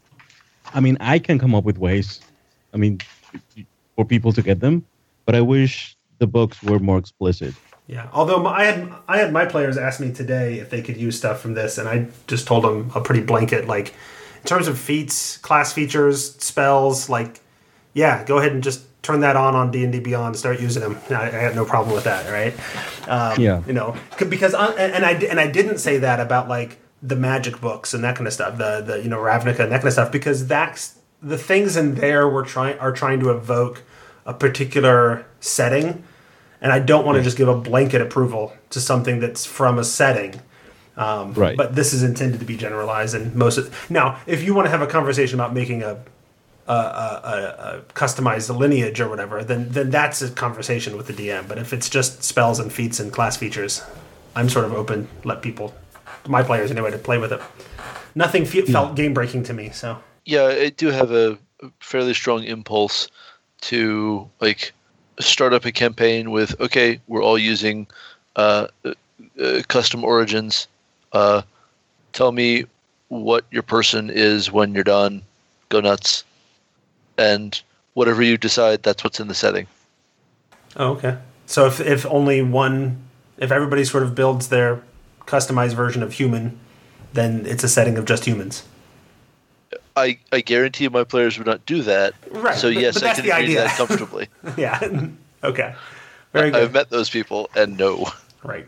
[0.73, 2.21] I mean, I can come up with ways.
[2.73, 2.99] I mean,
[3.95, 4.85] for people to get them,
[5.25, 7.55] but I wish the books were more explicit.
[7.87, 8.07] Yeah.
[8.13, 11.41] Although I had I had my players ask me today if they could use stuff
[11.41, 13.95] from this, and I just told them a pretty blanket like,
[14.41, 17.39] in terms of feats, class features, spells, like,
[17.93, 20.81] yeah, go ahead and just turn that on on D and D Beyond, start using
[20.83, 20.97] them.
[21.09, 22.53] I, I had no problem with that, right?
[23.09, 23.63] Um, Yeah.
[23.65, 27.61] You know, because I, and I and I didn't say that about like the magic
[27.61, 29.93] books and that kind of stuff, the the you know Ravnica and that kind of
[29.93, 33.83] stuff, because that's the things in there were trying are trying to evoke
[34.25, 36.03] a particular setting
[36.61, 39.83] and I don't want to just give a blanket approval to something that's from a
[39.83, 40.41] setting.
[40.97, 41.55] Um, Right.
[41.55, 44.69] But this is intended to be generalized, and most of now, if you want to
[44.69, 45.99] have a conversation about making a
[46.69, 51.13] a, a, a, a customized lineage or whatever, then then that's a conversation with the
[51.13, 51.47] DM.
[51.47, 53.81] But if it's just spells and feats and class features,
[54.35, 55.07] I'm sort of open.
[55.23, 55.73] Let people,
[56.27, 57.41] my players anyway, to play with it.
[58.15, 59.71] Nothing fe- felt game breaking to me.
[59.71, 61.37] So yeah, I do have a
[61.79, 63.09] fairly strong impulse
[63.61, 64.71] to like
[65.19, 67.87] start up a campaign with okay, we're all using
[68.35, 68.93] uh, uh,
[69.41, 70.67] uh, custom origins.
[71.13, 71.41] Uh,
[72.13, 72.65] tell me
[73.07, 75.23] what your person is when you're done.
[75.69, 76.23] Go nuts,
[77.19, 77.61] and
[77.93, 79.67] whatever you decide, that's what's in the setting.
[80.77, 81.17] Oh, okay.
[81.45, 82.97] So if if only one,
[83.37, 84.81] if everybody sort of builds their
[85.25, 86.59] customized version of human,
[87.13, 88.63] then it's a setting of just humans.
[89.95, 92.13] I, I guarantee you my players would not do that.
[92.31, 93.63] Right, So yes, but I that's can the agree idea.
[93.63, 94.27] that comfortably.
[94.57, 94.79] yeah.
[95.43, 95.75] okay.
[96.31, 96.63] Very good.
[96.63, 98.07] I've met those people, and no.
[98.43, 98.65] Right.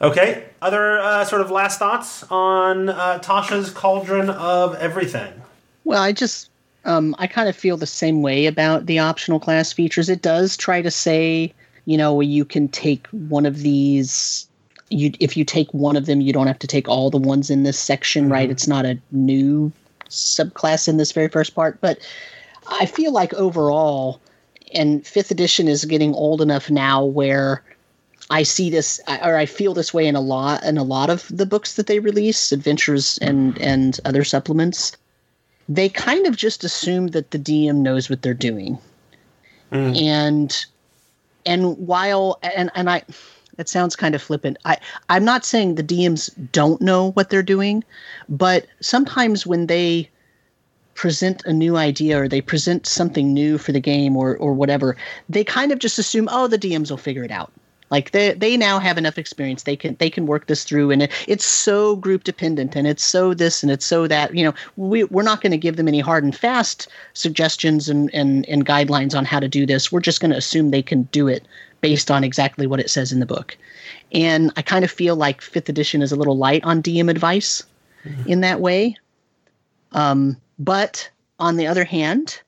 [0.00, 0.44] Okay.
[0.62, 5.42] Other uh, sort of last thoughts on uh, Tasha's Cauldron of Everything.
[5.84, 6.50] Well, I just
[6.88, 10.08] um, I kind of feel the same way about the optional class features.
[10.08, 11.52] It does try to say,
[11.84, 14.48] you know, you can take one of these
[14.90, 17.50] you if you take one of them, you don't have to take all the ones
[17.50, 18.50] in this section, right?
[18.50, 19.70] It's not a new
[20.08, 21.98] subclass in this very first part, but
[22.66, 24.18] I feel like overall,
[24.72, 27.62] and fifth edition is getting old enough now where
[28.30, 31.28] I see this or I feel this way in a lot in a lot of
[31.28, 34.96] the books that they release, adventures and and other supplements.
[35.68, 38.78] They kind of just assume that the DM knows what they're doing.
[39.72, 40.00] Mm.
[40.00, 40.66] And
[41.44, 43.02] and while and and I
[43.58, 44.56] it sounds kind of flippant.
[44.64, 44.78] I
[45.08, 47.84] I'm not saying the DMs don't know what they're doing,
[48.28, 50.08] but sometimes when they
[50.94, 54.96] present a new idea or they present something new for the game or or whatever,
[55.28, 57.52] they kind of just assume, oh, the DMs will figure it out.
[57.90, 59.62] Like they they now have enough experience.
[59.62, 63.04] They can they can work this through, and it, it's so group dependent, and it's
[63.04, 64.34] so this and it's so that.
[64.34, 68.10] You know, we we're not going to give them any hard and fast suggestions and
[68.12, 69.90] and and guidelines on how to do this.
[69.90, 71.46] We're just going to assume they can do it
[71.80, 73.56] based on exactly what it says in the book.
[74.12, 77.62] And I kind of feel like fifth edition is a little light on DM advice
[78.26, 78.96] in that way.
[79.92, 81.08] Um, but
[81.38, 82.40] on the other hand,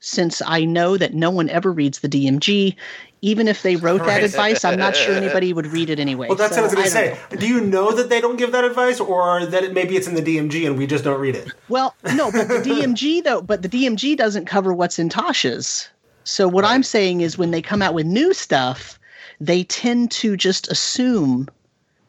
[0.00, 2.76] since I know that no one ever reads the DMG,
[3.20, 4.24] even if they wrote that Right.
[4.24, 6.28] advice, I'm not sure anybody would read it anyway.
[6.28, 7.36] Well, that's So what I was going to don't say.
[7.36, 7.40] know.
[7.40, 10.14] Do you know that they don't give that advice, or that it, maybe it's in
[10.14, 11.52] the DMG and we just don't read it?
[11.68, 15.88] Well, no, but the DMG though, but the DMG doesn't cover what's in Tasha's.
[16.24, 18.98] So what I'm saying is when they come out with new stuff,
[19.40, 21.48] they tend to just assume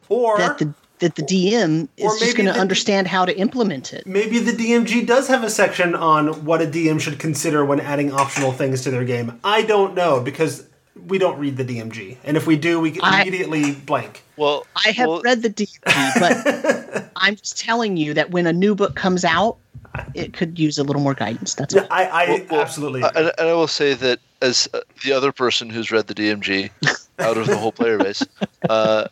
[0.08, 4.06] Or that the that the DM is just going to understand how to implement it.
[4.06, 8.12] maybe the DMG does have a section on what a DM should consider when adding
[8.12, 9.40] optional things to their game.
[9.42, 10.66] I don't know because
[11.06, 14.22] we don't read the DMG, and if we do, we I- immediately blank.
[14.36, 15.84] Well, I have well, read the DMG,
[16.18, 19.56] but I'm just telling you that when a new book comes out,
[20.14, 21.54] it could use a little more guidance.
[21.54, 21.86] That's all.
[21.90, 23.02] I, I well, well, absolutely.
[23.02, 26.14] I- And, and I will say that as uh, the other person who's read the
[26.14, 26.70] DMG
[27.18, 28.22] out of the whole player base,
[28.68, 29.06] uh,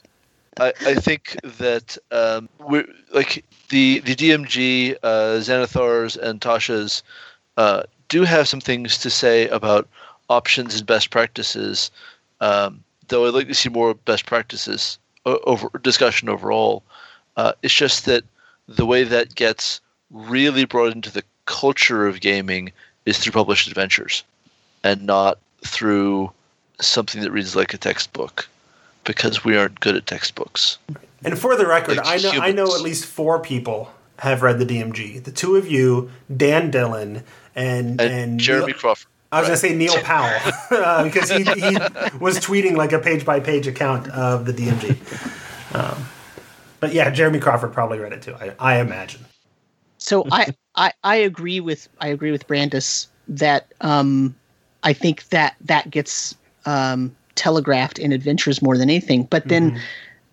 [0.58, 7.02] I, I think that um, we're like the the DMG, uh, Xanathars and Tasha's
[7.56, 9.86] uh, do have some things to say about
[10.28, 11.90] options and best practices.
[12.40, 16.82] Um, though I'd like to see more best practices over discussion overall.
[17.36, 18.24] Uh, it's just that
[18.68, 19.80] the way that gets
[20.10, 22.72] really brought into the culture of gaming
[23.06, 24.24] is through published adventures
[24.84, 26.30] and not through
[26.80, 28.48] something that reads like a textbook
[29.04, 30.78] because we aren't good at textbooks.
[31.24, 34.58] And for the record, Like I know I know at least four people have read
[34.58, 35.22] the DMG.
[35.22, 37.24] The two of you, Dan Dillon,
[37.54, 39.06] and And, and Jeremy Neil- Crawford.
[39.30, 40.38] I was going to say Neil Powell
[40.70, 41.76] uh, because he, he
[42.18, 45.74] was tweeting like a page by page account of the DMG.
[45.74, 46.06] Um,
[46.80, 48.34] but yeah, Jeremy Crawford probably read it too.
[48.34, 49.24] I, I imagine.
[49.98, 54.34] So I, I I agree with I agree with Brandes that um,
[54.84, 56.36] I think that that gets
[56.66, 59.24] um, telegraphed in adventures more than anything.
[59.24, 59.80] But then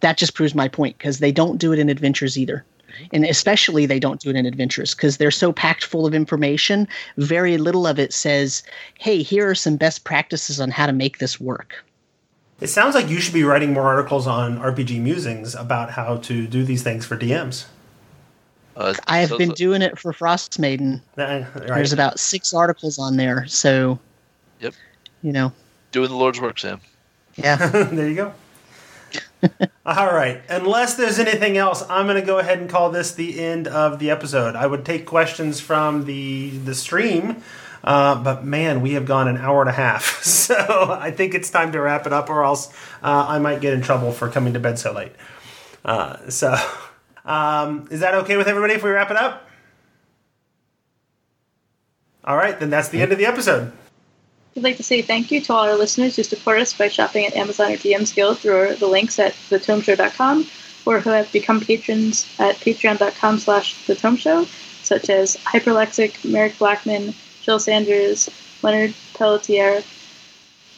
[0.01, 2.63] that just proves my point because they don't do it in adventures either.
[3.13, 6.87] And especially they don't do it in adventures because they're so packed full of information.
[7.17, 8.63] Very little of it says,
[8.99, 11.83] "Hey, here are some best practices on how to make this work."
[12.61, 16.47] It sounds like you should be writing more articles on RPG musings about how to
[16.47, 17.65] do these things for DMs.
[18.77, 21.01] Uh, I have so- been so- doing it for Frostmaiden.
[21.17, 21.67] Uh, right.
[21.67, 23.99] There's about six articles on there, so
[24.61, 24.73] Yep.
[25.21, 25.51] you know,
[25.91, 26.79] doing the Lord's work, Sam.
[27.35, 27.55] yeah.
[27.91, 28.33] there you go.
[29.85, 30.41] All right.
[30.49, 33.99] Unless there's anything else, I'm going to go ahead and call this the end of
[33.99, 34.55] the episode.
[34.55, 37.43] I would take questions from the the stream,
[37.83, 40.55] uh, but man, we have gone an hour and a half, so
[40.99, 42.69] I think it's time to wrap it up, or else
[43.03, 45.13] uh, I might get in trouble for coming to bed so late.
[45.83, 46.55] Uh, so,
[47.25, 49.47] um, is that okay with everybody if we wrap it up?
[52.23, 53.71] All right, then that's the end of the episode.
[54.55, 57.25] We'd like to say thank you to all our listeners who support us by shopping
[57.25, 60.47] at Amazon or DM's Guild through the links at thetomeshow.com
[60.85, 64.45] or who have become patrons at patreon.com slash thetomeshow,
[64.81, 68.29] such as Hyperlexic, Merrick Blackman, Jill Sanders,
[68.61, 69.83] Leonard Pelletier,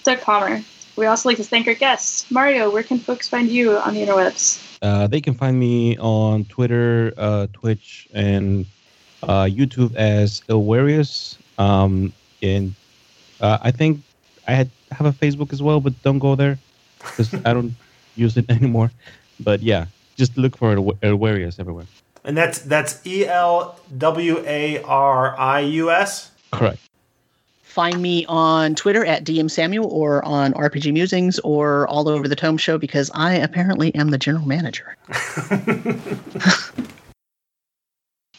[0.03, 0.63] Doug Palmer.
[0.95, 2.31] We also like to thank our guests.
[2.31, 4.79] Mario, where can folks find you on the interwebs?
[4.81, 8.65] Uh, they can find me on Twitter, uh, Twitch, and
[9.21, 11.37] uh, YouTube as Elwarius.
[11.59, 12.73] Um, and
[13.41, 14.01] uh, I think
[14.47, 16.57] I had have a Facebook as well, but don't go there
[16.99, 17.76] because I don't
[18.15, 18.91] use it anymore.
[19.39, 19.85] But yeah,
[20.15, 21.85] just look for Ilw- Elwarius everywhere.
[22.23, 26.31] And that's that's E L W A R I U S.
[26.51, 26.80] Correct.
[27.64, 32.35] Find me on Twitter at DM Samuel or on RPG Musings or all over the
[32.35, 34.97] Tome Show because I apparently am the general manager.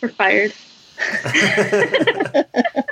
[0.02, 0.52] We're fired.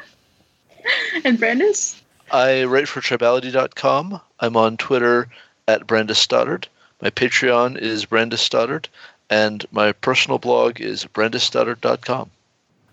[1.24, 2.00] and Brandes?
[2.30, 4.20] I write for Tribality.com.
[4.40, 5.28] I'm on Twitter
[5.68, 6.68] at Brandes Stoddard.
[7.00, 8.88] My Patreon is Brandes Stoddard,
[9.28, 12.30] and my personal blog is brandesstoddard.com.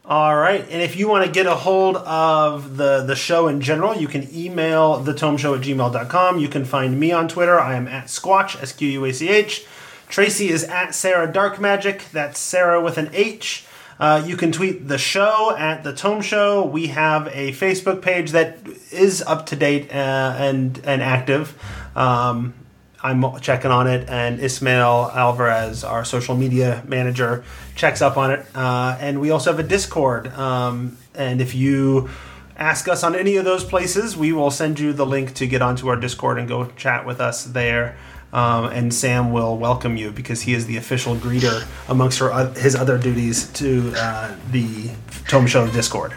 [0.05, 3.61] All right, and if you want to get a hold of the the show in
[3.61, 6.39] general, you can email thetomeshow at gmail.com.
[6.39, 7.57] You can find me on Twitter.
[7.57, 9.65] I am at Squatch, S Q U A C H.
[10.09, 12.03] Tracy is at Sarah Dark Magic.
[12.11, 13.65] That's Sarah with an H.
[14.03, 16.65] Uh, you can tweet the show at the Tome Show.
[16.65, 18.57] We have a Facebook page that
[18.91, 21.57] is up to date uh, and and active.
[21.95, 22.53] Um,
[23.01, 27.45] I'm checking on it, and Ismail Alvarez, our social media manager,
[27.77, 28.45] checks up on it.
[28.53, 30.27] Uh, and we also have a Discord.
[30.33, 32.09] Um, and if you
[32.57, 35.61] ask us on any of those places, we will send you the link to get
[35.61, 37.95] onto our Discord and go chat with us there.
[38.33, 42.51] Um, and Sam will welcome you because he is the official greeter amongst her, uh,
[42.55, 44.89] his other duties to uh, the
[45.27, 46.15] Tome Show Discord.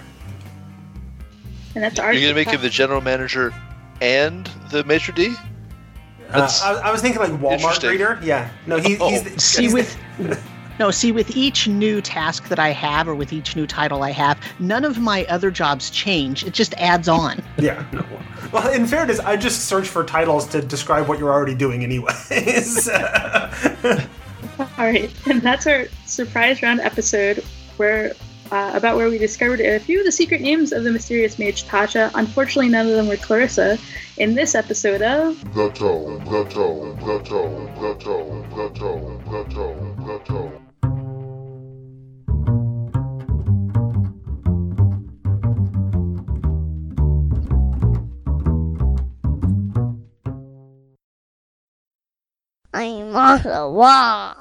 [1.74, 3.52] And that's our You're going to make him the general manager
[4.01, 5.34] and the maitre d'?
[6.30, 7.90] Uh, I, I was thinking like Walmart interesting.
[7.90, 8.22] greeter.
[8.24, 9.10] Yeah, no, he, Oh.
[9.10, 9.76] he's the, See he's the-
[10.18, 10.43] with
[10.78, 14.11] no, see with each new task that I have or with each new title I
[14.11, 16.44] have, none of my other jobs change.
[16.44, 17.43] It just adds on.
[17.59, 17.85] Yeah.
[17.90, 18.05] No.
[18.53, 22.89] Well, in fairness, I just search for titles to describe what you're already doing, anyways.
[24.59, 27.43] All right, and that's our surprise round episode
[27.78, 28.12] where
[28.51, 31.65] uh, about where we discovered a few of the secret names of the mysterious mage
[31.65, 32.11] Tasha.
[32.15, 33.78] Unfortunately, none of them were Clarissa.
[34.19, 37.47] In this episode of The the the the the
[40.05, 40.65] the the.
[52.77, 54.36] I'm on the wall.